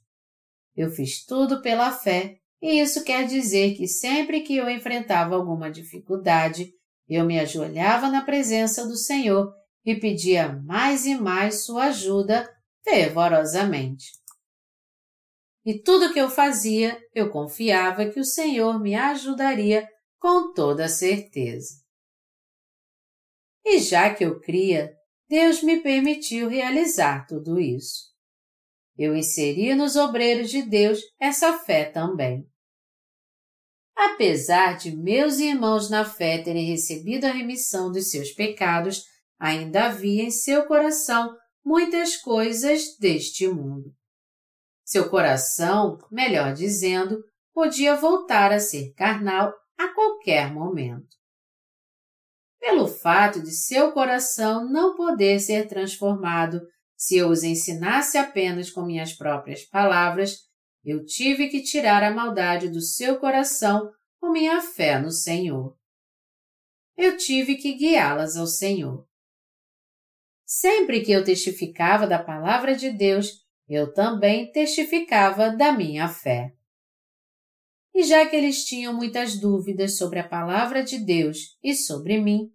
Eu 0.76 0.90
fiz 0.90 1.24
tudo 1.24 1.62
pela 1.62 1.90
fé, 1.90 2.36
e 2.60 2.78
isso 2.80 3.02
quer 3.02 3.26
dizer 3.26 3.74
que 3.74 3.88
sempre 3.88 4.42
que 4.42 4.54
eu 4.54 4.68
enfrentava 4.68 5.34
alguma 5.34 5.70
dificuldade, 5.70 6.70
eu 7.08 7.24
me 7.24 7.40
ajoelhava 7.40 8.10
na 8.10 8.22
presença 8.22 8.86
do 8.86 8.94
Senhor 8.94 9.54
e 9.86 9.94
pedia 9.94 10.52
mais 10.66 11.06
e 11.06 11.14
mais 11.14 11.64
sua 11.64 11.84
ajuda 11.84 12.46
fervorosamente. 12.84 14.12
E 15.64 15.80
tudo 15.80 16.12
que 16.12 16.20
eu 16.20 16.28
fazia, 16.28 17.00
eu 17.14 17.30
confiava 17.30 18.04
que 18.04 18.20
o 18.20 18.24
Senhor 18.24 18.78
me 18.78 18.94
ajudaria 18.94 19.88
com 20.18 20.52
toda 20.52 20.88
certeza. 20.88 21.82
E 23.64 23.78
já 23.78 24.14
que 24.14 24.24
eu 24.24 24.38
cria, 24.40 24.94
Deus 25.28 25.62
me 25.62 25.80
permitiu 25.80 26.48
realizar 26.48 27.26
tudo 27.26 27.58
isso. 27.58 28.14
Eu 28.96 29.14
inseri 29.14 29.74
nos 29.74 29.96
obreiros 29.96 30.50
de 30.50 30.62
Deus 30.62 31.00
essa 31.20 31.58
fé 31.58 31.84
também. 31.84 32.48
Apesar 33.94 34.76
de 34.76 34.94
meus 34.94 35.38
irmãos 35.38 35.90
na 35.90 36.04
fé 36.04 36.42
terem 36.42 36.66
recebido 36.66 37.24
a 37.24 37.32
remissão 37.32 37.90
dos 37.90 38.10
seus 38.10 38.30
pecados, 38.30 39.04
ainda 39.38 39.86
havia 39.86 40.22
em 40.22 40.30
seu 40.30 40.66
coração 40.66 41.34
muitas 41.64 42.16
coisas 42.16 42.96
deste 42.98 43.48
mundo. 43.48 43.92
Seu 44.84 45.10
coração, 45.10 45.98
melhor 46.12 46.54
dizendo, 46.54 47.24
podia 47.52 47.96
voltar 47.96 48.52
a 48.52 48.60
ser 48.60 48.92
carnal 48.94 49.52
a 49.76 49.88
qualquer 49.88 50.52
momento. 50.52 51.15
Pelo 52.66 52.88
fato 52.88 53.40
de 53.40 53.52
seu 53.52 53.92
coração 53.92 54.68
não 54.68 54.96
poder 54.96 55.38
ser 55.38 55.68
transformado 55.68 56.60
se 56.96 57.16
eu 57.16 57.28
os 57.28 57.44
ensinasse 57.44 58.18
apenas 58.18 58.72
com 58.72 58.82
minhas 58.82 59.12
próprias 59.12 59.64
palavras, 59.64 60.38
eu 60.84 61.04
tive 61.04 61.46
que 61.46 61.62
tirar 61.62 62.02
a 62.02 62.10
maldade 62.10 62.68
do 62.68 62.80
seu 62.80 63.20
coração 63.20 63.88
com 64.18 64.32
minha 64.32 64.60
fé 64.60 64.98
no 64.98 65.12
Senhor. 65.12 65.78
Eu 66.96 67.16
tive 67.16 67.54
que 67.54 67.72
guiá-las 67.74 68.36
ao 68.36 68.48
Senhor. 68.48 69.06
Sempre 70.44 71.02
que 71.02 71.12
eu 71.12 71.22
testificava 71.22 72.04
da 72.04 72.20
palavra 72.20 72.74
de 72.74 72.90
Deus, 72.90 73.46
eu 73.68 73.94
também 73.94 74.50
testificava 74.50 75.50
da 75.50 75.70
minha 75.70 76.08
fé. 76.08 76.52
E 77.94 78.02
já 78.02 78.26
que 78.26 78.34
eles 78.34 78.64
tinham 78.64 78.92
muitas 78.92 79.38
dúvidas 79.38 79.96
sobre 79.96 80.18
a 80.18 80.28
palavra 80.28 80.82
de 80.82 80.98
Deus 80.98 81.56
e 81.62 81.72
sobre 81.72 82.20
mim, 82.20 82.52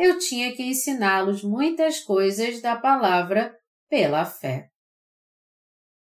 eu 0.00 0.18
tinha 0.18 0.56
que 0.56 0.62
ensiná-los 0.62 1.44
muitas 1.44 2.00
coisas 2.00 2.62
da 2.62 2.74
palavra 2.74 3.54
pela 3.86 4.24
fé. 4.24 4.70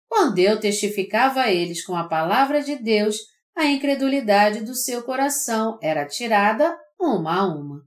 Quando 0.10 0.40
eu 0.40 0.60
testificava 0.60 1.42
a 1.42 1.52
eles 1.52 1.86
com 1.86 1.96
a 1.96 2.08
palavra 2.08 2.64
de 2.64 2.76
Deus, 2.76 3.18
a 3.56 3.68
incredulidade 3.68 4.64
do 4.64 4.74
seu 4.74 5.04
coração 5.04 5.78
era 5.80 6.08
tirada 6.08 6.76
uma 7.00 7.42
a 7.42 7.46
uma. 7.46 7.84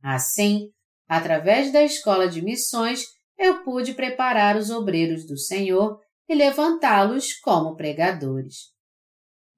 Assim, 0.00 0.70
através 1.08 1.72
da 1.72 1.82
escola 1.82 2.28
de 2.28 2.40
missões, 2.40 3.02
eu 3.36 3.64
pude 3.64 3.92
preparar 3.92 4.56
os 4.56 4.70
obreiros 4.70 5.26
do 5.26 5.36
Senhor 5.36 5.98
e 6.28 6.34
levantá-los 6.34 7.34
como 7.40 7.74
pregadores. 7.74 8.72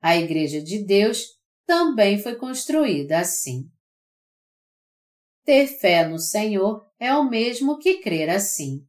A 0.00 0.16
Igreja 0.16 0.62
de 0.62 0.82
Deus 0.82 1.26
também 1.66 2.18
foi 2.18 2.36
construída 2.36 3.18
assim. 3.18 3.70
Ter 5.46 5.68
fé 5.68 6.04
no 6.04 6.18
Senhor 6.18 6.84
é 6.98 7.14
o 7.14 7.22
mesmo 7.22 7.78
que 7.78 7.98
crer 7.98 8.28
assim. 8.28 8.84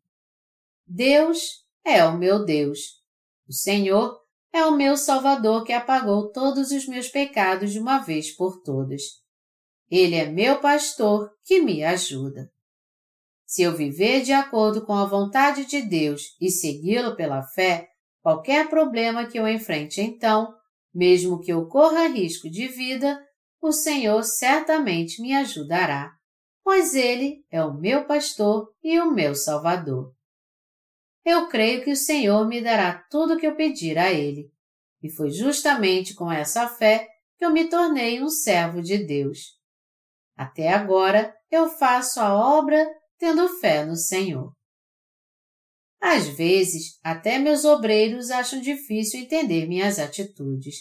Deus 0.88 1.64
é 1.86 2.04
o 2.04 2.18
meu 2.18 2.44
Deus. 2.44 2.80
O 3.48 3.54
Senhor 3.54 4.20
é 4.52 4.66
o 4.66 4.76
meu 4.76 4.98
Salvador 4.98 5.64
que 5.64 5.72
apagou 5.72 6.32
todos 6.32 6.72
os 6.72 6.88
meus 6.88 7.10
pecados 7.10 7.72
de 7.72 7.80
uma 7.80 8.00
vez 8.00 8.32
por 8.32 8.64
todas. 8.64 9.04
Ele 9.88 10.16
é 10.16 10.26
meu 10.26 10.60
pastor 10.60 11.32
que 11.44 11.62
me 11.62 11.84
ajuda. 11.84 12.52
Se 13.46 13.62
eu 13.62 13.78
viver 13.78 14.24
de 14.24 14.34
acordo 14.34 14.84
com 14.84 14.96
a 14.96 15.06
vontade 15.06 15.64
de 15.64 15.84
Deus 15.84 16.36
e 16.42 16.50
segui-lo 16.50 17.16
pela 17.16 17.44
fé, 17.44 17.88
qualquer 18.20 18.68
problema 18.68 19.28
que 19.28 19.38
eu 19.38 19.48
enfrente 19.48 20.02
então, 20.02 20.52
mesmo 20.92 21.40
que 21.40 21.54
eu 21.54 21.68
corra 21.68 22.08
risco 22.08 22.50
de 22.50 22.68
vida, 22.68 23.24
o 23.62 23.72
Senhor 23.72 24.24
certamente 24.24 25.22
me 25.22 25.36
ajudará, 25.36 26.17
pois 26.68 26.94
Ele 26.96 27.46
é 27.50 27.64
o 27.64 27.74
meu 27.74 28.06
pastor 28.06 28.76
e 28.84 29.00
o 29.00 29.10
meu 29.10 29.34
Salvador. 29.34 30.14
Eu 31.24 31.48
creio 31.48 31.82
que 31.82 31.92
o 31.92 31.96
Senhor 31.96 32.46
me 32.46 32.60
dará 32.60 33.06
tudo 33.10 33.36
o 33.36 33.40
que 33.40 33.48
eu 33.48 33.56
pedir 33.56 33.98
a 33.98 34.12
Ele, 34.12 34.52
e 35.02 35.10
foi 35.10 35.30
justamente 35.30 36.14
com 36.14 36.30
essa 36.30 36.68
fé 36.68 37.08
que 37.38 37.46
eu 37.46 37.52
me 37.52 37.70
tornei 37.70 38.22
um 38.22 38.28
servo 38.28 38.82
de 38.82 38.98
Deus. 38.98 39.58
Até 40.36 40.74
agora 40.74 41.34
eu 41.50 41.70
faço 41.70 42.20
a 42.20 42.36
obra 42.36 42.86
tendo 43.18 43.48
fé 43.62 43.86
no 43.86 43.96
Senhor. 43.96 44.52
Às 46.02 46.28
vezes, 46.28 47.00
até 47.02 47.40
meus 47.40 47.64
obreiros 47.64 48.30
acham 48.30 48.60
difícil 48.60 49.22
entender 49.22 49.70
minhas 49.70 50.00
atitudes, 50.00 50.80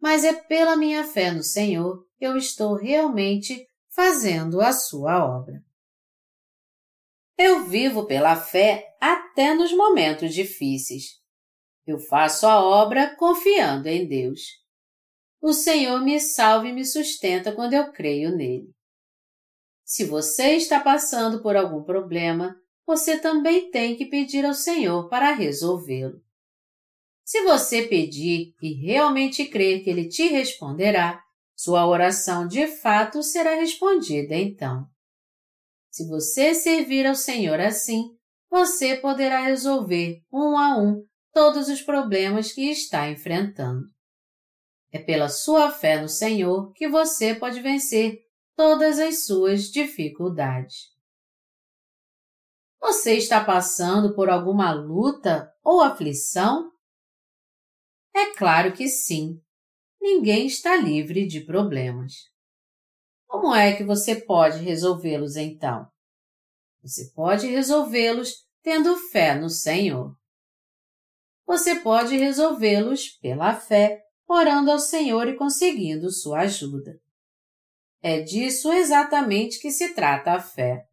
mas 0.00 0.24
é 0.24 0.32
pela 0.32 0.78
minha 0.78 1.04
fé 1.04 1.30
no 1.30 1.42
Senhor 1.42 2.06
que 2.16 2.24
eu 2.24 2.38
estou 2.38 2.74
realmente 2.74 3.68
fazendo 3.90 4.60
a 4.60 4.72
sua 4.72 5.24
obra. 5.24 5.62
Eu 7.36 7.64
vivo 7.64 8.06
pela 8.06 8.36
fé 8.36 8.96
até 9.00 9.54
nos 9.54 9.72
momentos 9.72 10.34
difíceis. 10.34 11.20
Eu 11.86 11.98
faço 11.98 12.46
a 12.46 12.62
obra 12.62 13.16
confiando 13.16 13.88
em 13.88 14.06
Deus. 14.06 14.40
O 15.40 15.52
Senhor 15.52 16.00
me 16.02 16.20
salva 16.20 16.68
e 16.68 16.72
me 16.72 16.84
sustenta 16.84 17.52
quando 17.52 17.72
eu 17.72 17.90
creio 17.92 18.36
nele. 18.36 18.70
Se 19.84 20.04
você 20.04 20.52
está 20.52 20.78
passando 20.78 21.42
por 21.42 21.56
algum 21.56 21.82
problema, 21.82 22.54
você 22.86 23.18
também 23.18 23.70
tem 23.70 23.96
que 23.96 24.06
pedir 24.06 24.44
ao 24.44 24.54
Senhor 24.54 25.08
para 25.08 25.32
resolvê-lo. 25.32 26.22
Se 27.24 27.42
você 27.42 27.86
pedir 27.86 28.54
e 28.60 28.74
realmente 28.74 29.46
crer 29.46 29.82
que 29.82 29.90
Ele 29.90 30.08
te 30.08 30.26
responderá, 30.28 31.22
sua 31.62 31.86
oração 31.86 32.48
de 32.48 32.66
fato 32.66 33.22
será 33.22 33.54
respondida 33.54 34.34
então. 34.34 34.86
Se 35.90 36.08
você 36.08 36.54
servir 36.54 37.06
ao 37.06 37.14
Senhor 37.14 37.60
assim, 37.60 38.16
você 38.48 38.96
poderá 38.96 39.42
resolver 39.42 40.22
um 40.32 40.56
a 40.56 40.78
um 40.78 41.04
todos 41.34 41.68
os 41.68 41.82
problemas 41.82 42.50
que 42.50 42.70
está 42.70 43.10
enfrentando. 43.10 43.82
É 44.90 44.98
pela 44.98 45.28
sua 45.28 45.70
fé 45.70 46.00
no 46.00 46.08
Senhor 46.08 46.72
que 46.72 46.88
você 46.88 47.34
pode 47.34 47.60
vencer 47.60 48.20
todas 48.56 48.98
as 48.98 49.26
suas 49.26 49.64
dificuldades. 49.64 50.86
Você 52.80 53.18
está 53.18 53.44
passando 53.44 54.14
por 54.14 54.30
alguma 54.30 54.72
luta 54.72 55.52
ou 55.62 55.82
aflição? 55.82 56.72
É 58.14 58.34
claro 58.34 58.72
que 58.72 58.88
sim. 58.88 59.38
Ninguém 60.00 60.46
está 60.46 60.76
livre 60.76 61.26
de 61.26 61.40
problemas. 61.40 62.30
Como 63.26 63.54
é 63.54 63.76
que 63.76 63.84
você 63.84 64.16
pode 64.16 64.58
resolvê-los 64.58 65.36
então? 65.36 65.86
Você 66.82 67.10
pode 67.14 67.46
resolvê-los 67.46 68.46
tendo 68.62 68.96
fé 68.96 69.34
no 69.34 69.50
Senhor. 69.50 70.16
Você 71.46 71.80
pode 71.80 72.16
resolvê-los 72.16 73.08
pela 73.08 73.54
fé, 73.54 74.02
orando 74.26 74.70
ao 74.70 74.78
Senhor 74.78 75.28
e 75.28 75.36
conseguindo 75.36 76.10
sua 76.10 76.40
ajuda. 76.40 76.98
É 78.02 78.20
disso 78.20 78.72
exatamente 78.72 79.60
que 79.60 79.70
se 79.70 79.92
trata 79.92 80.32
a 80.32 80.40
fé. 80.40 80.86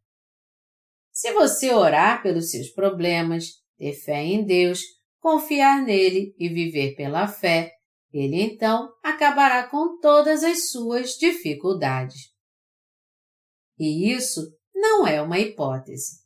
Se 1.11 1.31
você 1.31 1.73
orar 1.73 2.21
pelos 2.21 2.51
seus 2.51 2.69
problemas, 2.69 3.63
ter 3.77 3.93
fé 3.93 4.23
em 4.23 4.43
Deus, 4.43 4.81
confiar 5.19 5.81
nele 5.81 6.35
e 6.37 6.49
viver 6.49 6.95
pela 6.95 7.27
fé, 7.27 7.76
ele 8.18 8.41
então 8.41 8.91
acabará 9.03 9.68
com 9.68 9.99
todas 9.99 10.43
as 10.43 10.70
suas 10.70 11.11
dificuldades. 11.18 12.34
E 13.80 14.11
isso 14.11 14.41
não 14.74 15.05
é 15.05 15.22
uma 15.22 15.39
hipótese. 15.39 16.26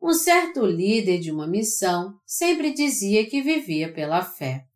Um 0.00 0.12
certo 0.12 0.66
líder 0.66 1.20
de 1.20 1.30
uma 1.30 1.46
missão 1.46 2.18
sempre 2.26 2.72
dizia 2.72 3.28
que 3.28 3.40
vivia 3.40 3.92
pela 3.92 4.22
fé. 4.22 4.66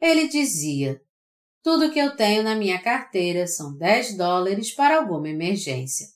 Ele 0.00 0.26
dizia: 0.28 1.00
tudo 1.62 1.92
que 1.92 1.98
eu 1.98 2.16
tenho 2.16 2.42
na 2.42 2.54
minha 2.54 2.80
carteira 2.80 3.46
são 3.46 3.76
10 3.76 4.16
dólares 4.16 4.72
para 4.72 4.98
alguma 4.98 5.28
emergência. 5.28 6.06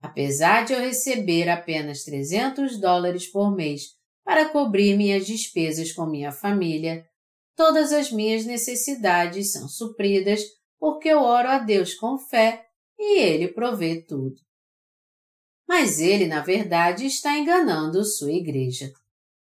Apesar 0.00 0.64
de 0.64 0.72
eu 0.72 0.80
receber 0.80 1.48
apenas 1.48 2.04
300 2.04 2.80
dólares 2.80 3.26
por 3.26 3.54
mês 3.54 3.94
para 4.24 4.48
cobrir 4.48 4.96
minhas 4.96 5.24
despesas 5.26 5.92
com 5.92 6.06
minha 6.06 6.32
família, 6.32 7.06
todas 7.56 7.92
as 7.92 8.12
minhas 8.12 8.44
necessidades 8.44 9.52
são 9.52 9.68
supridas 9.68 10.40
porque 10.78 11.08
eu 11.08 11.20
oro 11.20 11.48
a 11.48 11.58
Deus 11.58 11.94
com 11.94 12.18
fé 12.18 12.66
e 12.98 13.18
Ele 13.18 13.48
provê 13.48 14.02
tudo. 14.02 14.36
Mas 15.66 15.98
ele, 15.98 16.26
na 16.26 16.42
verdade, 16.42 17.06
está 17.06 17.36
enganando 17.36 18.04
sua 18.04 18.30
igreja. 18.30 18.92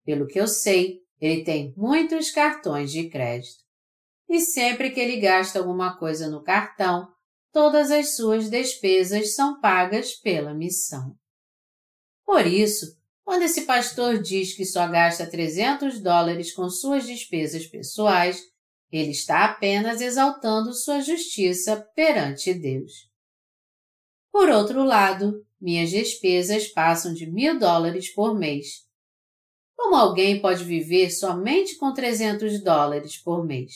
Pelo 0.05 0.27
que 0.27 0.39
eu 0.39 0.47
sei, 0.47 1.01
ele 1.19 1.43
tem 1.43 1.73
muitos 1.75 2.29
cartões 2.29 2.91
de 2.91 3.09
crédito 3.09 3.63
e 4.33 4.39
sempre 4.39 4.89
que 4.89 4.99
ele 4.99 5.17
gasta 5.17 5.59
alguma 5.59 5.97
coisa 5.97 6.27
no 6.27 6.41
cartão, 6.41 7.07
todas 7.51 7.91
as 7.91 8.15
suas 8.15 8.49
despesas 8.49 9.35
são 9.35 9.59
pagas 9.59 10.13
pela 10.13 10.53
missão. 10.53 11.15
Por 12.25 12.47
isso, 12.47 12.97
quando 13.23 13.43
esse 13.43 13.61
pastor 13.61 14.21
diz 14.21 14.53
que 14.53 14.65
só 14.65 14.87
gasta 14.87 15.29
300 15.29 16.01
dólares 16.01 16.53
com 16.53 16.69
suas 16.69 17.05
despesas 17.05 17.65
pessoais, 17.65 18.41
ele 18.91 19.11
está 19.11 19.45
apenas 19.45 20.01
exaltando 20.01 20.73
sua 20.73 21.01
justiça 21.01 21.77
perante 21.95 22.53
Deus. 22.53 23.09
Por 24.31 24.49
outro 24.49 24.83
lado, 24.83 25.45
minhas 25.59 25.89
despesas 25.89 26.67
passam 26.67 27.13
de 27.13 27.25
mil 27.31 27.57
dólares 27.57 28.13
por 28.13 28.37
mês. 28.37 28.85
Como 29.75 29.95
alguém 29.95 30.41
pode 30.41 30.63
viver 30.63 31.09
somente 31.09 31.77
com 31.77 31.93
300 31.93 32.61
dólares 32.63 33.17
por 33.17 33.45
mês? 33.45 33.73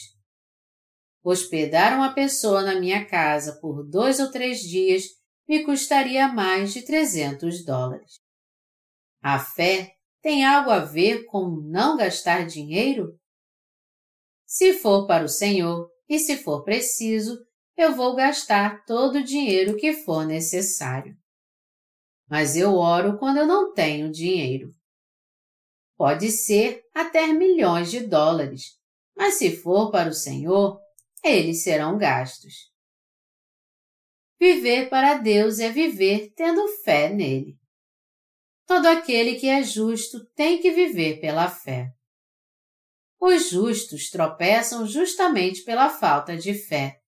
Hospedar 1.24 1.96
uma 1.96 2.14
pessoa 2.14 2.62
na 2.62 2.80
minha 2.80 3.06
casa 3.06 3.60
por 3.60 3.84
dois 3.84 4.20
ou 4.20 4.30
três 4.30 4.60
dias 4.60 5.04
me 5.48 5.64
custaria 5.64 6.28
mais 6.28 6.74
de 6.74 6.82
300 6.82 7.64
dólares. 7.66 8.27
A 9.22 9.40
fé 9.40 9.96
tem 10.22 10.46
algo 10.46 10.70
a 10.70 10.80
ver 10.80 11.26
com 11.26 11.50
não 11.50 11.98
gastar 11.98 12.46
dinheiro? 12.46 13.20
Se 14.46 14.74
for 14.74 15.06
para 15.06 15.26
o 15.26 15.30
Senhor 15.30 15.90
e 16.08 16.20
se 16.20 16.38
for 16.38 16.64
preciso, 16.64 17.38
eu 17.76 17.96
vou 17.96 18.16
gastar 18.16 18.84
todo 18.86 19.20
o 19.20 19.24
dinheiro 19.24 19.78
que 19.78 19.94
for 19.94 20.26
necessário. 20.26 21.18
Mas 22.30 22.56
eu 22.56 22.74
oro 22.74 23.18
quando 23.18 23.38
eu 23.38 23.48
não 23.48 23.74
tenho 23.74 24.12
dinheiro. 24.12 24.72
Pode 25.96 26.32
ser 26.32 26.84
até 26.94 27.28
milhões 27.28 27.90
de 27.90 28.02
dólares, 28.02 28.78
mas 29.16 29.36
se 29.36 29.58
for 29.58 29.92
para 29.92 30.10
o 30.10 30.14
Senhor, 30.14 30.80
eles 31.24 31.64
serão 31.64 31.98
gastos. 31.98 32.72
Viver 34.40 34.90
para 34.90 35.16
Deus 35.16 35.60
é 35.60 35.72
viver 35.72 36.32
tendo 36.36 36.68
fé 36.84 37.10
nele. 37.10 37.57
Todo 38.68 38.86
aquele 38.86 39.36
que 39.36 39.48
é 39.48 39.64
justo 39.64 40.26
tem 40.36 40.62
que 40.62 40.72
viver 40.72 41.22
pela 41.22 41.50
fé. 41.50 41.90
Os 43.18 43.50
justos 43.50 44.10
tropeçam 44.10 44.86
justamente 44.86 45.64
pela 45.64 45.90
falta 45.90 46.36
de 46.36 46.54
fé, 46.54 47.00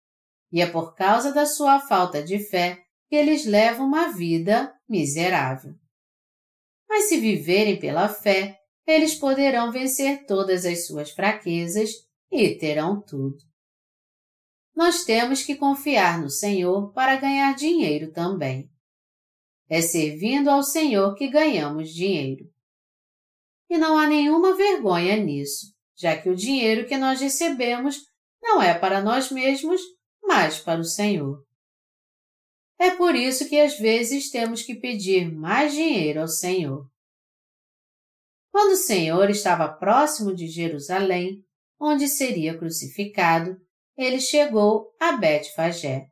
e 0.52 0.62
é 0.62 0.66
por 0.66 0.96
causa 0.96 1.34
da 1.34 1.46
sua 1.46 1.82
falta 1.82 2.24
de 2.24 2.40
fé 2.40 2.82
que 3.10 3.16
eles 3.16 3.46
levam 3.46 3.86
uma 3.86 4.08
vida 4.08 4.74
miserável. 4.88 5.76
Mas 6.88 7.10
se 7.10 7.20
viverem 7.20 7.78
pela 7.78 8.08
fé, 8.08 8.58
eles 8.88 9.16
poderão 9.16 9.72
vencer 9.72 10.26
todas 10.26 10.66
as 10.66 10.88
suas 10.88 11.12
fraquezas 11.12 11.92
e 12.32 12.56
terão 12.56 13.02
tudo. 13.02 13.38
Nós 14.74 15.04
temos 15.04 15.44
que 15.44 15.56
confiar 15.56 16.22
no 16.22 16.30
Senhor 16.30 16.94
para 16.94 17.18
ganhar 17.18 17.54
dinheiro 17.54 18.12
também. 18.14 18.72
É 19.70 19.82
servindo 19.82 20.50
ao 20.50 20.64
Senhor 20.64 21.14
que 21.16 21.30
ganhamos 21.30 21.94
dinheiro. 21.94 22.50
E 23.70 23.78
não 23.78 23.98
há 23.98 24.08
nenhuma 24.08 24.56
vergonha 24.56 25.16
nisso, 25.16 25.68
já 25.96 26.20
que 26.20 26.30
o 26.30 26.36
dinheiro 26.36 26.88
que 26.88 26.98
nós 26.98 27.22
recebemos 27.22 27.98
não 28.42 28.62
é 28.62 28.74
para 28.74 29.02
nós 29.02 29.32
mesmos, 29.32 29.82
mas 30.24 30.60
para 30.60 30.80
o 30.80 30.86
Senhor. 30.86 31.46
É 32.80 32.92
por 32.92 33.14
isso 33.14 33.48
que 33.48 33.60
às 33.60 33.78
vezes 33.78 34.32
temos 34.32 34.64
que 34.64 34.74
pedir 34.74 35.32
mais 35.32 35.74
dinheiro 35.74 36.22
ao 36.22 36.28
Senhor. 36.28 36.90
Quando 38.52 38.72
o 38.72 38.78
Senhor 38.78 39.30
estava 39.30 39.68
próximo 39.68 40.34
de 40.34 40.48
Jerusalém, 40.48 41.44
onde 41.80 42.08
seria 42.08 42.58
crucificado, 42.58 43.56
ele 43.98 44.20
chegou 44.20 44.96
a 45.00 45.12
Betfagé. 45.12 46.08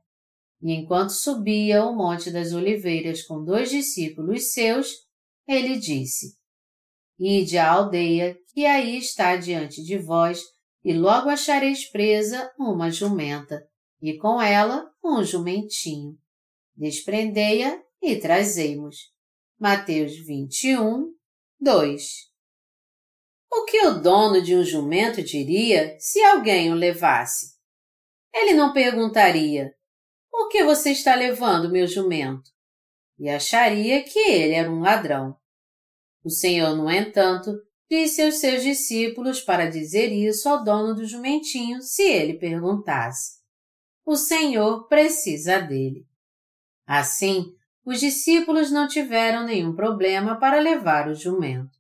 E 0.62 0.74
enquanto 0.74 1.12
subia 1.12 1.84
o 1.86 1.96
Monte 1.96 2.32
das 2.32 2.52
Oliveiras 2.52 3.22
com 3.24 3.44
dois 3.44 3.70
discípulos 3.70 4.52
seus, 4.52 4.92
ele 5.48 5.78
disse: 5.78 6.36
Ide 7.20 7.58
à 7.58 7.72
aldeia, 7.72 8.38
que 8.54 8.66
aí 8.66 8.98
está 8.98 9.36
diante 9.36 9.84
de 9.84 9.98
vós, 9.98 10.42
e 10.84 10.94
logo 10.94 11.30
achareis 11.30 11.90
presa 11.90 12.52
uma 12.58 12.90
jumenta, 12.90 13.68
e 14.02 14.18
com 14.18 14.42
ela 14.42 14.90
um 15.04 15.24
jumentinho. 15.24 16.18
Desprendei-a 16.76 17.82
e 18.02 18.16
trazei-mos. 18.18 18.96
Mateus 19.60 20.16
21, 20.26 21.12
2 21.60 22.04
O 23.52 23.66
que 23.66 23.88
o 23.88 24.00
dono 24.00 24.42
de 24.42 24.56
um 24.56 24.64
jumento 24.64 25.24
diria 25.24 25.98
se 26.00 26.22
alguém 26.24 26.72
o 26.72 26.76
levasse? 26.76 27.58
Ele 28.32 28.54
não 28.54 28.72
perguntaria: 28.72 29.74
Por 30.38 30.50
que 30.50 30.64
você 30.64 30.92
está 30.92 31.16
levando 31.16 31.72
meu 31.72 31.88
jumento? 31.88 32.52
E 33.18 33.28
acharia 33.28 34.04
que 34.04 34.20
ele 34.20 34.54
era 34.54 34.70
um 34.70 34.82
ladrão. 34.82 35.36
O 36.24 36.30
Senhor, 36.30 36.76
no 36.76 36.92
entanto, 36.92 37.60
disse 37.90 38.22
aos 38.22 38.36
seus 38.36 38.62
discípulos 38.62 39.42
para 39.42 39.68
dizer 39.68 40.12
isso 40.12 40.48
ao 40.48 40.64
dono 40.64 40.94
do 40.94 41.08
jumentinho 41.08 41.82
se 41.82 42.04
ele 42.04 42.36
perguntasse. 42.36 43.40
O 44.06 44.16
Senhor 44.16 44.88
precisa 44.88 45.60
dele. 45.60 46.06
Assim, 46.86 47.52
os 47.84 48.00
discípulos 48.00 48.70
não 48.70 48.88
tiveram 48.88 49.44
nenhum 49.44 49.76
problema 49.76 50.40
para 50.40 50.60
levar 50.60 51.10
o 51.10 51.16
jumento. 51.16 51.80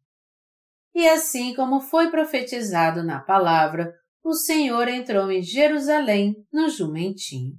E 0.95 1.07
assim 1.07 1.53
como 1.53 1.79
foi 1.79 2.09
profetizado 2.09 3.03
na 3.03 3.19
palavra, 3.19 3.93
o 4.23 4.33
Senhor 4.33 4.87
entrou 4.87 5.31
em 5.31 5.43
Jerusalém 5.43 6.35
no 6.51 6.67
jumentinho. 6.69 7.55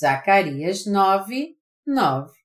Zacarias 0.00 0.86
9, 0.86 1.56
9 1.86 2.40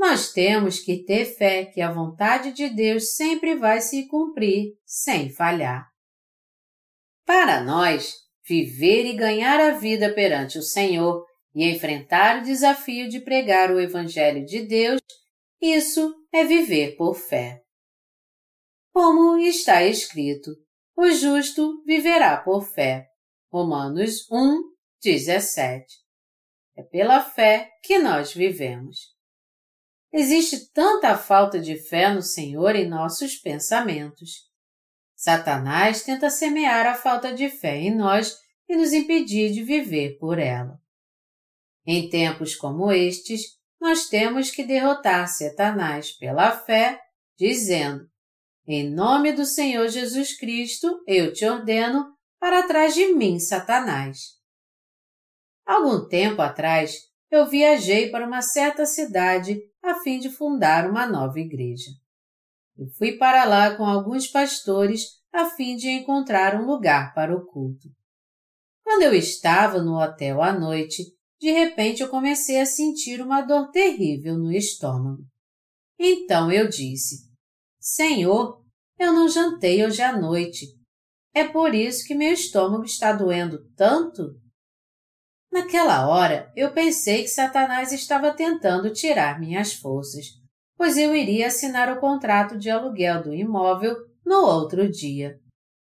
nós 0.00 0.32
temos 0.32 0.80
que 0.80 1.04
ter 1.04 1.26
fé 1.26 1.66
que 1.66 1.82
a 1.82 1.92
vontade 1.92 2.52
de 2.52 2.70
Deus 2.70 3.16
sempre 3.16 3.54
vai 3.54 3.82
se 3.82 4.08
cumprir 4.08 4.72
sem 4.82 5.28
falhar. 5.28 5.90
Para 7.26 7.62
nós, 7.62 8.14
viver 8.48 9.04
e 9.04 9.12
ganhar 9.12 9.60
a 9.60 9.72
vida 9.72 10.10
perante 10.14 10.56
o 10.56 10.62
Senhor 10.62 11.26
e 11.54 11.70
enfrentar 11.70 12.38
o 12.38 12.44
desafio 12.44 13.10
de 13.10 13.20
pregar 13.20 13.70
o 13.70 13.78
Evangelho 13.78 14.42
de 14.46 14.62
Deus, 14.62 15.02
isso 15.60 16.14
é 16.32 16.44
viver 16.44 16.96
por 16.96 17.14
fé. 17.14 17.60
Como 18.94 19.36
está 19.36 19.84
escrito, 19.84 20.50
o 20.96 21.10
justo 21.10 21.84
viverá 21.84 22.38
por 22.38 22.62
fé. 22.62 23.06
Romanos 23.52 24.26
1, 24.30 24.62
17. 25.02 25.86
É 26.76 26.82
pela 26.82 27.20
fé 27.22 27.70
que 27.82 27.98
nós 27.98 28.32
vivemos. 28.34 29.14
Existe 30.12 30.72
tanta 30.72 31.16
falta 31.16 31.60
de 31.60 31.76
fé 31.76 32.12
no 32.12 32.22
Senhor 32.22 32.74
em 32.74 32.88
nossos 32.88 33.36
pensamentos. 33.36 34.50
Satanás 35.14 36.02
tenta 36.02 36.30
semear 36.30 36.86
a 36.86 36.94
falta 36.94 37.32
de 37.32 37.48
fé 37.48 37.76
em 37.76 37.94
nós 37.94 38.36
e 38.68 38.76
nos 38.76 38.92
impedir 38.92 39.52
de 39.52 39.62
viver 39.62 40.18
por 40.18 40.38
ela. 40.38 40.80
Em 41.86 42.08
tempos 42.08 42.54
como 42.54 42.90
estes, 42.90 43.58
nós 43.80 44.08
temos 44.08 44.50
que 44.50 44.64
derrotar 44.64 45.28
Satanás 45.28 46.12
pela 46.12 46.52
fé, 46.52 47.00
dizendo: 47.38 48.08
Em 48.66 48.90
nome 48.90 49.32
do 49.32 49.44
Senhor 49.46 49.88
Jesus 49.88 50.36
Cristo, 50.36 51.02
eu 51.06 51.32
te 51.32 51.44
ordeno 51.46 52.14
para 52.38 52.66
trás 52.66 52.94
de 52.94 53.12
mim, 53.14 53.38
Satanás. 53.38 54.39
Algum 55.70 56.04
tempo 56.08 56.42
atrás, 56.42 56.96
eu 57.30 57.48
viajei 57.48 58.10
para 58.10 58.26
uma 58.26 58.42
certa 58.42 58.84
cidade 58.84 59.62
a 59.80 59.94
fim 60.00 60.18
de 60.18 60.28
fundar 60.28 60.90
uma 60.90 61.06
nova 61.06 61.38
igreja. 61.38 61.92
Eu 62.76 62.88
fui 62.98 63.12
para 63.12 63.44
lá 63.44 63.76
com 63.76 63.84
alguns 63.84 64.26
pastores 64.26 65.20
a 65.32 65.48
fim 65.50 65.76
de 65.76 65.88
encontrar 65.88 66.60
um 66.60 66.66
lugar 66.66 67.14
para 67.14 67.32
o 67.32 67.46
culto. 67.46 67.88
Quando 68.82 69.02
eu 69.02 69.14
estava 69.14 69.80
no 69.80 69.96
hotel 69.96 70.42
à 70.42 70.52
noite, 70.52 71.04
de 71.40 71.52
repente 71.52 72.02
eu 72.02 72.08
comecei 72.08 72.60
a 72.60 72.66
sentir 72.66 73.22
uma 73.22 73.40
dor 73.40 73.70
terrível 73.70 74.36
no 74.36 74.50
estômago. 74.50 75.22
Então 75.96 76.50
eu 76.50 76.68
disse: 76.68 77.30
Senhor, 77.78 78.60
eu 78.98 79.12
não 79.12 79.28
jantei 79.28 79.86
hoje 79.86 80.02
à 80.02 80.20
noite. 80.20 80.66
É 81.32 81.46
por 81.46 81.76
isso 81.76 82.04
que 82.08 82.14
meu 82.16 82.32
estômago 82.32 82.82
está 82.82 83.12
doendo 83.12 83.70
tanto? 83.76 84.34
Naquela 85.52 86.06
hora, 86.08 86.52
eu 86.54 86.72
pensei 86.72 87.22
que 87.22 87.28
Satanás 87.28 87.92
estava 87.92 88.32
tentando 88.32 88.92
tirar 88.92 89.40
minhas 89.40 89.72
forças, 89.72 90.26
pois 90.76 90.96
eu 90.96 91.14
iria 91.14 91.48
assinar 91.48 91.92
o 91.92 92.00
contrato 92.00 92.56
de 92.56 92.70
aluguel 92.70 93.22
do 93.22 93.34
imóvel 93.34 93.96
no 94.24 94.44
outro 94.44 94.88
dia. 94.88 95.40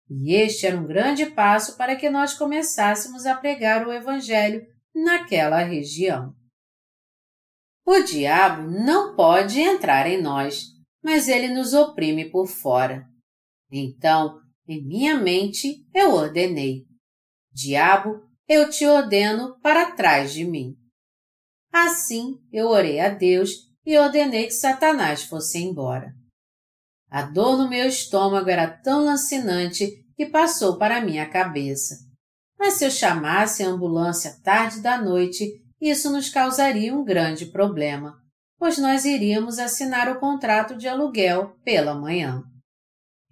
E 0.09 0.35
este 0.35 0.67
era 0.67 0.77
um 0.77 0.87
grande 0.87 1.27
passo 1.27 1.77
para 1.79 1.97
que 1.97 2.11
nós 2.11 2.35
começássemos 2.35 3.25
a 3.25 3.35
pregar 3.35 3.87
o 3.87 3.93
Evangelho 3.93 4.67
naquela 4.95 5.63
região. 5.63 6.35
O 7.87 8.01
diabo 8.01 8.71
não 8.71 9.17
pode 9.17 9.61
entrar 9.61 10.07
em 10.07 10.21
nós, 10.21 10.67
mas 11.03 11.29
ele 11.29 11.49
nos 11.49 11.73
oprime 11.73 12.31
por 12.31 12.47
fora. 12.47 13.07
Então, 13.71 14.41
em 14.67 14.83
minha 14.83 15.19
mente, 15.19 15.87
eu 15.93 16.13
ordenei: 16.13 16.87
Diabo, 17.53 18.24
eu 18.49 18.69
te 18.69 18.87
ordeno 18.87 19.59
para 19.61 19.93
trás 19.93 20.33
de 20.33 20.45
mim. 20.45 20.77
Assim, 21.73 22.39
eu 22.53 22.69
orei 22.69 23.01
a 23.01 23.09
Deus 23.09 23.51
e 23.85 23.99
ordenei 23.99 24.47
que 24.47 24.53
Satanás 24.53 25.25
fosse 25.25 25.59
embora. 25.59 26.13
A 27.11 27.23
dor 27.23 27.57
no 27.57 27.69
meu 27.69 27.87
estômago 27.87 28.49
era 28.49 28.69
tão 28.69 29.05
lancinante 29.05 29.89
que 30.17 30.27
passou 30.27 30.79
para 30.79 31.01
minha 31.01 31.29
cabeça. 31.29 31.97
Mas 32.59 32.75
se 32.75 32.85
eu 32.85 32.91
chamasse 32.91 33.63
a 33.63 33.69
ambulância 33.69 34.41
tarde 34.43 34.81
da 34.81 35.01
noite, 35.01 35.45
isso 35.81 36.11
nos 36.11 36.29
causaria 36.29 36.95
um 36.95 37.05
grande 37.05 37.47
problema, 37.47 38.17
pois 38.59 38.79
nós 38.79 39.05
iríamos 39.05 39.59
assinar 39.59 40.09
o 40.09 40.21
contrato 40.21 40.77
de 40.77 40.89
aluguel 40.89 41.57
pela 41.65 41.95
manhã. 41.95 42.43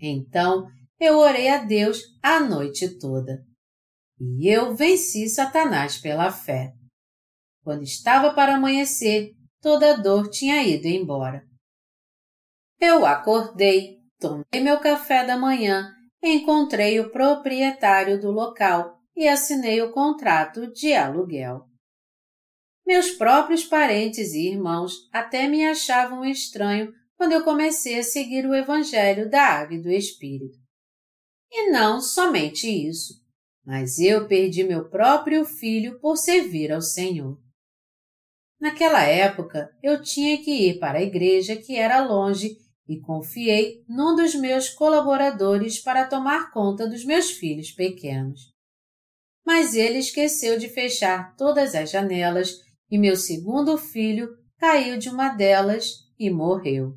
Então, 0.00 0.66
eu 0.98 1.18
orei 1.18 1.48
a 1.48 1.58
Deus 1.58 2.00
a 2.22 2.40
noite 2.40 2.98
toda. 2.98 3.44
E 4.24 4.46
eu 4.46 4.72
venci 4.72 5.28
Satanás 5.28 5.98
pela 5.98 6.30
fé. 6.30 6.72
Quando 7.64 7.82
estava 7.82 8.32
para 8.32 8.54
amanhecer, 8.54 9.32
toda 9.60 9.94
a 9.94 9.96
dor 9.96 10.30
tinha 10.30 10.62
ido 10.62 10.86
embora. 10.86 11.44
Eu 12.80 13.04
acordei, 13.04 13.98
tomei 14.20 14.62
meu 14.62 14.78
café 14.78 15.26
da 15.26 15.36
manhã, 15.36 15.92
encontrei 16.22 17.00
o 17.00 17.10
proprietário 17.10 18.20
do 18.20 18.30
local 18.30 18.96
e 19.16 19.26
assinei 19.26 19.82
o 19.82 19.90
contrato 19.90 20.72
de 20.72 20.94
aluguel. 20.94 21.66
Meus 22.86 23.10
próprios 23.10 23.64
parentes 23.64 24.34
e 24.34 24.50
irmãos 24.50 25.08
até 25.12 25.48
me 25.48 25.66
achavam 25.66 26.24
estranho 26.24 26.92
quando 27.16 27.32
eu 27.32 27.42
comecei 27.42 27.98
a 27.98 28.04
seguir 28.04 28.46
o 28.46 28.54
Evangelho 28.54 29.28
da 29.28 29.42
Água 29.42 29.74
e 29.74 29.82
do 29.82 29.90
Espírito. 29.90 30.58
E 31.50 31.70
não 31.72 32.00
somente 32.00 32.68
isso 32.68 33.21
mas 33.64 33.98
eu 33.98 34.26
perdi 34.26 34.64
meu 34.64 34.88
próprio 34.88 35.44
filho 35.44 35.98
por 36.00 36.16
servir 36.16 36.72
ao 36.72 36.80
Senhor. 36.80 37.38
Naquela 38.60 39.02
época, 39.02 39.70
eu 39.82 40.00
tinha 40.02 40.42
que 40.42 40.68
ir 40.68 40.78
para 40.78 40.98
a 40.98 41.02
igreja 41.02 41.56
que 41.56 41.76
era 41.76 42.04
longe 42.04 42.56
e 42.88 43.00
confiei 43.00 43.84
num 43.88 44.14
dos 44.14 44.34
meus 44.34 44.68
colaboradores 44.68 45.80
para 45.80 46.06
tomar 46.06 46.52
conta 46.52 46.88
dos 46.88 47.04
meus 47.04 47.30
filhos 47.30 47.70
pequenos. 47.72 48.52
Mas 49.44 49.74
ele 49.74 49.98
esqueceu 49.98 50.58
de 50.58 50.68
fechar 50.68 51.34
todas 51.36 51.74
as 51.74 51.90
janelas 51.90 52.60
e 52.90 52.98
meu 52.98 53.16
segundo 53.16 53.76
filho 53.76 54.28
caiu 54.58 54.96
de 54.96 55.08
uma 55.08 55.30
delas 55.30 55.86
e 56.18 56.30
morreu. 56.30 56.94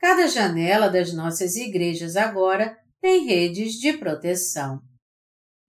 Cada 0.00 0.26
janela 0.26 0.88
das 0.88 1.12
nossas 1.14 1.54
igrejas 1.54 2.16
agora 2.16 2.76
tem 3.00 3.24
redes 3.24 3.74
de 3.74 3.92
proteção. 3.92 4.80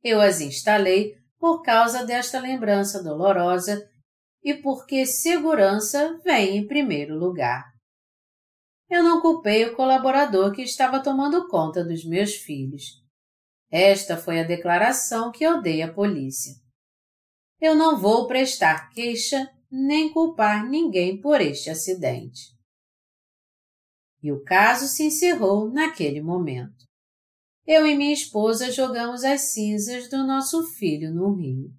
Eu 0.03 0.19
as 0.19 0.41
instalei 0.41 1.15
por 1.39 1.61
causa 1.61 2.05
desta 2.05 2.39
lembrança 2.39 3.01
dolorosa 3.01 3.89
e 4.43 4.53
porque 4.53 5.05
segurança 5.05 6.19
vem 6.23 6.57
em 6.57 6.67
primeiro 6.67 7.17
lugar. 7.17 7.71
Eu 8.89 9.01
não 9.01 9.21
culpei 9.21 9.65
o 9.65 9.75
colaborador 9.75 10.51
que 10.51 10.61
estava 10.61 11.01
tomando 11.01 11.47
conta 11.47 11.83
dos 11.83 12.05
meus 12.05 12.35
filhos. 12.35 13.01
Esta 13.71 14.17
foi 14.17 14.39
a 14.39 14.43
declaração 14.43 15.31
que 15.31 15.43
eu 15.43 15.61
dei 15.61 15.81
à 15.81 15.91
polícia. 15.91 16.53
Eu 17.59 17.73
não 17.73 17.97
vou 17.97 18.27
prestar 18.27 18.89
queixa 18.89 19.49
nem 19.71 20.11
culpar 20.11 20.69
ninguém 20.69 21.19
por 21.19 21.41
este 21.41 21.69
acidente. 21.69 22.53
E 24.21 24.31
o 24.31 24.43
caso 24.43 24.85
se 24.85 25.03
encerrou 25.03 25.71
naquele 25.71 26.21
momento. 26.21 26.82
Eu 27.65 27.87
e 27.87 27.95
minha 27.95 28.13
esposa 28.13 28.71
jogamos 28.71 29.23
as 29.23 29.53
cinzas 29.53 30.09
do 30.09 30.27
nosso 30.27 30.63
filho 30.73 31.13
no 31.13 31.33
rio. 31.33 31.71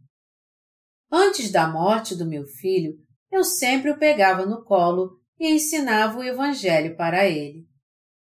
Antes 1.13 1.51
da 1.51 1.69
morte 1.69 2.17
do 2.17 2.27
meu 2.27 2.47
filho, 2.47 2.99
eu 3.31 3.45
sempre 3.45 3.91
o 3.91 3.99
pegava 3.99 4.47
no 4.47 4.65
colo 4.65 5.21
e 5.39 5.53
ensinava 5.53 6.19
o 6.19 6.23
Evangelho 6.23 6.97
para 6.97 7.27
ele, 7.27 7.67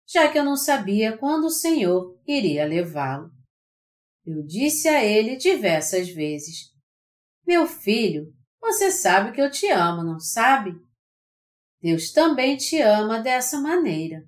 já 0.06 0.30
que 0.30 0.36
eu 0.36 0.44
não 0.44 0.56
sabia 0.56 1.16
quando 1.16 1.44
o 1.44 1.50
Senhor 1.50 2.20
iria 2.26 2.66
levá-lo. 2.66 3.30
Eu 4.26 4.42
disse 4.44 4.88
a 4.88 5.04
ele 5.04 5.36
diversas 5.36 6.08
vezes: 6.08 6.72
Meu 7.46 7.66
filho, 7.66 8.34
você 8.60 8.90
sabe 8.90 9.32
que 9.32 9.40
eu 9.40 9.50
te 9.50 9.68
amo, 9.68 10.02
não 10.02 10.18
sabe? 10.18 10.74
Deus 11.80 12.10
também 12.10 12.56
te 12.56 12.80
ama 12.80 13.20
dessa 13.20 13.60
maneira. 13.60 14.24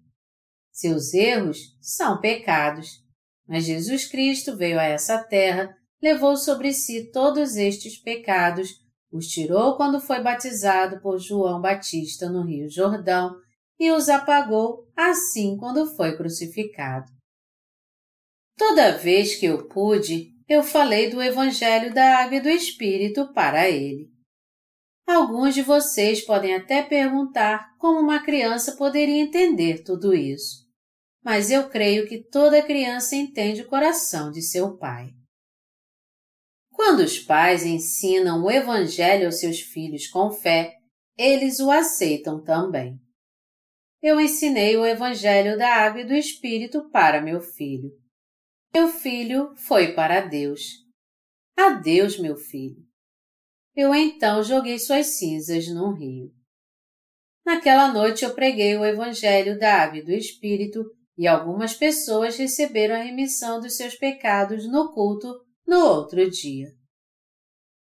Seus 0.70 1.14
erros 1.14 1.74
são 1.80 2.20
pecados, 2.20 3.02
mas 3.48 3.64
Jesus 3.64 4.06
Cristo 4.06 4.56
veio 4.56 4.78
a 4.78 4.84
essa 4.84 5.22
terra, 5.22 5.74
levou 6.02 6.36
sobre 6.36 6.72
si 6.72 7.10
todos 7.10 7.56
estes 7.56 7.96
pecados, 7.96 8.70
os 9.10 9.26
tirou 9.26 9.76
quando 9.76 10.00
foi 10.00 10.20
batizado 10.20 11.00
por 11.00 11.18
João 11.18 11.60
Batista 11.60 12.28
no 12.28 12.42
Rio 12.42 12.68
Jordão 12.68 13.36
e 13.78 13.90
os 13.90 14.08
apagou 14.08 14.86
assim 14.96 15.56
quando 15.56 15.94
foi 15.94 16.16
crucificado. 16.16 17.10
Toda 18.56 18.96
vez 18.96 19.36
que 19.36 19.46
eu 19.46 19.68
pude, 19.68 20.32
eu 20.48 20.62
falei 20.62 21.10
do 21.10 21.22
Evangelho 21.22 21.92
da 21.92 22.18
Água 22.18 22.36
e 22.36 22.40
do 22.40 22.48
Espírito 22.48 23.32
para 23.32 23.68
ele. 23.68 24.08
Alguns 25.06 25.54
de 25.54 25.62
vocês 25.62 26.20
podem 26.24 26.54
até 26.54 26.82
perguntar 26.82 27.76
como 27.78 28.00
uma 28.00 28.24
criança 28.24 28.76
poderia 28.76 29.22
entender 29.22 29.84
tudo 29.84 30.12
isso. 30.12 30.65
Mas 31.26 31.50
eu 31.50 31.68
creio 31.68 32.06
que 32.06 32.22
toda 32.22 32.62
criança 32.62 33.16
entende 33.16 33.62
o 33.62 33.66
coração 33.66 34.30
de 34.30 34.40
seu 34.40 34.78
pai. 34.78 35.10
Quando 36.70 37.00
os 37.00 37.18
pais 37.18 37.66
ensinam 37.66 38.44
o 38.44 38.50
Evangelho 38.50 39.26
aos 39.26 39.40
seus 39.40 39.58
filhos 39.58 40.06
com 40.06 40.30
fé, 40.30 40.76
eles 41.18 41.58
o 41.58 41.72
aceitam 41.72 42.40
também. 42.44 42.96
Eu 44.00 44.20
ensinei 44.20 44.76
o 44.76 44.86
Evangelho 44.86 45.58
da 45.58 45.74
Água 45.74 46.02
e 46.02 46.06
do 46.06 46.14
Espírito 46.14 46.88
para 46.90 47.20
meu 47.20 47.40
filho. 47.40 47.90
Meu 48.72 48.88
filho 48.88 49.52
foi 49.56 49.94
para 49.94 50.20
Deus. 50.20 50.62
Adeus, 51.58 52.20
meu 52.20 52.36
filho 52.36 52.86
eu 53.76 53.94
então 53.94 54.42
joguei 54.42 54.78
suas 54.78 55.18
cinzas 55.18 55.68
num 55.68 55.92
rio. 55.92 56.32
Naquela 57.44 57.92
noite 57.92 58.24
eu 58.24 58.34
preguei 58.34 58.74
o 58.74 58.84
Evangelho 58.84 59.58
da 59.58 59.82
Água 59.82 59.98
e 59.98 60.02
do 60.02 60.12
Espírito 60.12 60.82
e 61.16 61.26
algumas 61.26 61.74
pessoas 61.74 62.36
receberam 62.36 62.94
a 62.94 63.02
remissão 63.02 63.60
dos 63.60 63.76
seus 63.76 63.94
pecados 63.94 64.68
no 64.70 64.92
culto 64.92 65.44
no 65.66 65.78
outro 65.84 66.30
dia. 66.30 66.74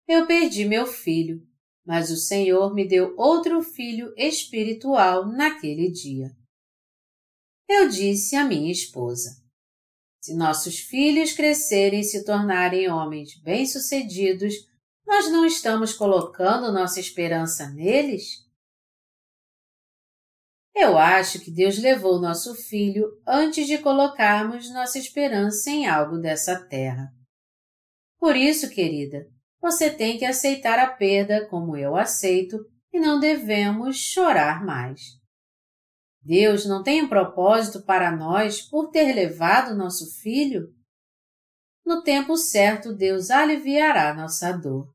Eu 0.07 0.27
perdi 0.27 0.65
meu 0.65 0.85
filho, 0.85 1.41
mas 1.85 2.11
o 2.11 2.17
Senhor 2.17 2.73
me 2.73 2.87
deu 2.87 3.15
outro 3.17 3.61
filho 3.61 4.13
espiritual 4.17 5.25
naquele 5.25 5.89
dia. 5.91 6.29
Eu 7.67 7.89
disse 7.89 8.35
à 8.35 8.45
minha 8.45 8.71
esposa: 8.71 9.41
Se 10.21 10.35
nossos 10.35 10.79
filhos 10.79 11.33
crescerem 11.33 12.01
e 12.01 12.03
se 12.03 12.23
tornarem 12.23 12.89
homens 12.89 13.41
bem-sucedidos, 13.41 14.53
nós 15.05 15.31
não 15.31 15.45
estamos 15.45 15.93
colocando 15.93 16.71
nossa 16.71 16.99
esperança 16.99 17.69
neles? 17.71 18.42
Eu 20.75 20.97
acho 20.97 21.39
que 21.39 21.51
Deus 21.51 21.77
levou 21.77 22.19
nosso 22.19 22.55
filho 22.55 23.07
antes 23.27 23.67
de 23.67 23.77
colocarmos 23.77 24.71
nossa 24.73 24.97
esperança 24.97 25.69
em 25.69 25.87
algo 25.87 26.17
dessa 26.17 26.67
terra. 26.67 27.11
Por 28.19 28.35
isso, 28.35 28.69
querida, 28.69 29.27
você 29.61 29.89
tem 29.89 30.17
que 30.17 30.25
aceitar 30.25 30.79
a 30.79 30.91
perda 30.91 31.47
como 31.47 31.77
eu 31.77 31.95
aceito 31.95 32.57
e 32.91 32.99
não 32.99 33.19
devemos 33.19 33.97
chorar 33.97 34.65
mais. 34.65 35.01
Deus 36.21 36.65
não 36.65 36.81
tem 36.81 37.03
um 37.03 37.09
propósito 37.09 37.83
para 37.83 38.15
nós 38.15 38.61
por 38.61 38.89
ter 38.89 39.13
levado 39.13 39.75
nosso 39.75 40.19
filho? 40.21 40.73
No 41.85 42.01
tempo 42.01 42.37
certo, 42.37 42.95
Deus 42.95 43.29
aliviará 43.29 44.13
nossa 44.13 44.53
dor. 44.53 44.87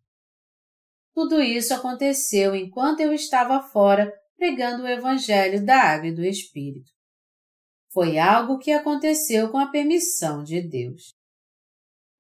Tudo 1.14 1.43
isso 1.43 1.74
aconteceu 1.74 2.55
enquanto 2.55 3.01
eu 3.01 3.12
estava 3.12 3.62
fora 3.62 4.12
pregando 4.39 4.84
o 4.84 4.89
Evangelho 4.89 5.66
da 5.66 5.82
Água 5.82 6.09
e 6.09 6.14
do 6.14 6.24
Espírito. 6.24 6.91
Foi 7.93 8.18
algo 8.18 8.59
que 8.59 8.70
aconteceu 8.70 9.51
com 9.51 9.59
a 9.59 9.66
permissão 9.66 10.45
de 10.45 10.62
Deus. 10.62 11.12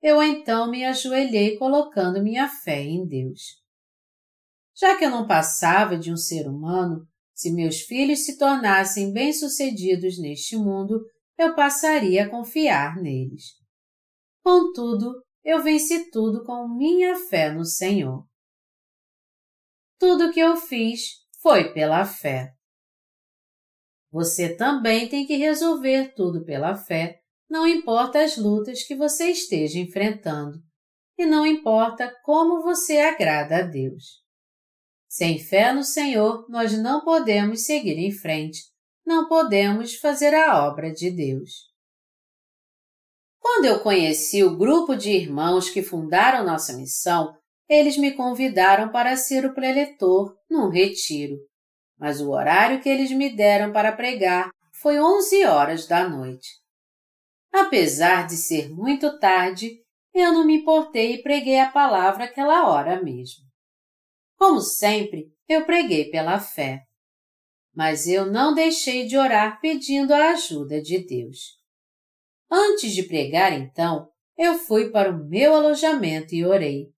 Eu 0.02 0.22
então 0.22 0.70
me 0.70 0.84
ajoelhei 0.84 1.56
colocando 1.56 2.22
minha 2.22 2.48
fé 2.48 2.82
em 2.82 3.06
Deus. 3.06 3.62
Já 4.76 4.96
que 4.96 5.04
eu 5.04 5.10
não 5.10 5.26
passava 5.26 5.96
de 5.96 6.12
um 6.12 6.16
ser 6.16 6.48
humano, 6.48 7.06
se 7.34 7.52
meus 7.52 7.80
filhos 7.80 8.24
se 8.24 8.36
tornassem 8.36 9.12
bem-sucedidos 9.12 10.18
neste 10.18 10.56
mundo, 10.56 11.00
eu 11.36 11.54
passaria 11.54 12.24
a 12.24 12.28
confiar 12.28 12.96
neles. 12.96 13.54
Contudo, 14.42 15.22
eu 15.44 15.62
venci 15.62 16.10
tudo 16.10 16.44
com 16.44 16.68
minha 16.68 17.14
fé 17.28 17.52
no 17.52 17.64
Senhor. 17.64 18.26
Tudo 19.98 20.26
o 20.26 20.32
que 20.32 20.40
eu 20.40 20.56
fiz 20.56 21.27
foi 21.40 21.72
pela 21.72 22.04
fé. 22.04 22.52
Você 24.10 24.56
também 24.56 25.08
tem 25.08 25.26
que 25.26 25.36
resolver 25.36 26.14
tudo 26.14 26.44
pela 26.44 26.74
fé, 26.74 27.20
não 27.48 27.66
importa 27.66 28.22
as 28.22 28.36
lutas 28.36 28.82
que 28.82 28.94
você 28.94 29.30
esteja 29.30 29.78
enfrentando, 29.78 30.58
e 31.16 31.26
não 31.26 31.46
importa 31.46 32.14
como 32.22 32.62
você 32.62 32.98
agrada 33.00 33.58
a 33.58 33.62
Deus. 33.62 34.22
Sem 35.08 35.38
fé 35.38 35.72
no 35.72 35.82
Senhor, 35.82 36.46
nós 36.48 36.76
não 36.78 37.04
podemos 37.04 37.64
seguir 37.64 37.98
em 37.98 38.12
frente, 38.12 38.60
não 39.06 39.28
podemos 39.28 39.94
fazer 39.96 40.34
a 40.34 40.66
obra 40.66 40.92
de 40.92 41.10
Deus. 41.10 41.68
Quando 43.38 43.64
eu 43.64 43.80
conheci 43.80 44.44
o 44.44 44.56
grupo 44.56 44.94
de 44.94 45.10
irmãos 45.10 45.70
que 45.70 45.82
fundaram 45.82 46.44
nossa 46.44 46.76
missão, 46.76 47.34
eles 47.68 47.96
me 47.96 48.12
convidaram 48.12 48.90
para 48.90 49.16
ser 49.16 49.44
o 49.44 49.54
preletor 49.54 50.36
num 50.48 50.68
retiro, 50.68 51.36
mas 51.98 52.20
o 52.20 52.30
horário 52.30 52.80
que 52.80 52.88
eles 52.88 53.10
me 53.10 53.28
deram 53.34 53.72
para 53.72 53.92
pregar 53.92 54.50
foi 54.80 55.00
onze 55.00 55.44
horas 55.44 55.86
da 55.86 56.08
noite. 56.08 56.48
Apesar 57.52 58.26
de 58.26 58.36
ser 58.36 58.70
muito 58.70 59.18
tarde, 59.18 59.82
eu 60.14 60.32
não 60.32 60.46
me 60.46 60.58
importei 60.58 61.14
e 61.14 61.22
preguei 61.22 61.58
a 61.58 61.70
palavra 61.70 62.24
aquela 62.24 62.68
hora 62.68 63.02
mesmo. 63.02 63.44
Como 64.36 64.60
sempre, 64.60 65.32
eu 65.48 65.64
preguei 65.66 66.10
pela 66.10 66.38
fé. 66.38 66.82
Mas 67.74 68.06
eu 68.06 68.26
não 68.26 68.54
deixei 68.54 69.06
de 69.06 69.16
orar 69.16 69.60
pedindo 69.60 70.12
a 70.12 70.30
ajuda 70.30 70.80
de 70.80 70.98
Deus. 71.04 71.58
Antes 72.50 72.92
de 72.92 73.02
pregar, 73.02 73.52
então, 73.52 74.08
eu 74.36 74.58
fui 74.58 74.90
para 74.90 75.10
o 75.10 75.28
meu 75.28 75.54
alojamento 75.54 76.34
e 76.34 76.44
orei. 76.44 76.88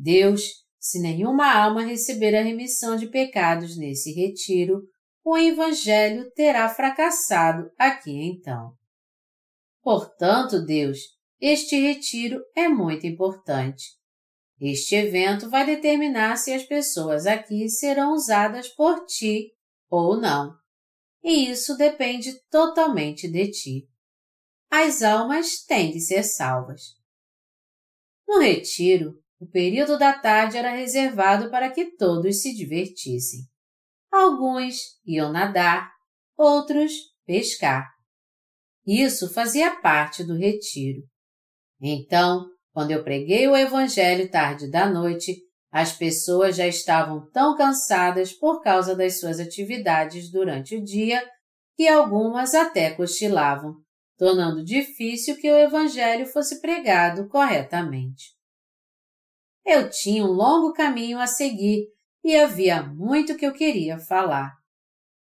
Deus, 0.00 0.64
se 0.78 0.98
nenhuma 0.98 1.52
alma 1.52 1.84
receber 1.84 2.34
a 2.34 2.42
remissão 2.42 2.96
de 2.96 3.06
pecados 3.06 3.76
nesse 3.76 4.12
retiro, 4.12 4.82
o 5.22 5.36
Evangelho 5.36 6.30
terá 6.32 6.68
fracassado 6.70 7.70
aqui 7.78 8.10
então. 8.10 8.72
Portanto, 9.82 10.64
Deus, 10.64 10.98
este 11.38 11.78
retiro 11.78 12.40
é 12.56 12.66
muito 12.66 13.06
importante. 13.06 13.98
Este 14.58 14.94
evento 14.94 15.50
vai 15.50 15.66
determinar 15.66 16.36
se 16.36 16.52
as 16.52 16.64
pessoas 16.64 17.26
aqui 17.26 17.68
serão 17.68 18.14
usadas 18.14 18.68
por 18.68 19.04
ti 19.04 19.52
ou 19.90 20.18
não. 20.18 20.54
E 21.22 21.50
isso 21.50 21.76
depende 21.76 22.40
totalmente 22.50 23.28
de 23.28 23.50
ti. 23.50 23.88
As 24.70 25.02
almas 25.02 25.62
têm 25.64 25.90
de 25.90 26.00
ser 26.00 26.22
salvas. 26.22 26.98
No 28.26 28.38
retiro, 28.38 29.19
o 29.40 29.46
período 29.46 29.98
da 29.98 30.12
tarde 30.12 30.58
era 30.58 30.70
reservado 30.70 31.50
para 31.50 31.70
que 31.70 31.96
todos 31.96 32.42
se 32.42 32.54
divertissem. 32.54 33.40
Alguns 34.12 34.98
iam 35.06 35.32
nadar, 35.32 35.90
outros 36.36 36.92
pescar. 37.24 37.88
Isso 38.86 39.32
fazia 39.32 39.76
parte 39.76 40.22
do 40.22 40.36
retiro. 40.36 41.02
Então, 41.80 42.46
quando 42.72 42.90
eu 42.90 43.02
preguei 43.02 43.48
o 43.48 43.56
Evangelho 43.56 44.30
tarde 44.30 44.70
da 44.70 44.90
noite, 44.90 45.36
as 45.72 45.92
pessoas 45.92 46.56
já 46.56 46.66
estavam 46.66 47.30
tão 47.30 47.56
cansadas 47.56 48.32
por 48.32 48.60
causa 48.60 48.94
das 48.94 49.20
suas 49.20 49.40
atividades 49.40 50.30
durante 50.30 50.76
o 50.76 50.84
dia 50.84 51.26
que 51.76 51.88
algumas 51.88 52.54
até 52.54 52.90
cochilavam, 52.90 53.76
tornando 54.18 54.62
difícil 54.62 55.38
que 55.38 55.50
o 55.50 55.56
Evangelho 55.56 56.26
fosse 56.26 56.60
pregado 56.60 57.26
corretamente. 57.28 58.39
Eu 59.64 59.90
tinha 59.90 60.24
um 60.24 60.32
longo 60.32 60.72
caminho 60.72 61.18
a 61.18 61.26
seguir 61.26 61.86
e 62.24 62.36
havia 62.36 62.82
muito 62.82 63.36
que 63.36 63.46
eu 63.46 63.52
queria 63.52 63.98
falar. 63.98 64.52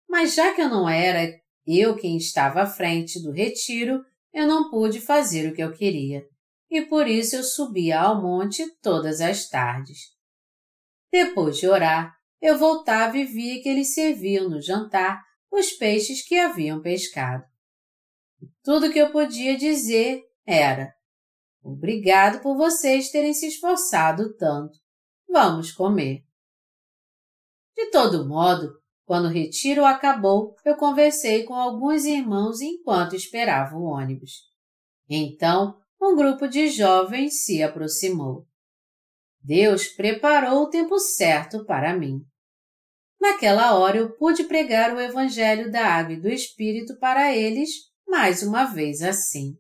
Mas 0.09 0.35
já 0.35 0.53
que 0.55 0.61
eu 0.61 0.69
não 0.69 0.89
era 0.89 1.41
eu 1.67 1.97
quem 1.97 2.17
estava 2.17 2.63
à 2.63 2.67
frente 2.67 3.23
do 3.23 3.31
retiro, 3.31 4.05
eu 4.33 4.47
não 4.47 4.71
pude 4.71 5.01
fazer 5.01 5.49
o 5.49 5.55
que 5.55 5.63
eu 5.63 5.73
queria, 5.73 6.27
e 6.71 6.83
por 6.83 7.07
isso 7.07 7.37
eu 7.37 7.45
subia 7.45 8.01
ao 8.01 8.21
monte 8.21 8.65
todas 8.81 9.21
as 9.21 9.49
tardes. 9.49 9.99
Depois 11.11 11.59
de 11.59 11.69
orar, 11.69 12.17
eu 12.41 12.59
voltava 12.59 13.17
e 13.17 13.25
via 13.25 13.63
que 13.63 13.69
eles 13.69 13.95
serviam 13.95 14.49
no 14.49 14.61
jantar 14.61 15.23
os 15.51 15.71
peixes 15.73 16.27
que 16.27 16.39
haviam 16.39 16.81
pescado. 16.81 17.45
Tudo 18.65 18.91
que 18.91 18.99
eu 18.99 19.13
podia 19.13 19.57
dizer 19.57 20.23
era: 20.47 20.93
Obrigado 21.63 22.41
por 22.41 22.57
vocês 22.57 23.11
terem 23.11 23.33
se 23.33 23.47
esforçado 23.47 24.35
tanto. 24.37 24.79
Vamos 25.29 25.73
comer. 25.73 26.25
De 27.77 27.91
todo 27.91 28.29
modo, 28.29 28.73
quando 29.05 29.27
o 29.27 29.33
retiro 29.33 29.85
acabou, 29.85 30.55
eu 30.65 30.77
conversei 30.77 31.45
com 31.45 31.55
alguns 31.55 32.05
irmãos 32.05 32.61
enquanto 32.61 33.15
esperava 33.15 33.77
o 33.77 33.85
ônibus. 33.85 34.43
Então, 35.09 35.79
um 36.01 36.17
grupo 36.17 36.49
de 36.49 36.69
jovens 36.69 37.45
se 37.45 37.63
aproximou. 37.63 38.47
Deus 39.41 39.89
preparou 39.89 40.63
o 40.63 40.71
tempo 40.71 40.99
certo 40.99 41.65
para 41.65 41.97
mim. 41.97 42.21
Naquela 43.21 43.79
hora 43.79 43.99
eu 43.99 44.17
pude 44.17 44.45
pregar 44.45 44.95
o 44.95 45.01
Evangelho 45.01 45.71
da 45.71 45.87
Água 45.87 46.15
e 46.15 46.21
do 46.21 46.29
Espírito 46.29 46.99
para 46.99 47.35
eles 47.35 47.71
mais 48.07 48.43
uma 48.43 48.65
vez 48.65 49.01
assim. 49.01 49.57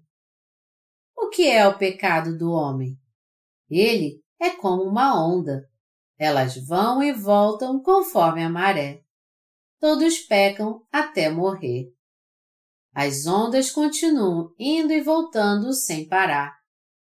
O 1.32 1.34
que 1.34 1.48
é 1.48 1.66
o 1.66 1.78
pecado 1.78 2.36
do 2.36 2.50
homem? 2.50 2.94
Ele 3.70 4.22
é 4.38 4.50
como 4.50 4.82
uma 4.82 5.18
onda. 5.26 5.66
Elas 6.18 6.58
vão 6.58 7.02
e 7.02 7.10
voltam 7.10 7.82
conforme 7.82 8.44
a 8.44 8.50
maré. 8.50 9.00
Todos 9.80 10.18
pecam 10.18 10.86
até 10.92 11.30
morrer. 11.30 11.86
As 12.94 13.26
ondas 13.26 13.70
continuam 13.70 14.54
indo 14.58 14.92
e 14.92 15.00
voltando 15.00 15.72
sem 15.72 16.06
parar, 16.06 16.54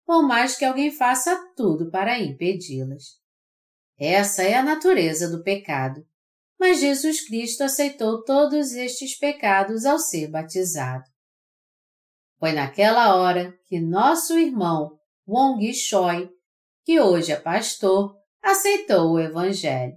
por 0.05 0.25
mais 0.25 0.55
que 0.55 0.63
alguém 0.63 0.91
faça 0.91 1.36
tudo 1.53 1.91
para 1.91 2.17
impedi-las. 2.17 3.19
Essa 3.99 4.43
é 4.43 4.53
a 4.53 4.63
natureza 4.63 5.29
do 5.29 5.43
pecado, 5.43 6.07
mas 6.57 6.79
Jesus 6.79 7.27
Cristo 7.27 7.65
aceitou 7.65 8.23
todos 8.23 8.71
estes 8.71 9.19
pecados 9.19 9.86
ao 9.86 9.99
ser 9.99 10.29
batizado. 10.29 11.11
Foi 12.41 12.53
naquela 12.53 13.15
hora 13.17 13.55
que 13.67 13.79
nosso 13.79 14.35
irmão 14.35 14.97
Wong 15.27 15.71
Choi, 15.75 16.27
que 16.83 16.99
hoje 16.99 17.31
é 17.31 17.39
pastor, 17.39 18.17
aceitou 18.41 19.11
o 19.11 19.19
Evangelho. 19.19 19.93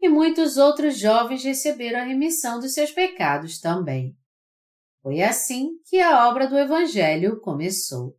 E 0.00 0.08
muitos 0.08 0.56
outros 0.56 0.96
jovens 0.96 1.42
receberam 1.42 1.98
a 1.98 2.04
remissão 2.04 2.60
dos 2.60 2.72
seus 2.72 2.92
pecados 2.92 3.58
também. 3.58 4.16
Foi 5.02 5.22
assim 5.22 5.70
que 5.86 6.00
a 6.00 6.28
obra 6.28 6.46
do 6.46 6.56
Evangelho 6.56 7.40
começou. 7.40 8.16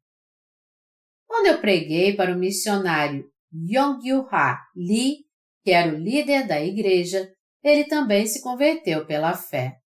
Quando 1.26 1.46
eu 1.46 1.62
preguei 1.62 2.18
para 2.18 2.36
o 2.36 2.38
missionário 2.38 3.32
Yong-Yu-Ha 3.54 4.60
Lee, 4.76 5.26
que 5.64 5.72
era 5.72 5.96
o 5.96 5.98
líder 5.98 6.46
da 6.46 6.62
igreja, 6.62 7.34
ele 7.64 7.86
também 7.86 8.28
se 8.28 8.42
converteu 8.42 9.06
pela 9.06 9.32
fé. 9.32 9.80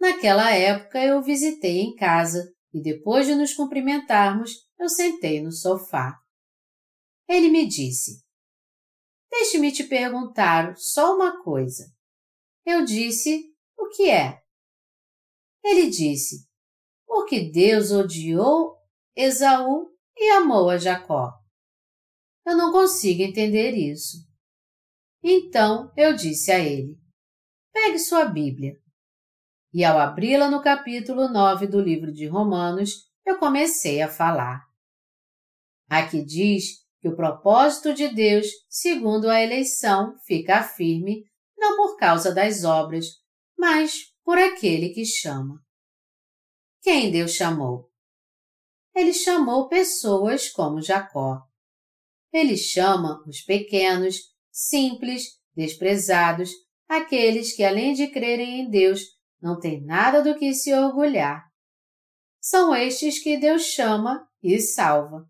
Naquela 0.00 0.50
época 0.50 0.98
eu 1.04 1.18
o 1.18 1.22
visitei 1.22 1.80
em 1.80 1.94
casa 1.94 2.50
e 2.72 2.80
depois 2.80 3.26
de 3.26 3.34
nos 3.34 3.52
cumprimentarmos, 3.52 4.66
eu 4.78 4.88
sentei 4.88 5.42
no 5.42 5.52
sofá. 5.52 6.18
Ele 7.28 7.50
me 7.50 7.66
disse: 7.66 8.24
Deixe-me 9.30 9.70
te 9.70 9.84
perguntar 9.84 10.74
só 10.78 11.14
uma 11.14 11.42
coisa. 11.44 11.84
Eu 12.64 12.82
disse: 12.82 13.54
O 13.76 13.88
que 13.88 14.08
é? 14.08 14.40
Ele 15.62 15.90
disse: 15.90 16.48
Porque 17.06 17.50
Deus 17.50 17.90
odiou 17.90 18.78
Esaú 19.14 19.94
e 20.16 20.30
amou 20.30 20.70
a 20.70 20.78
Jacó. 20.78 21.30
Eu 22.46 22.56
não 22.56 22.72
consigo 22.72 23.22
entender 23.22 23.72
isso. 23.72 24.16
Então 25.22 25.92
eu 25.94 26.16
disse 26.16 26.50
a 26.50 26.58
ele: 26.58 26.98
Pegue 27.70 27.98
sua 27.98 28.24
Bíblia 28.24 28.80
e 29.72 29.84
ao 29.84 29.98
abri-la 29.98 30.50
no 30.50 30.62
capítulo 30.62 31.28
9 31.28 31.66
do 31.66 31.80
livro 31.80 32.12
de 32.12 32.26
Romanos, 32.26 33.08
eu 33.24 33.38
comecei 33.38 34.02
a 34.02 34.08
falar. 34.08 34.62
Aqui 35.88 36.24
diz 36.24 36.80
que 37.00 37.08
o 37.08 37.16
propósito 37.16 37.94
de 37.94 38.08
Deus, 38.08 38.46
segundo 38.68 39.28
a 39.28 39.40
eleição, 39.40 40.14
fica 40.26 40.62
firme, 40.62 41.24
não 41.56 41.76
por 41.76 41.96
causa 41.96 42.34
das 42.34 42.64
obras, 42.64 43.06
mas 43.56 44.10
por 44.24 44.38
aquele 44.38 44.90
que 44.90 45.04
chama. 45.04 45.60
Quem 46.82 47.10
Deus 47.10 47.32
chamou? 47.32 47.90
Ele 48.94 49.12
chamou 49.12 49.68
pessoas 49.68 50.48
como 50.48 50.82
Jacó. 50.82 51.40
Ele 52.32 52.56
chama 52.56 53.22
os 53.26 53.40
pequenos, 53.42 54.16
simples, 54.50 55.24
desprezados, 55.54 56.50
aqueles 56.88 57.54
que, 57.54 57.62
além 57.62 57.92
de 57.92 58.08
crerem 58.08 58.60
em 58.60 58.70
Deus, 58.70 59.00
não 59.40 59.58
tem 59.58 59.84
nada 59.84 60.22
do 60.22 60.38
que 60.38 60.52
se 60.52 60.72
orgulhar. 60.72 61.48
São 62.40 62.74
estes 62.74 63.22
que 63.22 63.36
Deus 63.36 63.62
chama 63.62 64.26
e 64.42 64.58
salva. 64.60 65.28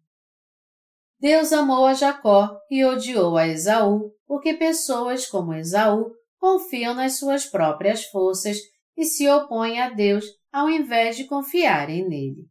Deus 1.18 1.52
amou 1.52 1.86
a 1.86 1.94
Jacó 1.94 2.58
e 2.70 2.84
odiou 2.84 3.36
a 3.36 3.46
Esaú, 3.46 4.12
porque 4.26 4.54
pessoas 4.54 5.26
como 5.26 5.54
Esaú 5.54 6.12
confiam 6.38 6.94
nas 6.94 7.18
suas 7.18 7.44
próprias 7.44 8.04
forças 8.06 8.56
e 8.96 9.04
se 9.04 9.28
opõem 9.28 9.80
a 9.80 9.90
Deus 9.90 10.24
ao 10.50 10.68
invés 10.70 11.16
de 11.16 11.24
confiarem 11.24 12.08
nele. 12.08 12.48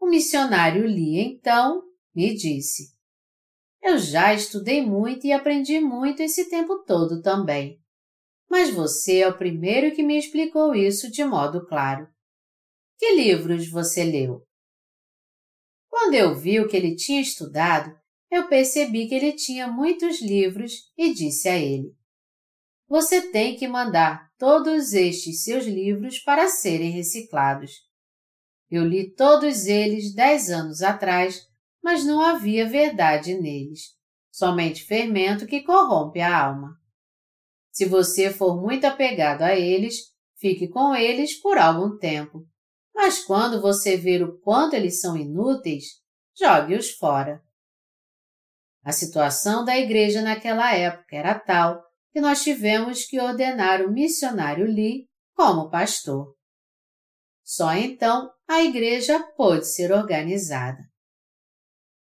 O 0.00 0.08
missionário 0.08 0.86
Lee, 0.86 1.20
então, 1.20 1.82
me 2.14 2.34
disse: 2.34 2.94
Eu 3.82 3.98
já 3.98 4.32
estudei 4.32 4.84
muito 4.84 5.26
e 5.26 5.32
aprendi 5.32 5.80
muito 5.80 6.22
esse 6.22 6.48
tempo 6.48 6.82
todo 6.84 7.20
também 7.20 7.83
mas 8.50 8.70
você 8.70 9.20
é 9.20 9.28
o 9.28 9.36
primeiro 9.36 9.94
que 9.94 10.02
me 10.02 10.18
explicou 10.18 10.74
isso 10.74 11.10
de 11.10 11.24
modo 11.24 11.66
claro. 11.66 12.08
Que 12.98 13.12
livros 13.12 13.68
você 13.68 14.04
leu? 14.04 14.42
Quando 15.88 16.14
eu 16.14 16.34
vi 16.34 16.60
o 16.60 16.68
que 16.68 16.76
ele 16.76 16.96
tinha 16.96 17.20
estudado, 17.20 17.94
eu 18.30 18.48
percebi 18.48 19.06
que 19.06 19.14
ele 19.14 19.32
tinha 19.32 19.68
muitos 19.68 20.20
livros 20.20 20.90
e 20.96 21.14
disse 21.14 21.48
a 21.48 21.56
ele: 21.56 21.94
Você 22.88 23.30
tem 23.30 23.56
que 23.56 23.68
mandar 23.68 24.28
todos 24.38 24.92
estes 24.92 25.44
seus 25.44 25.64
livros 25.64 26.18
para 26.18 26.48
serem 26.48 26.90
reciclados. 26.90 27.72
Eu 28.70 28.84
li 28.84 29.14
todos 29.14 29.66
eles 29.66 30.14
dez 30.14 30.50
anos 30.50 30.82
atrás, 30.82 31.46
mas 31.82 32.04
não 32.04 32.20
havia 32.20 32.68
verdade 32.68 33.34
neles, 33.34 33.94
somente 34.32 34.82
fermento 34.82 35.46
que 35.46 35.62
corrompe 35.62 36.20
a 36.20 36.46
alma. 36.46 36.76
Se 37.74 37.86
você 37.86 38.30
for 38.30 38.62
muito 38.62 38.84
apegado 38.84 39.42
a 39.42 39.52
eles, 39.56 39.96
fique 40.38 40.68
com 40.68 40.94
eles 40.94 41.34
por 41.42 41.58
algum 41.58 41.98
tempo. 41.98 42.46
Mas 42.94 43.24
quando 43.24 43.60
você 43.60 43.96
ver 43.96 44.22
o 44.22 44.38
quanto 44.38 44.74
eles 44.74 45.00
são 45.00 45.16
inúteis, 45.16 45.86
jogue-os 46.38 46.92
fora. 46.92 47.42
A 48.84 48.92
situação 48.92 49.64
da 49.64 49.76
igreja 49.76 50.22
naquela 50.22 50.72
época 50.72 51.16
era 51.16 51.36
tal 51.36 51.82
que 52.12 52.20
nós 52.20 52.44
tivemos 52.44 53.06
que 53.06 53.20
ordenar 53.20 53.82
o 53.82 53.90
missionário 53.90 54.66
Lee 54.66 55.08
como 55.34 55.68
pastor. 55.68 56.32
Só 57.42 57.74
então 57.74 58.30
a 58.46 58.62
igreja 58.62 59.18
pôde 59.36 59.66
ser 59.66 59.90
organizada. 59.90 60.78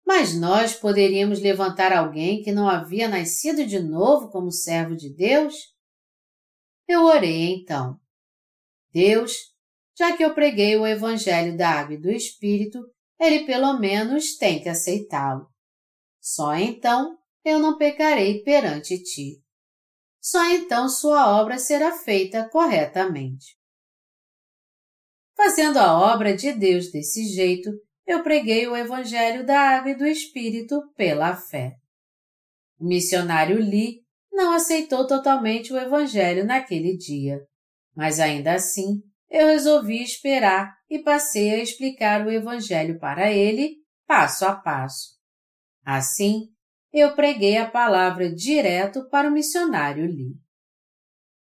Mas 0.07 0.33
nós 0.33 0.73
poderíamos 0.73 1.41
levantar 1.41 1.91
alguém 1.91 2.41
que 2.41 2.53
não 2.53 2.69
havia 2.69 3.09
nascido 3.09 3.65
de 3.65 3.77
novo 3.77 4.29
como 4.29 4.49
servo 4.49 4.95
de 4.95 5.13
Deus? 5.13 5.53
Eu 6.87 7.03
orei 7.03 7.53
então. 7.55 7.99
Deus, 8.89 9.33
já 9.97 10.15
que 10.15 10.23
eu 10.23 10.33
preguei 10.33 10.77
o 10.77 10.87
Evangelho 10.87 11.57
da 11.57 11.71
Água 11.71 11.95
e 11.95 12.01
do 12.01 12.09
Espírito, 12.09 12.79
ele 13.19 13.45
pelo 13.45 13.77
menos 13.77 14.37
tem 14.37 14.63
que 14.63 14.69
aceitá-lo. 14.69 15.45
Só 16.21 16.55
então 16.55 17.17
eu 17.43 17.59
não 17.59 17.77
pecarei 17.77 18.41
perante 18.43 19.03
ti. 19.03 19.43
Só 20.21 20.41
então 20.45 20.87
sua 20.87 21.37
obra 21.37 21.59
será 21.59 21.91
feita 21.91 22.47
corretamente. 22.47 23.57
Fazendo 25.35 25.79
a 25.79 25.99
obra 25.99 26.33
de 26.33 26.53
Deus 26.53 26.93
desse 26.93 27.25
jeito, 27.25 27.69
eu 28.07 28.23
preguei 28.23 28.65
o 28.67 28.75
Evangelho 28.75 29.45
da 29.45 29.59
Água 29.59 29.91
e 29.91 29.95
do 29.95 30.05
Espírito 30.07 30.81
pela 30.95 31.35
fé. 31.35 31.75
O 32.79 32.87
missionário 32.87 33.59
Lee 33.59 33.99
não 34.31 34.53
aceitou 34.53 35.05
totalmente 35.05 35.73
o 35.73 35.77
Evangelho 35.77 36.45
naquele 36.45 36.95
dia, 36.95 37.41
mas 37.93 38.19
ainda 38.21 38.53
assim 38.53 39.01
eu 39.29 39.47
resolvi 39.47 40.01
esperar 40.01 40.73
e 40.89 40.99
passei 40.99 41.53
a 41.53 41.61
explicar 41.61 42.25
o 42.25 42.31
Evangelho 42.31 42.97
para 42.97 43.29
ele, 43.29 43.75
passo 44.07 44.45
a 44.45 44.55
passo. 44.55 45.17
Assim, 45.83 46.43
eu 46.93 47.13
preguei 47.13 47.57
a 47.57 47.69
palavra 47.69 48.33
direto 48.33 49.09
para 49.09 49.27
o 49.27 49.33
missionário 49.33 50.05
Lee. 50.05 50.35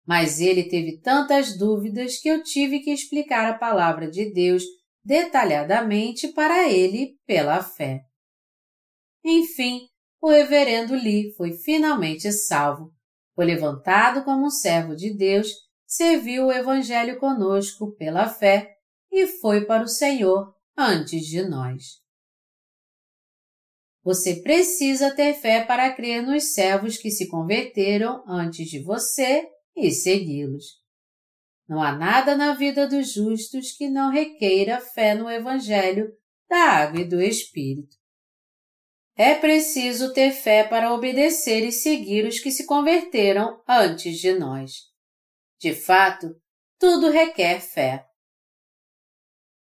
Mas 0.07 0.41
ele 0.41 0.65
teve 0.65 1.01
tantas 1.01 1.59
dúvidas 1.59 2.19
que 2.19 2.29
eu 2.29 2.43
tive 2.43 2.81
que 2.81 2.93
explicar 2.93 3.45
a 3.47 3.59
palavra 3.59 4.09
de 4.09 4.33
Deus 4.33 4.63
detalhadamente 5.07 6.27
para 6.33 6.69
ele 6.69 7.17
pela 7.25 7.63
fé. 7.63 8.03
Enfim, 9.25 9.89
o 10.21 10.29
reverendo 10.29 10.95
Lee 10.95 11.33
foi 11.37 11.53
finalmente 11.53 12.33
salvo, 12.33 12.93
foi 13.33 13.45
levantado 13.45 14.25
como 14.25 14.47
um 14.47 14.51
servo 14.51 14.97
de 14.97 15.17
Deus, 15.17 15.49
serviu 15.87 16.47
o 16.47 16.53
Evangelho 16.53 17.21
conosco 17.21 17.95
pela 17.95 18.29
fé 18.29 18.75
e 19.13 19.29
foi 19.29 19.65
para 19.65 19.85
o 19.85 19.89
Senhor 19.89 20.53
antes 20.77 21.25
de 21.25 21.49
nós. 21.49 21.85
Você 24.03 24.43
precisa 24.43 25.15
ter 25.15 25.35
fé 25.35 25.65
para 25.65 25.95
crer 25.95 26.21
nos 26.21 26.53
servos 26.53 26.97
que 26.97 27.13
se 27.13 27.29
converteram 27.29 28.25
antes 28.27 28.69
de 28.69 28.83
você 28.83 29.49
e 29.77 29.93
segui-los. 29.93 30.85
Não 31.69 31.83
há 31.83 31.93
nada 31.93 32.37
na 32.37 32.55
vida 32.55 32.87
dos 32.87 33.13
justos 33.13 33.73
que 33.73 33.89
não 33.89 34.11
requeira 34.11 34.81
fé 34.81 35.15
no 35.15 35.29
Evangelho 35.29 36.13
da 36.49 36.59
água 36.59 37.01
e 37.01 37.05
do 37.05 37.21
Espírito. 37.21 37.97
É 39.17 39.35
preciso 39.35 40.13
ter 40.13 40.31
fé 40.33 40.63
para 40.63 40.93
obedecer 40.93 41.67
e 41.67 41.73
seguir 41.73 42.27
os 42.27 42.39
que 42.39 42.51
se 42.51 42.67
converteram 42.67 43.63
antes 43.67 44.19
de 44.19 44.35
nós. 44.35 44.73
De 45.59 45.75
fato, 45.75 46.37
tudo 46.79 47.11
requer 47.11 47.61
fé. 47.61 48.07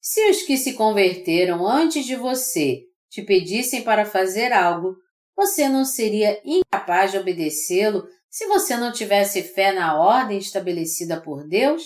Se 0.02 0.30
os 0.30 0.44
que 0.44 0.58
se 0.58 0.74
converteram 0.74 1.66
antes 1.66 2.06
de 2.06 2.16
você 2.16 2.84
te 3.10 3.22
pedissem 3.22 3.82
para 3.82 4.06
fazer 4.06 4.52
algo, 4.52 4.96
você 5.36 5.70
não 5.70 5.86
seria 5.86 6.42
incapaz 6.44 7.12
de 7.12 7.18
obedecê-lo 7.18 8.06
se 8.30 8.46
você 8.48 8.78
não 8.78 8.92
tivesse 8.92 9.42
fé 9.42 9.72
na 9.72 10.00
ordem 10.00 10.38
estabelecida 10.38 11.20
por 11.22 11.48
Deus? 11.48 11.84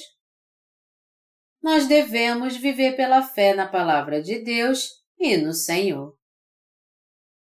Nós 1.61 1.87
devemos 1.87 2.57
viver 2.57 2.95
pela 2.97 3.21
fé 3.21 3.53
na 3.53 3.67
palavra 3.67 4.21
de 4.21 4.39
Deus 4.39 4.89
e 5.17 5.37
no 5.37 5.53
Senhor. 5.53 6.13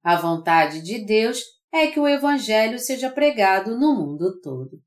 A 0.05 0.17
vontade 0.17 0.83
de 0.83 1.05
Deus 1.05 1.41
é 1.73 1.87
que 1.87 1.99
o 1.99 2.07
Evangelho 2.07 2.79
seja 2.79 3.11
pregado 3.11 3.79
no 3.79 3.95
mundo 3.95 4.39
todo. 4.43 4.83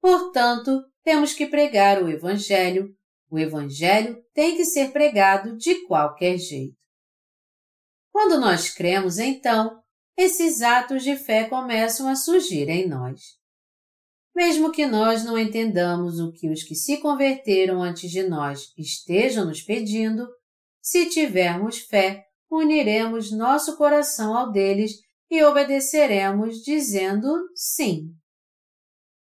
Portanto, 0.00 0.84
temos 1.02 1.34
que 1.34 1.46
pregar 1.46 2.02
o 2.02 2.08
Evangelho. 2.08 2.94
O 3.28 3.38
Evangelho 3.38 4.22
tem 4.32 4.56
que 4.56 4.64
ser 4.64 4.92
pregado 4.92 5.56
de 5.56 5.86
qualquer 5.86 6.38
jeito. 6.38 6.76
Quando 8.12 8.38
nós 8.38 8.70
cremos, 8.70 9.18
então, 9.18 9.82
esses 10.18 10.62
atos 10.62 11.04
de 11.04 11.16
fé 11.16 11.44
começam 11.44 12.08
a 12.08 12.16
surgir 12.16 12.68
em 12.68 12.88
nós. 12.88 13.38
Mesmo 14.34 14.72
que 14.72 14.84
nós 14.84 15.24
não 15.24 15.38
entendamos 15.38 16.18
o 16.18 16.32
que 16.32 16.50
os 16.50 16.64
que 16.64 16.74
se 16.74 16.96
converteram 16.96 17.80
antes 17.80 18.10
de 18.10 18.24
nós 18.24 18.72
estejam 18.76 19.44
nos 19.44 19.62
pedindo, 19.62 20.28
se 20.82 21.08
tivermos 21.08 21.78
fé, 21.78 22.24
uniremos 22.50 23.30
nosso 23.30 23.76
coração 23.76 24.36
ao 24.36 24.50
deles 24.50 24.92
e 25.30 25.40
obedeceremos 25.44 26.64
dizendo 26.64 27.32
sim. 27.54 28.08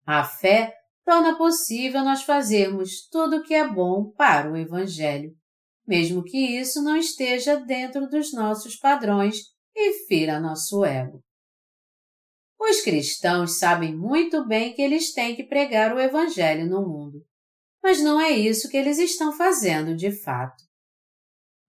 A 0.04 0.24
fé 0.24 0.74
torna 1.04 1.38
possível 1.38 2.02
nós 2.02 2.22
fazermos 2.22 3.08
tudo 3.08 3.36
o 3.36 3.42
que 3.44 3.54
é 3.54 3.68
bom 3.68 4.10
para 4.10 4.50
o 4.50 4.56
Evangelho, 4.56 5.32
mesmo 5.86 6.24
que 6.24 6.58
isso 6.58 6.82
não 6.82 6.96
esteja 6.96 7.56
dentro 7.56 8.08
dos 8.08 8.32
nossos 8.32 8.74
padrões 8.74 9.51
e 9.74 10.06
fira 10.06 10.40
nosso 10.40 10.84
ego. 10.84 11.22
Os 12.58 12.80
cristãos 12.80 13.58
sabem 13.58 13.96
muito 13.96 14.46
bem 14.46 14.72
que 14.72 14.80
eles 14.80 15.12
têm 15.12 15.34
que 15.34 15.44
pregar 15.44 15.94
o 15.94 16.00
Evangelho 16.00 16.68
no 16.68 16.86
mundo, 16.86 17.24
mas 17.82 18.00
não 18.00 18.20
é 18.20 18.30
isso 18.30 18.68
que 18.68 18.76
eles 18.76 18.98
estão 18.98 19.32
fazendo 19.32 19.96
de 19.96 20.12
fato. 20.12 20.62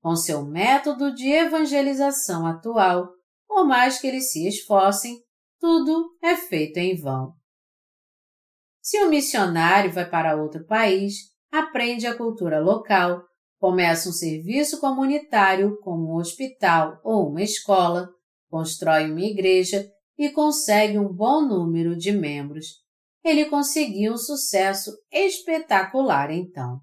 Com 0.02 0.16
seu 0.16 0.46
método 0.46 1.14
de 1.14 1.30
evangelização 1.30 2.46
atual, 2.46 3.10
por 3.48 3.66
mais 3.66 4.00
que 4.00 4.06
eles 4.06 4.32
se 4.32 4.48
esforcem, 4.48 5.18
tudo 5.60 6.16
é 6.22 6.36
feito 6.36 6.78
em 6.78 6.96
vão. 6.96 7.34
Se 8.82 9.02
um 9.04 9.10
missionário 9.10 9.92
vai 9.92 10.08
para 10.08 10.36
outro 10.36 10.66
país, 10.66 11.16
aprende 11.50 12.06
a 12.06 12.18
cultura 12.18 12.60
local, 12.60 13.24
Começa 13.64 14.10
um 14.10 14.12
serviço 14.12 14.82
comunitário 14.82 15.80
como 15.80 16.12
um 16.12 16.16
hospital 16.18 17.00
ou 17.02 17.30
uma 17.30 17.42
escola, 17.42 18.10
constrói 18.50 19.10
uma 19.10 19.22
igreja 19.22 19.90
e 20.18 20.30
consegue 20.32 21.00
um 21.00 21.08
bom 21.08 21.48
número 21.48 21.96
de 21.96 22.12
membros. 22.12 22.84
Ele 23.24 23.46
conseguiu 23.46 24.16
um 24.16 24.18
sucesso 24.18 24.92
espetacular 25.10 26.30
então. 26.30 26.82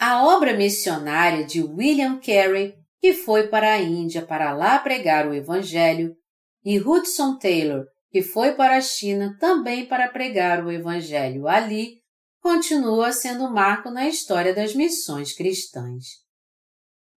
A 0.00 0.24
obra 0.24 0.56
missionária 0.56 1.44
de 1.44 1.62
William 1.62 2.18
Carey, 2.18 2.74
que 2.98 3.12
foi 3.12 3.48
para 3.48 3.74
a 3.74 3.82
Índia 3.82 4.24
para 4.24 4.54
lá 4.54 4.78
pregar 4.78 5.28
o 5.28 5.34
Evangelho, 5.34 6.16
e 6.64 6.80
Hudson 6.80 7.36
Taylor, 7.36 7.84
que 8.10 8.22
foi 8.22 8.54
para 8.54 8.78
a 8.78 8.80
China 8.80 9.36
também 9.38 9.84
para 9.84 10.08
pregar 10.08 10.64
o 10.64 10.72
Evangelho 10.72 11.46
ali, 11.46 12.02
continua 12.44 13.10
sendo 13.10 13.44
um 13.44 13.50
marco 13.50 13.90
na 13.90 14.06
história 14.06 14.54
das 14.54 14.74
missões 14.74 15.32
cristãs. 15.32 16.22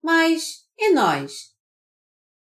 Mas 0.02 0.66
e 0.74 0.94
nós? 0.94 1.54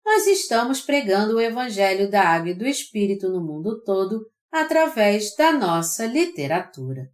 Nós 0.03 0.25
estamos 0.25 0.81
pregando 0.81 1.35
o 1.35 1.39
Evangelho 1.39 2.09
da 2.09 2.23
Água 2.23 2.49
e 2.49 2.55
do 2.55 2.65
Espírito 2.65 3.29
no 3.29 3.39
mundo 3.39 3.83
todo 3.83 4.25
através 4.51 5.35
da 5.35 5.53
nossa 5.53 6.07
literatura. 6.07 7.07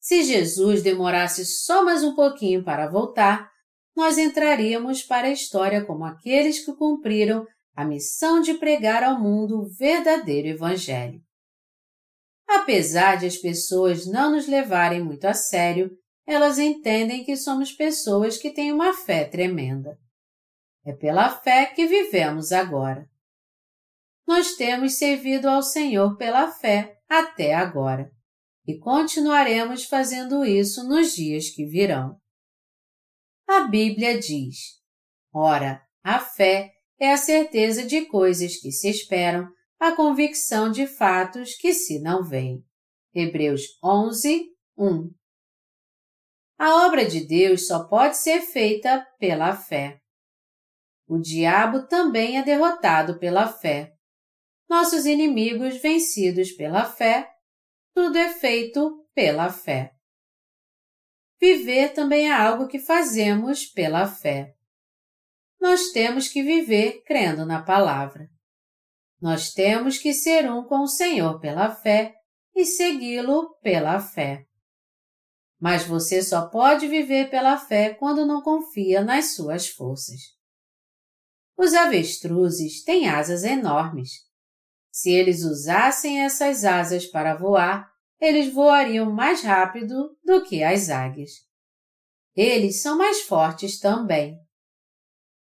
Se 0.00 0.22
Jesus 0.22 0.82
demorasse 0.82 1.44
só 1.44 1.84
mais 1.84 2.02
um 2.02 2.14
pouquinho 2.14 2.64
para 2.64 2.88
voltar, 2.88 3.50
nós 3.94 4.16
entraríamos 4.16 5.02
para 5.02 5.26
a 5.28 5.32
história 5.32 5.84
como 5.84 6.06
aqueles 6.06 6.64
que 6.64 6.72
cumpriram 6.72 7.46
a 7.76 7.84
missão 7.84 8.40
de 8.40 8.54
pregar 8.54 9.04
ao 9.04 9.20
mundo 9.20 9.60
o 9.60 9.68
verdadeiro 9.68 10.48
Evangelho. 10.48 11.22
Apesar 12.48 13.16
de 13.16 13.26
as 13.26 13.36
pessoas 13.36 14.06
não 14.06 14.32
nos 14.32 14.46
levarem 14.46 15.02
muito 15.02 15.24
a 15.24 15.34
sério, 15.34 15.90
elas 16.26 16.58
entendem 16.58 17.24
que 17.24 17.36
somos 17.36 17.72
pessoas 17.72 18.38
que 18.38 18.50
têm 18.50 18.72
uma 18.72 18.92
fé 18.94 19.24
tremenda. 19.24 19.98
É 20.84 20.92
pela 20.92 21.30
fé 21.30 21.66
que 21.66 21.86
vivemos 21.86 22.52
agora. 22.52 23.08
Nós 24.26 24.54
temos 24.56 24.94
servido 24.94 25.48
ao 25.48 25.62
Senhor 25.62 26.16
pela 26.16 26.50
fé 26.50 26.98
até 27.08 27.54
agora 27.54 28.10
e 28.66 28.78
continuaremos 28.78 29.84
fazendo 29.84 30.44
isso 30.44 30.86
nos 30.88 31.14
dias 31.14 31.50
que 31.50 31.66
virão. 31.66 32.18
A 33.46 33.62
Bíblia 33.62 34.18
diz: 34.18 34.80
Ora, 35.32 35.82
a 36.02 36.18
fé 36.18 36.72
é 36.98 37.12
a 37.12 37.16
certeza 37.16 37.84
de 37.84 38.06
coisas 38.06 38.56
que 38.56 38.72
se 38.72 38.88
esperam 38.88 39.52
a 39.78 39.92
convicção 39.94 40.70
de 40.70 40.86
fatos 40.86 41.54
que 41.56 41.72
se 41.72 42.00
não 42.00 42.22
veem. 42.22 42.64
Hebreus 43.14 43.62
11, 43.82 44.50
1. 44.76 45.10
A 46.58 46.86
obra 46.86 47.04
de 47.04 47.26
Deus 47.26 47.66
só 47.66 47.86
pode 47.86 48.16
ser 48.16 48.40
feita 48.42 49.06
pela 49.18 49.54
fé. 49.54 50.00
O 51.06 51.18
diabo 51.18 51.86
também 51.86 52.38
é 52.38 52.42
derrotado 52.42 53.18
pela 53.18 53.46
fé. 53.46 53.92
Nossos 54.68 55.04
inimigos 55.04 55.76
vencidos 55.76 56.52
pela 56.52 56.84
fé. 56.84 57.30
Tudo 57.94 58.16
é 58.16 58.32
feito 58.32 59.06
pela 59.14 59.50
fé. 59.50 59.92
Viver 61.40 61.92
também 61.92 62.30
é 62.30 62.32
algo 62.32 62.66
que 62.66 62.78
fazemos 62.78 63.66
pela 63.66 64.06
fé. 64.06 64.54
Nós 65.60 65.92
temos 65.92 66.28
que 66.28 66.42
viver 66.42 67.02
crendo 67.04 67.44
na 67.44 67.62
palavra. 67.62 68.28
Nós 69.24 69.54
temos 69.54 69.96
que 69.96 70.12
ser 70.12 70.52
um 70.52 70.64
com 70.64 70.80
o 70.80 70.86
Senhor 70.86 71.40
pela 71.40 71.74
fé 71.74 72.14
e 72.54 72.66
segui-lo 72.66 73.54
pela 73.62 73.98
fé. 73.98 74.44
Mas 75.58 75.82
você 75.82 76.22
só 76.22 76.46
pode 76.50 76.86
viver 76.86 77.30
pela 77.30 77.56
fé 77.56 77.94
quando 77.94 78.26
não 78.26 78.42
confia 78.42 79.02
nas 79.02 79.34
suas 79.34 79.66
forças. 79.66 80.20
Os 81.56 81.72
avestruzes 81.72 82.84
têm 82.84 83.08
asas 83.08 83.44
enormes. 83.44 84.10
Se 84.92 85.10
eles 85.10 85.42
usassem 85.42 86.20
essas 86.20 86.62
asas 86.62 87.06
para 87.06 87.34
voar, 87.34 87.90
eles 88.20 88.52
voariam 88.52 89.10
mais 89.10 89.42
rápido 89.42 90.14
do 90.22 90.44
que 90.44 90.62
as 90.62 90.90
águias. 90.90 91.30
Eles 92.36 92.82
são 92.82 92.98
mais 92.98 93.22
fortes 93.22 93.80
também. 93.80 94.38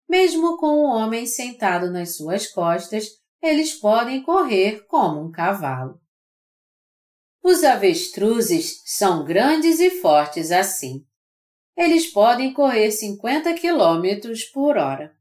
Mesmo 0.09 0.57
com 0.57 0.79
o 0.79 0.85
homem 0.85 1.27
sentado 1.27 1.91
nas 1.91 2.17
suas 2.17 2.47
costas, 2.47 3.26
eles 3.43 3.75
podem 3.75 4.23
correr 4.23 4.87
como 4.87 5.21
um 5.21 5.31
cavalo. 5.31 6.01
Os 7.43 7.63
avestruzes 7.63 8.83
são 8.85 9.25
grandes 9.25 9.79
e 9.79 10.01
fortes 10.01 10.51
assim. 10.51 11.07
Eles 11.77 12.07
podem 12.07 12.53
correr 12.53 12.91
50 12.91 13.55
quilômetros 13.55 14.45
por 14.45 14.77
hora. 14.77 15.15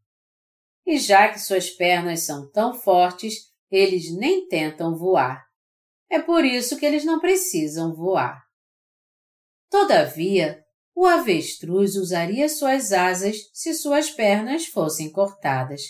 E 0.86 0.98
já 0.98 1.32
que 1.32 1.40
suas 1.40 1.70
pernas 1.70 2.22
são 2.22 2.50
tão 2.52 2.74
fortes, 2.74 3.52
eles 3.70 4.16
nem 4.16 4.48
tentam 4.48 4.96
voar. 4.98 5.46
É 6.10 6.20
por 6.20 6.46
isso 6.46 6.78
que 6.78 6.86
eles 6.86 7.04
não 7.04 7.20
precisam 7.20 7.94
voar. 7.94 8.44
Todavia, 9.70 10.64
o 10.96 11.06
avestruz 11.06 11.96
usaria 11.96 12.48
suas 12.48 12.94
asas 12.94 13.50
se 13.54 13.74
suas 13.74 14.10
pernas 14.10 14.66
fossem 14.68 15.12
cortadas. 15.12 15.82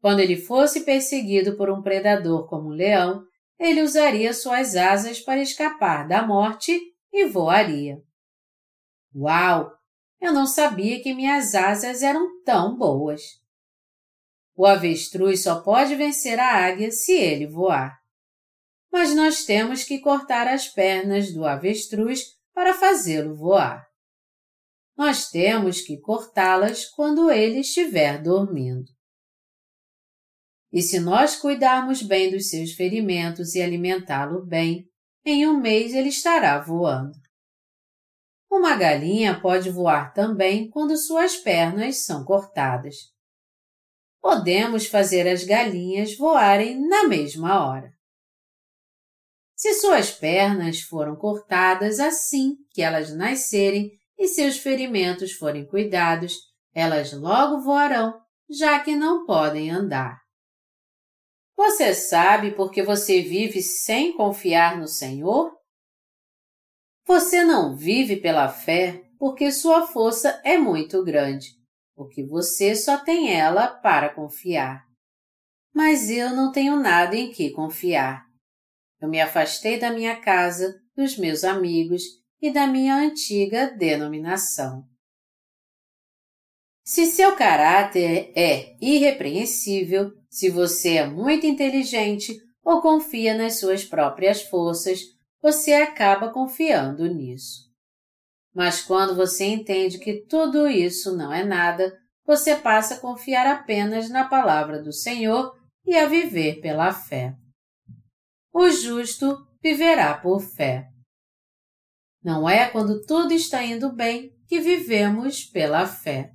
Quando 0.00 0.20
ele 0.20 0.36
fosse 0.36 0.84
perseguido 0.84 1.56
por 1.56 1.70
um 1.70 1.82
predador 1.82 2.48
como 2.48 2.68
o 2.68 2.72
leão, 2.72 3.24
ele 3.58 3.82
usaria 3.82 4.32
suas 4.32 4.76
asas 4.76 5.20
para 5.20 5.42
escapar 5.42 6.06
da 6.06 6.24
morte 6.24 6.80
e 7.12 7.26
voaria. 7.26 8.00
Uau! 9.14 9.72
Eu 10.20 10.32
não 10.32 10.46
sabia 10.46 11.00
que 11.02 11.14
minhas 11.14 11.54
asas 11.54 12.02
eram 12.02 12.42
tão 12.42 12.76
boas. 12.76 13.22
O 14.56 14.66
avestruz 14.66 15.44
só 15.44 15.60
pode 15.60 15.94
vencer 15.94 16.38
a 16.40 16.66
águia 16.66 16.90
se 16.90 17.12
ele 17.12 17.46
voar. 17.46 17.96
Mas 18.90 19.14
nós 19.14 19.44
temos 19.44 19.84
que 19.84 20.00
cortar 20.00 20.48
as 20.48 20.66
pernas 20.66 21.32
do 21.32 21.44
avestruz 21.44 22.36
para 22.52 22.74
fazê-lo 22.74 23.36
voar. 23.36 23.86
Nós 24.96 25.30
temos 25.30 25.80
que 25.80 25.96
cortá-las 25.96 26.86
quando 26.86 27.30
ele 27.30 27.60
estiver 27.60 28.20
dormindo. 28.20 28.97
E 30.72 30.82
se 30.82 31.00
nós 31.00 31.36
cuidarmos 31.36 32.02
bem 32.02 32.30
dos 32.30 32.50
seus 32.50 32.72
ferimentos 32.72 33.54
e 33.54 33.62
alimentá-lo 33.62 34.44
bem, 34.44 34.86
em 35.24 35.46
um 35.46 35.58
mês 35.58 35.94
ele 35.94 36.08
estará 36.08 36.58
voando. 36.58 37.16
Uma 38.50 38.76
galinha 38.76 39.38
pode 39.40 39.70
voar 39.70 40.12
também 40.12 40.70
quando 40.70 40.96
suas 40.96 41.36
pernas 41.36 42.04
são 42.04 42.24
cortadas. 42.24 42.96
Podemos 44.20 44.86
fazer 44.86 45.28
as 45.28 45.44
galinhas 45.44 46.16
voarem 46.16 46.80
na 46.88 47.04
mesma 47.04 47.66
hora. 47.66 47.92
Se 49.54 49.74
suas 49.74 50.10
pernas 50.10 50.80
foram 50.80 51.16
cortadas 51.16 51.98
assim 51.98 52.56
que 52.70 52.80
elas 52.80 53.14
nascerem 53.14 53.90
e 54.18 54.28
seus 54.28 54.58
ferimentos 54.58 55.32
forem 55.32 55.66
cuidados, 55.66 56.36
elas 56.74 57.12
logo 57.12 57.60
voarão, 57.60 58.18
já 58.48 58.80
que 58.80 58.96
não 58.96 59.26
podem 59.26 59.70
andar. 59.70 60.27
Você 61.58 61.92
sabe 61.92 62.52
por 62.52 62.70
que 62.70 62.84
você 62.84 63.20
vive 63.20 63.60
sem 63.60 64.16
confiar 64.16 64.78
no 64.78 64.86
Senhor? 64.86 65.58
Você 67.04 67.42
não 67.42 67.76
vive 67.76 68.14
pela 68.14 68.48
fé 68.48 69.02
porque 69.18 69.50
sua 69.50 69.84
força 69.84 70.40
é 70.44 70.56
muito 70.56 71.02
grande, 71.02 71.48
porque 71.96 72.24
você 72.24 72.76
só 72.76 72.96
tem 72.96 73.34
ela 73.34 73.66
para 73.66 74.14
confiar. 74.14 74.86
Mas 75.74 76.08
eu 76.08 76.30
não 76.30 76.52
tenho 76.52 76.76
nada 76.76 77.16
em 77.16 77.32
que 77.32 77.50
confiar. 77.50 78.24
Eu 79.00 79.08
me 79.08 79.20
afastei 79.20 79.80
da 79.80 79.90
minha 79.90 80.20
casa, 80.20 80.80
dos 80.96 81.18
meus 81.18 81.42
amigos 81.42 82.04
e 82.40 82.52
da 82.52 82.68
minha 82.68 82.94
antiga 82.94 83.66
denominação. 83.76 84.88
Se 86.88 87.04
seu 87.04 87.36
caráter 87.36 88.32
é 88.34 88.74
irrepreensível, 88.80 90.10
se 90.30 90.48
você 90.48 90.94
é 90.94 91.06
muito 91.06 91.46
inteligente 91.46 92.34
ou 92.64 92.80
confia 92.80 93.36
nas 93.36 93.58
suas 93.58 93.84
próprias 93.84 94.40
forças, 94.44 95.00
você 95.42 95.74
acaba 95.74 96.32
confiando 96.32 97.06
nisso. 97.06 97.70
Mas 98.54 98.80
quando 98.80 99.14
você 99.14 99.44
entende 99.44 99.98
que 99.98 100.24
tudo 100.24 100.66
isso 100.66 101.14
não 101.14 101.30
é 101.30 101.44
nada, 101.44 101.94
você 102.24 102.56
passa 102.56 102.94
a 102.94 103.00
confiar 103.00 103.46
apenas 103.46 104.08
na 104.08 104.26
palavra 104.26 104.82
do 104.82 104.90
Senhor 104.90 105.54
e 105.84 105.94
a 105.94 106.06
viver 106.06 106.58
pela 106.62 106.90
fé. 106.90 107.36
O 108.50 108.70
justo 108.70 109.36
viverá 109.62 110.16
por 110.16 110.40
fé. 110.40 110.88
Não 112.24 112.48
é 112.48 112.66
quando 112.66 113.04
tudo 113.04 113.34
está 113.34 113.62
indo 113.62 113.92
bem 113.92 114.32
que 114.46 114.58
vivemos 114.58 115.44
pela 115.44 115.86
fé, 115.86 116.32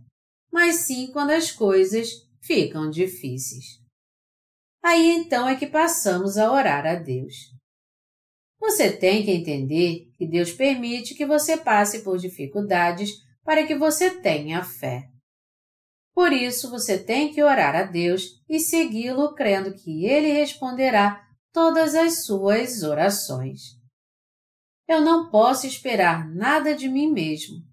mas 0.54 0.86
sim 0.86 1.08
quando 1.12 1.32
as 1.32 1.52
coisas 1.52 2.10
ficam 2.40 2.88
difíceis. 2.88 3.82
Aí 4.84 5.10
então 5.10 5.50
é 5.50 5.56
que 5.56 5.66
passamos 5.66 6.38
a 6.38 6.52
orar 6.52 6.86
a 6.86 6.94
Deus. 6.94 7.34
Você 8.60 8.96
tem 8.96 9.26
que 9.26 9.32
entender 9.32 10.12
que 10.16 10.28
Deus 10.28 10.52
permite 10.54 11.16
que 11.16 11.26
você 11.26 11.58
passe 11.58 12.04
por 12.04 12.20
dificuldades 12.20 13.10
para 13.44 13.66
que 13.66 13.76
você 13.76 14.22
tenha 14.22 14.64
fé. 14.64 15.10
Por 16.14 16.32
isso 16.32 16.70
você 16.70 17.04
tem 17.04 17.34
que 17.34 17.42
orar 17.42 17.76
a 17.76 17.84
Deus 17.84 18.40
e 18.48 18.60
segui-lo 18.60 19.34
crendo 19.34 19.74
que 19.74 20.06
Ele 20.06 20.32
responderá 20.34 21.28
todas 21.52 21.96
as 21.96 22.26
suas 22.26 22.84
orações. 22.84 23.60
Eu 24.88 25.02
não 25.02 25.32
posso 25.32 25.66
esperar 25.66 26.30
nada 26.30 26.76
de 26.76 26.88
mim 26.88 27.12
mesmo. 27.12 27.73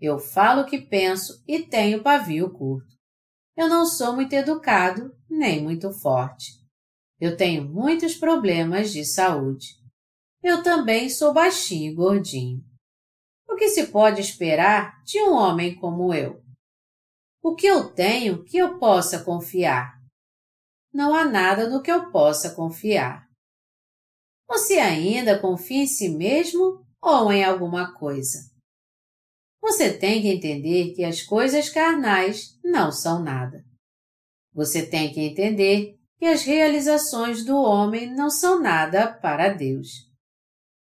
Eu 0.00 0.18
falo 0.18 0.62
o 0.62 0.66
que 0.66 0.78
penso 0.78 1.42
e 1.48 1.62
tenho 1.62 2.02
pavio 2.02 2.52
curto. 2.52 2.94
Eu 3.56 3.68
não 3.68 3.86
sou 3.86 4.14
muito 4.14 4.34
educado 4.34 5.16
nem 5.28 5.62
muito 5.62 5.90
forte. 5.90 6.52
Eu 7.18 7.36
tenho 7.36 7.66
muitos 7.66 8.14
problemas 8.14 8.92
de 8.92 9.04
saúde. 9.04 9.68
Eu 10.42 10.62
também 10.62 11.08
sou 11.08 11.32
baixinho 11.32 11.92
e 11.92 11.94
gordinho. 11.94 12.62
O 13.48 13.56
que 13.56 13.68
se 13.70 13.86
pode 13.86 14.20
esperar 14.20 15.02
de 15.02 15.18
um 15.22 15.32
homem 15.32 15.74
como 15.74 16.12
eu? 16.12 16.42
O 17.42 17.54
que 17.54 17.66
eu 17.66 17.92
tenho 17.94 18.44
que 18.44 18.58
eu 18.58 18.78
possa 18.78 19.24
confiar? 19.24 19.98
Não 20.92 21.14
há 21.14 21.24
nada 21.24 21.68
no 21.70 21.80
que 21.80 21.90
eu 21.90 22.10
possa 22.10 22.54
confiar. 22.54 23.26
Você 24.48 24.74
ainda 24.74 25.38
confia 25.38 25.82
em 25.82 25.86
si 25.86 26.08
mesmo 26.08 26.84
ou 27.00 27.32
em 27.32 27.42
alguma 27.42 27.94
coisa? 27.94 28.55
Você 29.60 29.92
tem 29.92 30.22
que 30.22 30.28
entender 30.28 30.94
que 30.94 31.04
as 31.04 31.22
coisas 31.22 31.68
carnais 31.68 32.58
não 32.64 32.92
são 32.92 33.22
nada. 33.22 33.64
Você 34.52 34.86
tem 34.86 35.12
que 35.12 35.20
entender 35.20 35.96
que 36.18 36.24
as 36.24 36.42
realizações 36.42 37.44
do 37.44 37.56
homem 37.56 38.14
não 38.14 38.30
são 38.30 38.60
nada 38.60 39.12
para 39.12 39.48
Deus. 39.48 39.88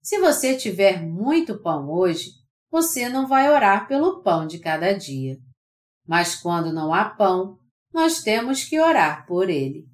Se 0.01 0.19
você 0.19 0.55
tiver 0.55 1.01
muito 1.01 1.61
pão 1.61 1.89
hoje, 1.89 2.31
você 2.71 3.09
não 3.09 3.27
vai 3.27 3.49
orar 3.49 3.87
pelo 3.87 4.21
pão 4.21 4.45
de 4.45 4.59
cada 4.59 4.93
dia. 4.93 5.37
Mas 6.07 6.35
quando 6.35 6.71
não 6.71 6.93
há 6.93 7.05
pão, 7.09 7.57
nós 7.93 8.21
temos 8.21 8.63
que 8.63 8.79
orar 8.79 9.25
por 9.25 9.49
ele. 9.49 9.85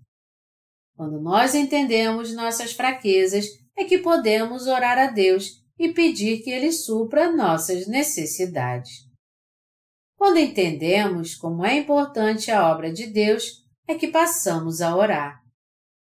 Quando 0.95 1.19
nós 1.21 1.55
entendemos 1.55 2.33
nossas 2.33 2.73
fraquezas, 2.73 3.45
é 3.75 3.85
que 3.85 3.97
podemos 3.97 4.67
orar 4.67 4.97
a 4.99 5.07
Deus 5.07 5.62
e 5.83 5.93
pedir 5.93 6.41
que 6.41 6.49
Ele 6.49 6.71
supra 6.71 7.29
nossas 7.29 7.87
necessidades. 7.87 9.05
Quando 10.15 10.39
entendemos 10.39 11.35
como 11.35 11.65
é 11.65 11.77
importante 11.77 12.49
a 12.49 12.71
obra 12.71 12.89
de 12.89 13.05
Deus, 13.07 13.65
é 13.85 13.93
que 13.93 14.07
passamos 14.07 14.79
a 14.79 14.95
orar. 14.95 15.43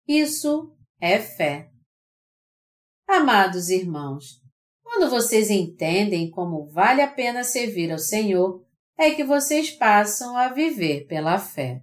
Isso 0.09 0.75
é 0.99 1.21
fé. 1.21 1.71
Amados 3.07 3.69
irmãos, 3.69 4.41
quando 4.83 5.11
vocês 5.11 5.51
entendem 5.51 6.31
como 6.31 6.71
vale 6.71 7.03
a 7.03 7.13
pena 7.13 7.45
servir 7.45 7.93
ao 7.93 7.99
Senhor, 7.99 8.65
é 8.97 9.11
que 9.11 9.25
vocês 9.25 9.71
passam 9.71 10.39
a 10.39 10.49
viver 10.49 11.07
pela 11.07 11.39
fé. 11.39 11.83